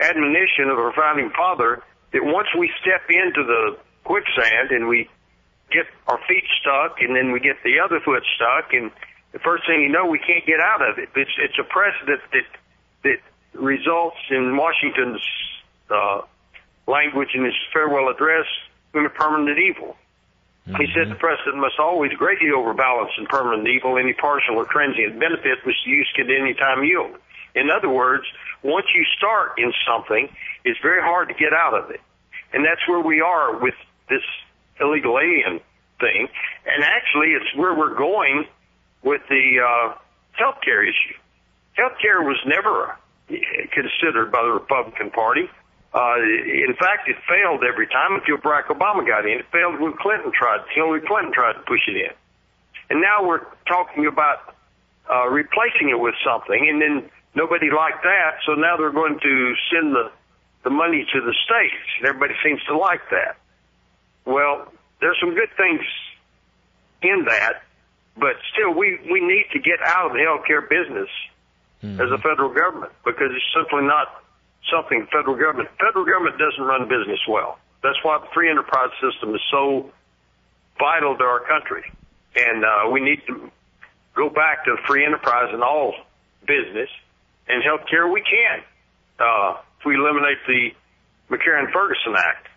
[0.00, 5.08] admonition of our founding father that once we step into the quicksand and we
[5.70, 8.90] get our feet stuck, and then we get the other foot stuck, and
[9.32, 11.08] the first thing you know, we can't get out of it.
[11.16, 12.48] It's it's a precedent that
[13.04, 13.20] that
[13.54, 15.22] results in Washington's
[15.88, 16.22] uh,
[16.86, 18.46] language in his farewell address
[18.94, 19.96] in a permanent evil.
[20.68, 20.80] Mm-hmm.
[20.80, 25.18] He said the precedent must always greatly overbalance in permanent evil any partial or transient
[25.18, 27.16] benefit which the use can at any time yield.
[27.54, 28.24] In other words,
[28.62, 30.28] once you start in something,
[30.64, 32.00] it's very hard to get out of it.
[32.52, 33.74] And that's where we are with
[34.08, 34.22] this
[34.80, 35.60] illegal alien
[36.00, 36.28] thing.
[36.66, 38.44] And actually, it's where we're going
[39.02, 39.94] with the uh,
[40.32, 41.16] health care issue.
[41.74, 42.96] Health care was never
[43.72, 45.48] considered by the Republican Party.
[45.94, 49.40] Uh, in fact, it failed every time until Barack Obama got in.
[49.40, 50.64] It failed when Clinton tried.
[50.74, 52.12] Hillary Clinton tried to push it in,
[52.88, 54.54] and now we're talking about
[55.10, 59.54] uh, replacing it with something, and then nobody liked that, so now they're going to
[59.70, 60.10] send the
[60.64, 62.06] the money to the states.
[62.06, 63.36] Everybody seems to like that.
[64.24, 65.80] Well, there's some good things
[67.02, 67.62] in that,
[68.16, 71.08] but still, we we need to get out of the healthcare business
[71.82, 72.00] mm-hmm.
[72.00, 74.21] as a federal government because it's simply not
[74.70, 75.68] something federal government.
[75.78, 77.58] Federal government doesn't run business well.
[77.82, 79.90] That's why the free enterprise system is so
[80.78, 81.90] vital to our country,
[82.36, 83.50] and uh, we need to
[84.14, 85.94] go back to free enterprise in all
[86.46, 86.88] business
[87.48, 88.12] and healthcare.
[88.12, 88.62] We can
[89.18, 90.70] uh, if we eliminate the
[91.30, 92.48] McCarran-Ferguson Act.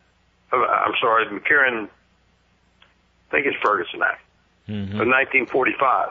[0.52, 1.90] Uh, I'm sorry, McCarran.
[1.90, 4.22] I think it's Ferguson Act
[4.70, 5.00] mm-hmm.
[5.02, 6.10] of 1945.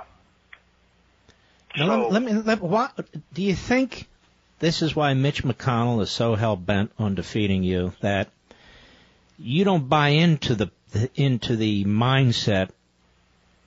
[1.77, 2.33] Now, so, let, me.
[2.33, 2.93] Let, what,
[3.33, 4.07] do you think
[4.65, 8.31] this is why Mitch McConnell is so hell bent on defeating you that
[9.39, 10.71] you don't buy into the
[11.15, 12.71] into the mindset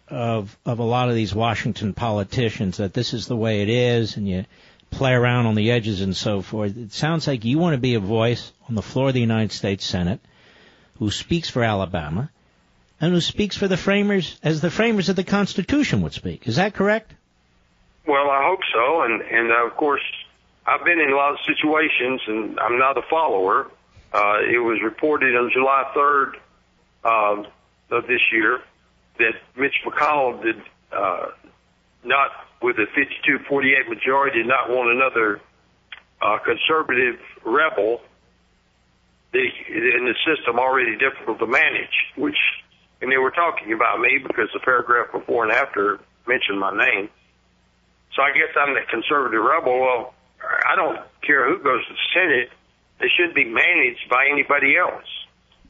[0.08, 4.18] of of a lot of these Washington politicians that this is the way it is,
[4.18, 4.46] and you
[4.90, 6.76] play around on the edges and so forth.
[6.76, 9.52] It sounds like you want to be a voice on the floor of the United
[9.52, 10.20] States Senate
[10.98, 12.32] who speaks for Alabama
[13.00, 16.48] and who speaks for the framers as the framers of the Constitution would speak.
[16.48, 17.14] Is that correct?
[18.08, 20.02] Well, I hope so, and and uh, of course,
[20.68, 23.72] I've been in a lot of situations, and I'm not a follower.
[24.14, 26.34] Uh, it was reported on July 3rd
[27.06, 28.60] uh, of this year
[29.18, 30.62] that Mitch McConnell did
[30.92, 31.28] uh,
[32.04, 32.32] not,
[32.62, 32.86] with a
[33.50, 35.40] 52-48 majority, did not want another
[36.22, 38.02] uh, conservative rebel
[39.34, 42.38] in the system already difficult to manage, which
[43.02, 47.10] and they were talking about me because the paragraph before and after mentioned my name.
[48.16, 49.80] So I guess I'm the conservative rebel.
[49.80, 52.50] Well, I don't care who goes to the Senate.
[53.00, 55.08] They shouldn't be managed by anybody else.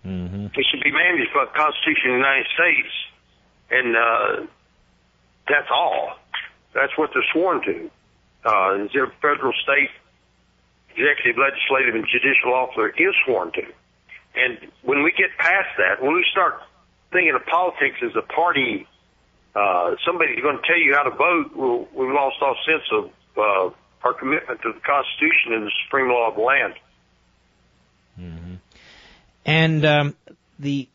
[0.06, 0.48] Mm-hmm.
[0.56, 2.94] They should be managed by the Constitution of the United States,
[3.72, 4.48] and uh,
[5.48, 6.18] that's all.
[6.74, 7.92] That's what they're sworn to.
[8.46, 9.90] Uh, their federal, state,
[10.96, 13.66] executive, legislative, and judicial officer is sworn to.
[14.36, 16.62] And when we get past that, when we start
[17.12, 18.88] thinking of politics as a party,
[19.56, 23.10] uh, somebody's going to tell you how to vote, we'll, we've lost all sense of
[23.38, 23.76] uh,
[24.08, 26.74] our commitment to the Constitution and the supreme law of the land.
[28.20, 28.54] Mm-hmm.
[29.46, 30.16] And um,
[30.60, 30.88] the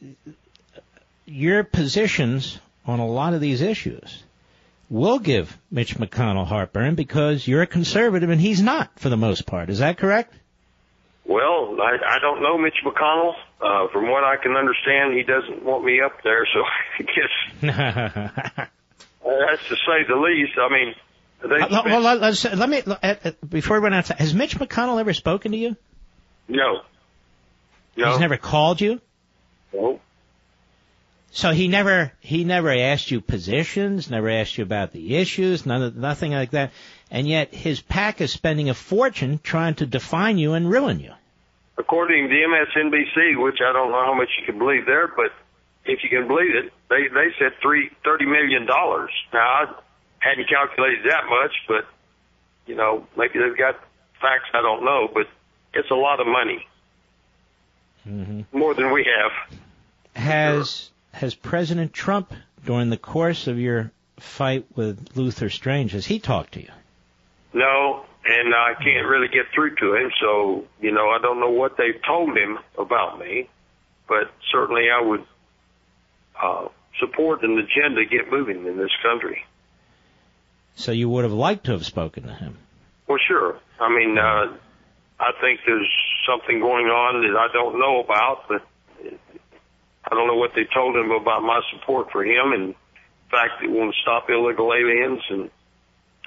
[1.26, 4.22] your positions on a lot of these issues
[4.90, 9.46] will give Mitch McConnell heartburn because you're a conservative and he's not for the most
[9.46, 9.70] part.
[9.70, 10.34] Is that correct?
[11.24, 13.34] Well, I, I don't know Mitch McConnell.
[13.60, 16.64] Uh, from what I can understand, he doesn't want me up there, so
[16.98, 17.30] I guess
[19.22, 20.58] that's to say the least.
[20.58, 20.94] I mean,
[21.44, 24.00] Uh, well, let, let's, let me uh, uh, before we run out.
[24.00, 25.76] Of time, has Mitch McConnell ever spoken to you?
[26.48, 26.82] no,
[27.96, 29.00] no, He's never called you.
[29.72, 30.00] no.
[31.34, 35.82] So he never he never asked you positions, never asked you about the issues, none
[35.82, 36.72] of, nothing like that.
[37.10, 41.12] And yet his PAC is spending a fortune trying to define you and ruin you.
[41.78, 45.32] According to MSNBC, which I don't know how much you can believe there, but
[45.86, 49.10] if you can believe it, they they said three thirty million dollars.
[49.32, 49.74] Now I
[50.22, 51.86] hadn't calculated that much, but
[52.66, 53.74] you know maybe they've got
[54.20, 55.26] facts I don't know, but
[55.74, 56.66] it's a lot of money,
[58.08, 58.56] Mm-hmm.
[58.58, 59.58] more than we have.
[60.16, 62.32] Has has President Trump,
[62.64, 66.70] during the course of your fight with Luther Strange, has he talked to you?
[67.52, 71.50] No, and I can't really get through to him, so you know I don't know
[71.50, 73.48] what they've told him about me,
[74.08, 75.24] but certainly I would
[76.42, 76.68] uh,
[76.98, 79.44] support an agenda get moving in this country.
[80.74, 82.58] So you would have liked to have spoken to him.
[83.06, 83.58] Well, sure.
[83.78, 84.56] I mean, uh,
[85.20, 85.90] I think there's
[86.26, 88.62] something going on that I don't know about, but
[90.04, 92.74] I don't know what they told him about my support for him, and in
[93.30, 95.50] fact, that they want to stop illegal aliens and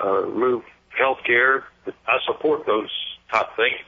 [0.04, 0.64] uh, remove
[0.98, 1.66] health care.
[2.08, 2.90] I support those
[3.32, 3.80] type things.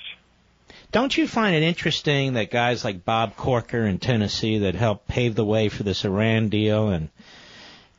[0.91, 5.35] Don't you find it interesting that guys like Bob Corker in Tennessee that helped pave
[5.35, 7.09] the way for this Iran deal and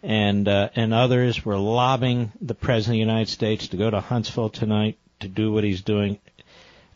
[0.03, 4.01] and uh, and others were lobbying the president of the United States to go to
[4.01, 6.19] Huntsville tonight to do what he's doing.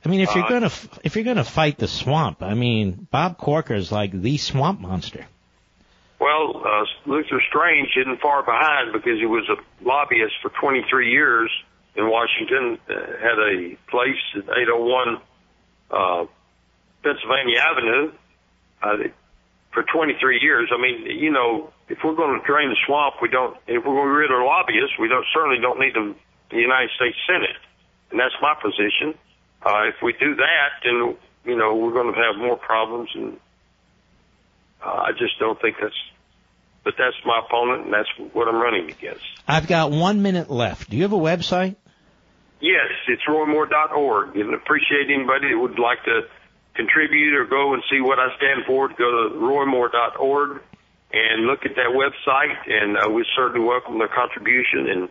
[0.05, 3.07] I mean, if you're Uh, gonna f- if you're gonna fight the swamp, I mean,
[3.11, 5.27] Bob Corker is like the swamp monster.
[6.19, 11.51] Well, uh, Luther Strange isn't far behind because he was a lobbyist for 23 years
[11.97, 12.79] in Washington.
[12.89, 15.19] Uh, had a place at 801
[15.91, 16.27] uh,
[17.03, 18.13] Pennsylvania Avenue
[18.83, 18.97] uh,
[19.73, 20.71] for 23 years.
[20.73, 23.55] I mean, you know, if we're going to drain the swamp, we don't.
[23.69, 26.17] If we're going to rid of lobbyists, we don't certainly don't need them
[26.51, 27.61] the United States Senate,
[28.11, 29.13] and that's my position.
[29.61, 33.37] Uh, if we do that, then you know we're going to have more problems, and
[34.83, 35.95] uh, I just don't think that's.
[36.83, 39.23] But that's my opponent, and that's what I'm running against.
[39.47, 40.91] I've got one minute left.
[40.91, 41.77] Do you have a website?
[42.61, 46.23] Yes, it's roymore.org, and appreciate anybody that would like to
[46.75, 48.89] contribute or go and see what I stand for.
[48.89, 50.63] Go to roymore.org
[51.13, 54.89] and look at that website, and uh, we certainly welcome their contribution.
[54.89, 55.09] And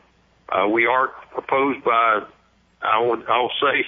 [0.49, 2.26] uh, we are opposed by,
[2.82, 3.86] I would, I'll say,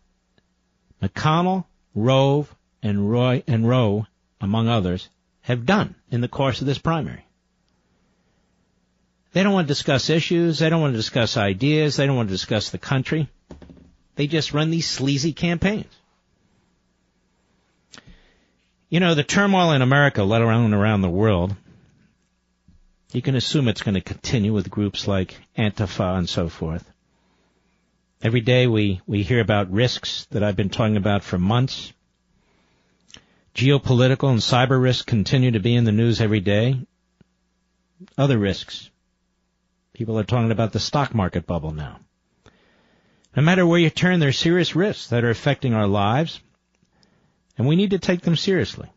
[1.01, 1.65] McConnell,
[1.95, 2.53] Rove,
[2.83, 4.05] and Roy and Rowe,
[4.39, 5.09] among others,
[5.41, 7.25] have done in the course of this primary.
[9.31, 10.59] They don't want to discuss issues.
[10.59, 11.95] They don't want to discuss ideas.
[11.95, 13.27] They don't want to discuss the country.
[14.15, 15.91] They just run these sleazy campaigns.
[18.89, 21.55] You know, the turmoil in America, let alone around the world,
[23.13, 26.91] You can assume it's going to continue with groups like Antifa and so forth.
[28.23, 31.93] Every day we, we hear about risks that I've been talking about for months.
[33.53, 36.87] Geopolitical and cyber risks continue to be in the news every day.
[38.17, 38.89] Other risks.
[39.93, 41.99] People are talking about the stock market bubble now.
[43.35, 46.41] No matter where you turn, there are serious risks that are affecting our lives,
[47.59, 48.91] and we need to take them seriously.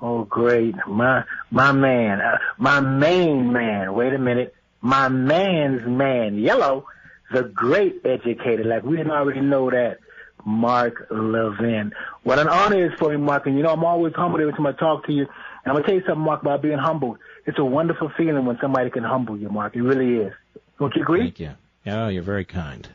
[0.00, 0.74] Oh, great.
[0.86, 3.92] My, my man, uh, my main man.
[3.92, 4.54] Wait a minute.
[4.80, 6.86] My man's man, Yellow,
[7.32, 8.64] the great educator.
[8.64, 9.98] Like we didn't already know that.
[10.44, 11.92] Mark Levin.
[12.22, 13.46] What an honor it is for me, Mark.
[13.46, 15.22] And you know, I'm always humbled every time I talk to you.
[15.22, 15.28] And
[15.66, 17.18] I'm going to tell you something, Mark, about being humbled.
[17.44, 19.76] It's a wonderful feeling when somebody can humble you, Mark.
[19.76, 20.32] It really is.
[20.78, 21.22] Don't you agree?
[21.22, 21.50] Thank you.
[21.86, 22.88] Oh, you're very kind.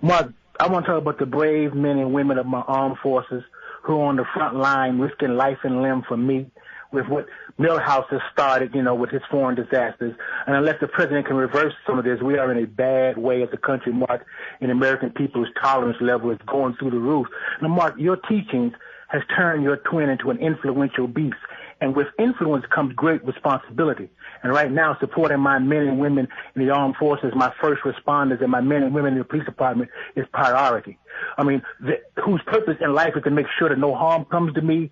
[0.00, 3.42] Mark, I want to talk about the brave men and women of my armed forces
[3.82, 6.50] who are on the front line risking life and limb for me
[6.92, 7.26] with what
[7.58, 10.14] Milhouse has started, you know, with his foreign disasters.
[10.46, 13.42] And unless the president can reverse some of this, we are in a bad way
[13.42, 14.26] as a country, Mark,
[14.60, 17.26] and American people's tolerance level is going through the roof.
[17.62, 18.72] Now, Mark, your teachings
[19.08, 21.36] has turned your twin into an influential beast.
[21.80, 24.10] And with influence comes great responsibility.
[24.42, 28.42] And right now, supporting my men and women in the armed forces, my first responders,
[28.42, 30.98] and my men and women in the police department is priority.
[31.38, 34.52] I mean, the, whose purpose in life is to make sure that no harm comes
[34.54, 34.90] to me.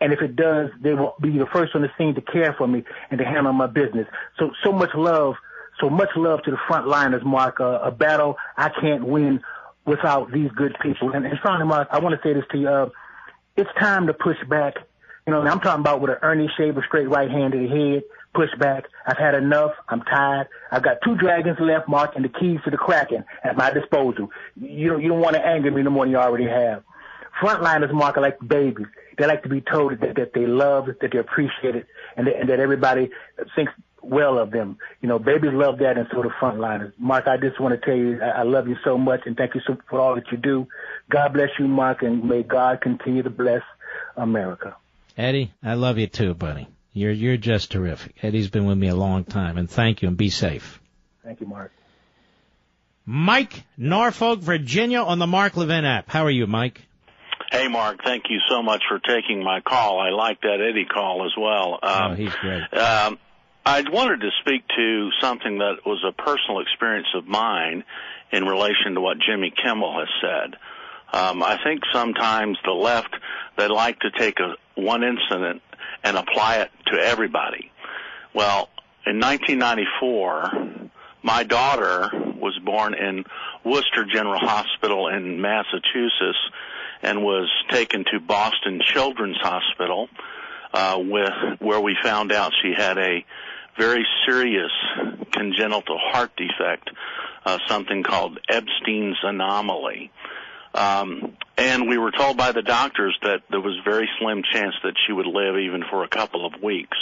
[0.00, 2.68] And if it does, they will be the first on the scene to care for
[2.68, 4.06] me and to handle my business.
[4.38, 5.34] So, so much love,
[5.80, 7.60] so much love to the front liners, Mark.
[7.60, 9.40] Uh, a battle I can't win
[9.84, 11.12] without these good people.
[11.12, 12.68] And, and finally, Mark, I want to say this to you.
[12.68, 12.90] Uh,
[13.56, 14.74] it's time to push back.
[15.26, 18.02] You know, I'm talking about with an Earnie Shaver straight right hand to the head,
[18.34, 18.84] push back.
[19.06, 19.72] I've had enough.
[19.88, 20.46] I'm tired.
[20.70, 24.30] I've got two dragons left, Mark, and the keys to the Kraken at my disposal.
[24.56, 26.82] You you don't want to anger me no more than you already have.
[27.42, 28.86] Frontliners, Mark, are like babies.
[29.18, 31.86] They like to be told that, that they love, that they're appreciated,
[32.16, 33.10] and that, and that everybody
[33.56, 33.72] thinks
[34.02, 34.78] well of them.
[35.00, 36.92] You know, babies love that, and so do frontliners.
[36.98, 39.54] Mark, I just want to tell you, I, I love you so much, and thank
[39.54, 40.68] you so, for all that you do.
[41.10, 43.62] God bless you, Mark, and may God continue to bless
[44.16, 44.76] America.
[45.16, 46.68] Eddie, I love you too, buddy.
[46.92, 48.16] You're you're just terrific.
[48.22, 50.80] Eddie's been with me a long time, and thank you, and be safe.
[51.24, 51.72] Thank you, Mark.
[53.04, 56.08] Mike, Norfolk, Virginia, on the Mark Levin app.
[56.08, 56.82] How are you, Mike?
[57.50, 58.00] Hey, Mark.
[58.04, 59.98] Thank you so much for taking my call.
[60.00, 61.78] I like that Eddie call as well.
[61.82, 62.62] Um, oh, he's great.
[62.74, 63.18] Um,
[63.64, 67.84] I wanted to speak to something that was a personal experience of mine
[68.32, 70.56] in relation to what Jimmy Kimmel has said.
[71.12, 73.14] Um, I think sometimes the left
[73.56, 75.62] they like to take a one incident
[76.04, 77.70] and apply it to everybody.
[78.34, 78.68] Well,
[79.06, 80.90] in 1994,
[81.22, 83.24] my daughter was born in
[83.64, 86.38] Worcester General Hospital in Massachusetts
[87.02, 90.08] and was taken to Boston Children's Hospital,
[90.72, 93.24] uh, with where we found out she had a
[93.78, 94.72] very serious
[95.32, 96.90] congenital heart defect
[97.48, 100.10] uh, something called Ebstein's anomaly.
[100.74, 104.94] Um, and we were told by the doctors that there was very slim chance that
[105.06, 106.96] she would live even for a couple of weeks.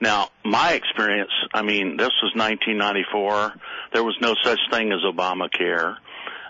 [0.00, 3.54] Now, my experience, I mean, this was 1994.
[3.92, 5.96] There was no such thing as Obamacare.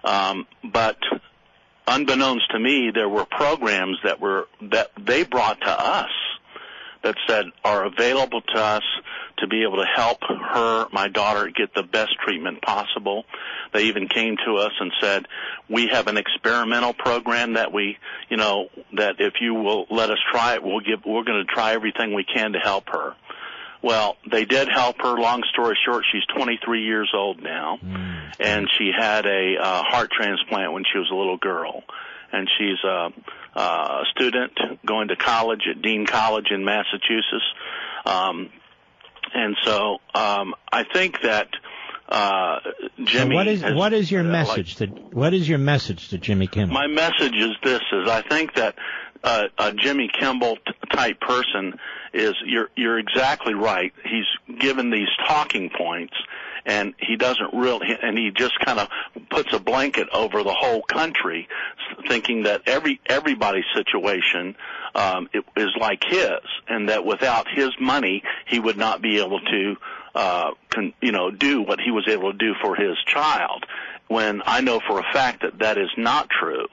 [0.04, 0.98] Um, but
[1.88, 6.10] unbeknownst to me, there were programs that were, that they brought to us
[7.02, 8.82] that said are available to us
[9.38, 13.24] to be able to help her, my daughter, get the best treatment possible.
[13.72, 15.26] They even came to us and said,
[15.68, 17.96] we have an experimental program that we,
[18.28, 21.52] you know, that if you will let us try it, we'll give, we're going to
[21.52, 23.14] try everything we can to help her.
[23.82, 25.16] Well, they did help her.
[25.16, 28.32] Long story short, she's 23 years old now, mm.
[28.40, 31.84] and she had a uh, heart transplant when she was a little girl,
[32.32, 33.10] and she's a,
[33.58, 34.52] a student
[34.84, 37.44] going to college at Dean College in Massachusetts.
[38.04, 38.50] Um,
[39.34, 41.48] and so um, I think that
[42.08, 42.60] uh,
[43.04, 43.30] Jimmy.
[43.30, 46.08] So what is has, what is your uh, message like, to what is your message
[46.08, 46.72] to Jimmy Kimmel?
[46.72, 48.76] My message is this: is I think that
[49.24, 51.78] uh, a Jimmy Kimmel t- type person
[52.12, 53.92] is you're you're exactly right.
[54.04, 56.14] He's given these talking points
[56.68, 58.88] and he doesn't really and he just kind of
[59.30, 61.48] puts a blanket over the whole country
[62.06, 64.54] thinking that every everybody's situation
[64.94, 69.76] um is like his and that without his money he would not be able to
[70.14, 73.64] uh con, you know do what he was able to do for his child
[74.08, 76.66] when I know for a fact that that is not true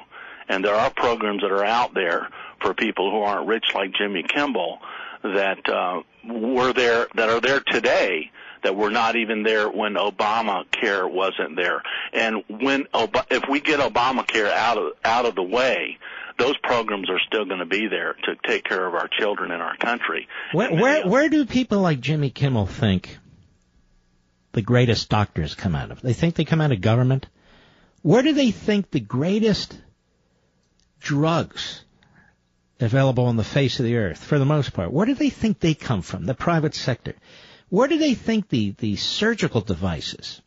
[0.48, 2.30] and there are programs that are out there
[2.62, 4.80] for people who aren't rich like Jimmy Kimmel
[5.24, 8.32] that uh, were there that are there today
[8.64, 11.84] that were not even there when Obamacare wasn't there.
[12.14, 12.88] And when
[13.30, 15.98] if we get Obamacare out of out of the way,
[16.38, 19.62] those programs are still going to be there to take care of our children in
[19.62, 20.28] our country.
[20.52, 23.18] Where where, where do people like Jimmy Kimmel think
[24.52, 26.02] the greatest doctors come out of?
[26.02, 27.28] They think they come out of government.
[28.02, 29.78] Where do they think the greatest
[31.00, 31.84] drugs
[32.80, 34.92] available on the face of the earth, for the most part.
[34.92, 36.26] Where do they think they come from?
[36.26, 37.16] The private sector.
[37.70, 40.42] Where do they think the, the surgical devices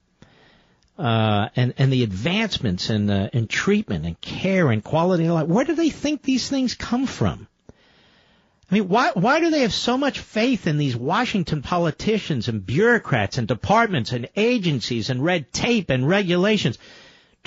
[0.98, 5.46] uh, and and the advancements in uh, in treatment and care and quality of life?
[5.46, 7.48] Where do they think these things come from?
[8.70, 12.64] I mean, why why do they have so much faith in these Washington politicians and
[12.64, 16.78] bureaucrats and departments and agencies and red tape and regulations?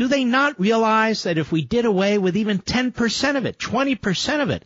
[0.02, 4.42] Do they not realize that if we did away with even 10% of it, 20%
[4.42, 4.66] of it,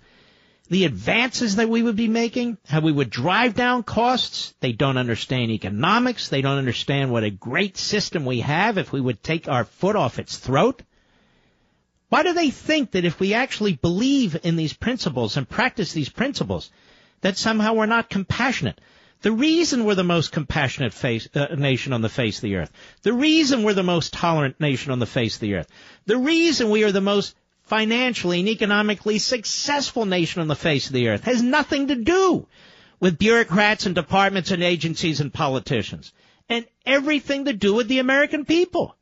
[0.70, 4.96] the advances that we would be making, how we would drive down costs, they don't
[4.96, 9.50] understand economics, they don't understand what a great system we have if we would take
[9.50, 10.84] our foot off its throat?
[12.08, 16.08] Why do they think that if we actually believe in these principles and practice these
[16.08, 16.72] principles,
[17.20, 18.80] that somehow we're not compassionate?
[19.26, 22.72] The reason we're the most compassionate face, uh, nation on the face of the earth,
[23.02, 25.68] the reason we're the most tolerant nation on the face of the earth,
[26.06, 30.94] the reason we are the most financially and economically successful nation on the face of
[30.94, 32.46] the earth has nothing to do
[33.00, 36.14] with bureaucrats and departments and agencies and politicians,
[36.48, 38.96] and everything to do with the American people.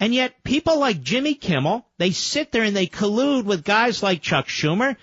[0.00, 4.20] And yet people like Jimmy Kimmel, they sit there and they collude with guys like
[4.20, 4.96] Chuck Schumer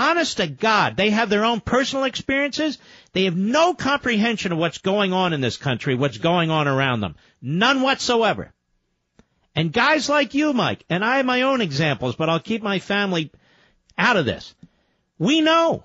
[0.00, 2.78] honest to God, they have their own personal experiences.
[3.12, 7.00] They have no comprehension of what's going on in this country, what's going on around
[7.00, 7.16] them.
[7.42, 8.52] None whatsoever.
[9.54, 12.78] And guys like you, Mike, and I have my own examples, but I'll keep my
[12.78, 13.32] family
[13.98, 14.54] out of this.
[15.18, 15.84] We know.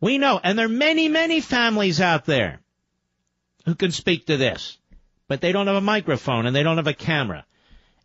[0.00, 0.40] We know.
[0.42, 2.60] And there are many, many families out there
[3.64, 4.78] who can speak to this,
[5.26, 7.44] but they don't have a microphone and they don't have a camera.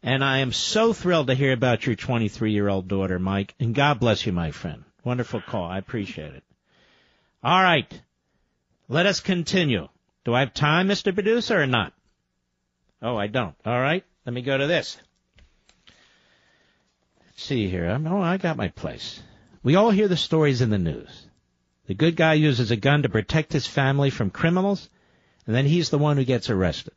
[0.01, 3.75] And I am so thrilled to hear about your 23 year old daughter, Mike, and
[3.75, 4.83] God bless you, my friend.
[5.03, 5.65] Wonderful call.
[5.65, 6.43] I appreciate it.
[7.43, 8.01] All right.
[8.89, 9.87] Let us continue.
[10.23, 11.13] Do I have time, Mr.
[11.13, 11.93] Producer, or not?
[13.01, 13.55] Oh, I don't.
[13.65, 14.03] All right.
[14.25, 14.97] Let me go to this.
[17.25, 17.87] Let's see here.
[17.87, 19.21] I'm, oh, I got my place.
[19.63, 21.27] We all hear the stories in the news.
[21.87, 24.89] The good guy uses a gun to protect his family from criminals,
[25.45, 26.93] and then he's the one who gets arrested.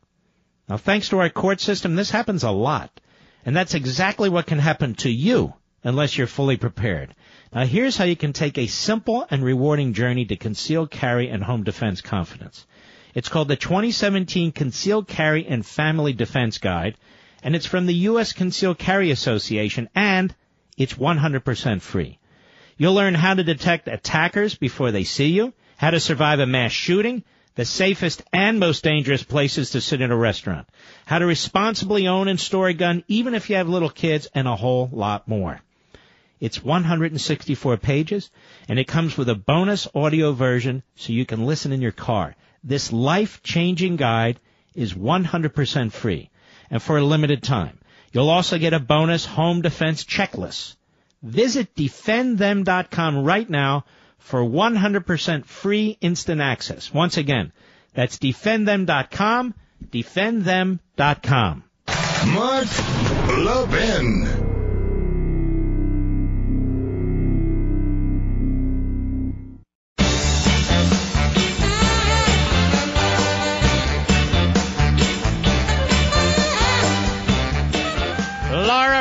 [0.67, 2.99] Now, thanks to our court system, this happens a lot.
[3.45, 5.53] And that's exactly what can happen to you
[5.83, 7.15] unless you're fully prepared.
[7.53, 11.43] Now here's how you can take a simple and rewarding journey to concealed carry and
[11.43, 12.65] home defense confidence.
[13.13, 16.95] It's called the 2017 Concealed Carry and Family Defense Guide,
[17.43, 18.31] and it's from the U.S.
[18.31, 20.33] Concealed Carry Association, and
[20.77, 22.19] it's 100% free.
[22.77, 26.71] You'll learn how to detect attackers before they see you, how to survive a mass
[26.71, 27.21] shooting,
[27.55, 30.69] the safest and most dangerous places to sit in a restaurant,
[31.05, 34.47] how to responsibly own and store a gun even if you have little kids, and
[34.47, 35.59] a whole lot more.
[36.41, 38.29] It's 164 pages,
[38.67, 42.35] and it comes with a bonus audio version so you can listen in your car.
[42.63, 44.41] This life-changing guide
[44.75, 46.29] is 100% free.
[46.71, 47.77] and for a limited time.
[48.13, 50.75] You'll also get a bonus home defense checklist.
[51.21, 53.85] Visit defendthem.com right now
[54.17, 56.93] for 100% free instant access.
[56.93, 57.51] Once again,
[57.93, 59.53] that's defendthem.com,
[59.91, 61.63] defendthem.com.
[62.27, 62.67] Mark
[63.45, 64.40] Levin.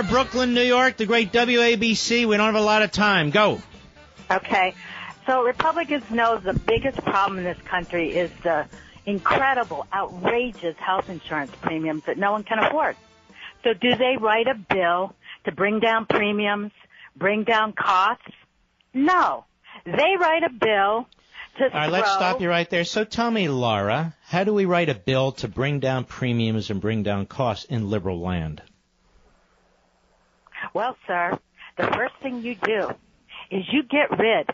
[0.03, 2.27] Brooklyn, New York, the great WABC.
[2.27, 3.31] We don't have a lot of time.
[3.31, 3.61] Go.
[4.31, 4.75] Okay.
[5.27, 8.67] So Republicans know the biggest problem in this country is the
[9.07, 12.97] incredible, outrageous health insurance premiums that no one can afford.
[13.65, 15.15] So do they write a bill
[15.45, 16.73] to bring down premiums,
[17.17, 18.33] bring down costs?
[18.95, 19.45] No.
[19.85, 21.07] They write a bill
[21.59, 22.85] to All right, let's stop you right there.
[22.85, 26.81] So tell me, Laura, how do we write a bill to bring down premiums and
[26.81, 28.63] bring down costs in liberal land?
[30.75, 31.39] Well, sir,
[31.77, 32.91] the first thing you do
[33.51, 34.49] is you get rid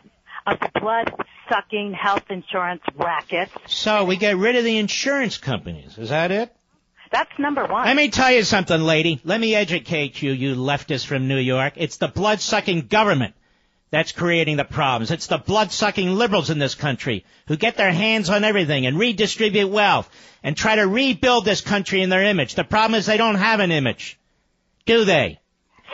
[0.46, 3.48] of the blood-sucking health insurance racket.
[3.66, 5.98] So we get rid of the insurance companies.
[5.98, 6.54] Is that it?
[7.10, 7.86] That's number one.
[7.86, 9.20] Let me tell you something, lady.
[9.24, 11.74] Let me educate you, you leftists from New York.
[11.76, 13.34] It's the blood-sucking government
[13.90, 15.10] that's creating the problems.
[15.10, 19.70] It's the blood-sucking liberals in this country who get their hands on everything and redistribute
[19.70, 20.10] wealth
[20.42, 22.54] and try to rebuild this country in their image.
[22.54, 24.18] The problem is they don't have an image.
[24.84, 25.38] Do they?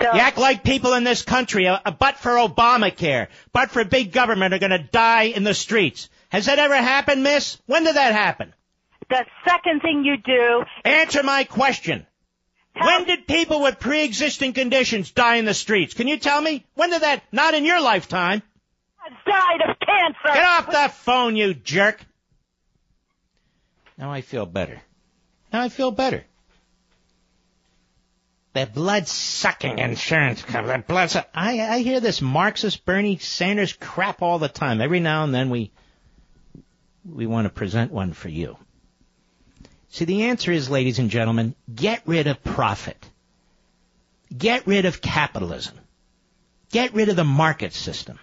[0.00, 4.54] You act like people in this country, uh, but for Obamacare, but for big government,
[4.54, 6.08] are going to die in the streets.
[6.30, 7.58] Has that ever happened, miss?
[7.66, 8.54] When did that happen?
[9.10, 10.64] The second thing you do.
[10.84, 12.06] Answer my question.
[12.74, 15.92] When did people with pre-existing conditions die in the streets?
[15.92, 16.64] Can you tell me?
[16.74, 17.22] When did that?
[17.30, 18.42] Not in your lifetime.
[18.98, 20.34] I died of cancer.
[20.34, 22.02] Get off the phone, you jerk.
[23.98, 24.80] Now I feel better.
[25.52, 26.24] Now I feel better.
[28.54, 29.78] That blood sucking hmm.
[29.78, 30.76] insurance company.
[30.76, 34.80] That blood suck- I, I hear this Marxist Bernie Sanders crap all the time.
[34.80, 35.72] Every now and then we
[37.04, 38.56] we want to present one for you.
[39.88, 42.96] See, the answer is, ladies and gentlemen, get rid of profit.
[44.36, 45.78] Get rid of capitalism.
[46.70, 48.18] Get rid of the market system.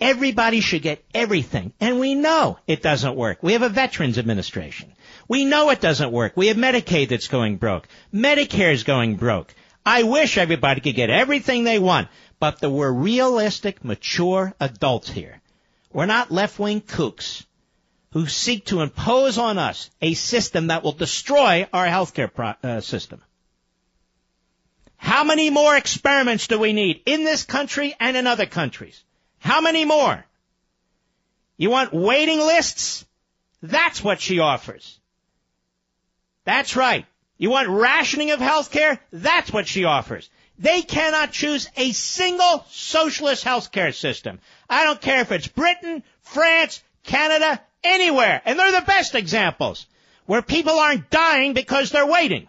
[0.00, 1.72] Everybody should get everything.
[1.80, 3.42] And we know it doesn't work.
[3.42, 4.92] We have a Veterans Administration.
[5.28, 6.32] We know it doesn't work.
[6.36, 7.86] We have Medicaid that's going broke.
[8.12, 9.54] Medicare is going broke.
[9.84, 12.08] I wish everybody could get everything they want,
[12.40, 15.40] but that we're realistic, mature adults here.
[15.92, 17.44] We're not left-wing kooks
[18.12, 22.80] who seek to impose on us a system that will destroy our healthcare pro- uh,
[22.80, 23.22] system.
[24.96, 29.04] How many more experiments do we need in this country and in other countries?
[29.38, 30.24] How many more?
[31.56, 33.04] You want waiting lists?
[33.62, 34.98] That's what she offers.
[36.48, 37.04] That's right.
[37.36, 38.98] You want rationing of health care?
[39.12, 40.30] That's what she offers.
[40.58, 44.38] They cannot choose a single socialist health care system.
[44.66, 48.40] I don't care if it's Britain, France, Canada, anywhere.
[48.46, 49.84] And they're the best examples.
[50.24, 52.48] Where people aren't dying because they're waiting.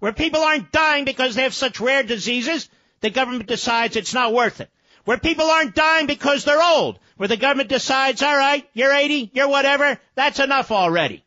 [0.00, 2.68] Where people aren't dying because they have such rare diseases,
[3.00, 4.70] the government decides it's not worth it.
[5.04, 6.98] Where people aren't dying because they're old.
[7.16, 11.24] Where the government decides, all right, you're 80, you're whatever, that's enough already.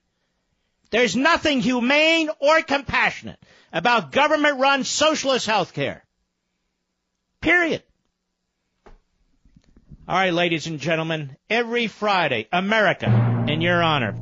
[0.94, 3.40] There's nothing humane or compassionate
[3.72, 6.06] about government run socialist health care.
[7.42, 7.82] Period.
[10.08, 14.14] All right, ladies and gentlemen, every Friday, America in your honor.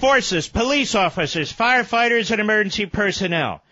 [0.00, 3.62] Forces, police officers, firefighters, and emergency personnel.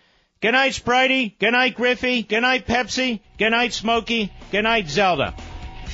[0.41, 1.37] Good night, Spritey.
[1.37, 2.23] Good night, Griffey.
[2.23, 3.19] Good night, Pepsi.
[3.37, 4.31] Good night, Smokey.
[4.51, 5.35] Good night, Zelda.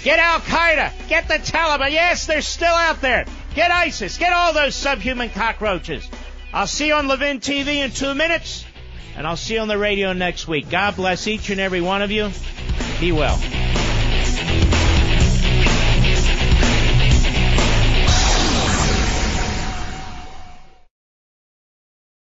[0.04, 0.92] Get Al Qaeda.
[1.08, 1.92] Get the Taliban.
[1.92, 3.26] Yes, they're still out there.
[3.56, 4.20] Get ISIS.
[4.20, 6.08] Get all those subhuman cockroaches.
[6.54, 8.66] I'll see you on Levin TV in two minutes,
[9.18, 10.70] and I'll see you on the radio next week.
[10.70, 12.30] God bless each and every one of you.
[13.00, 13.40] Be well.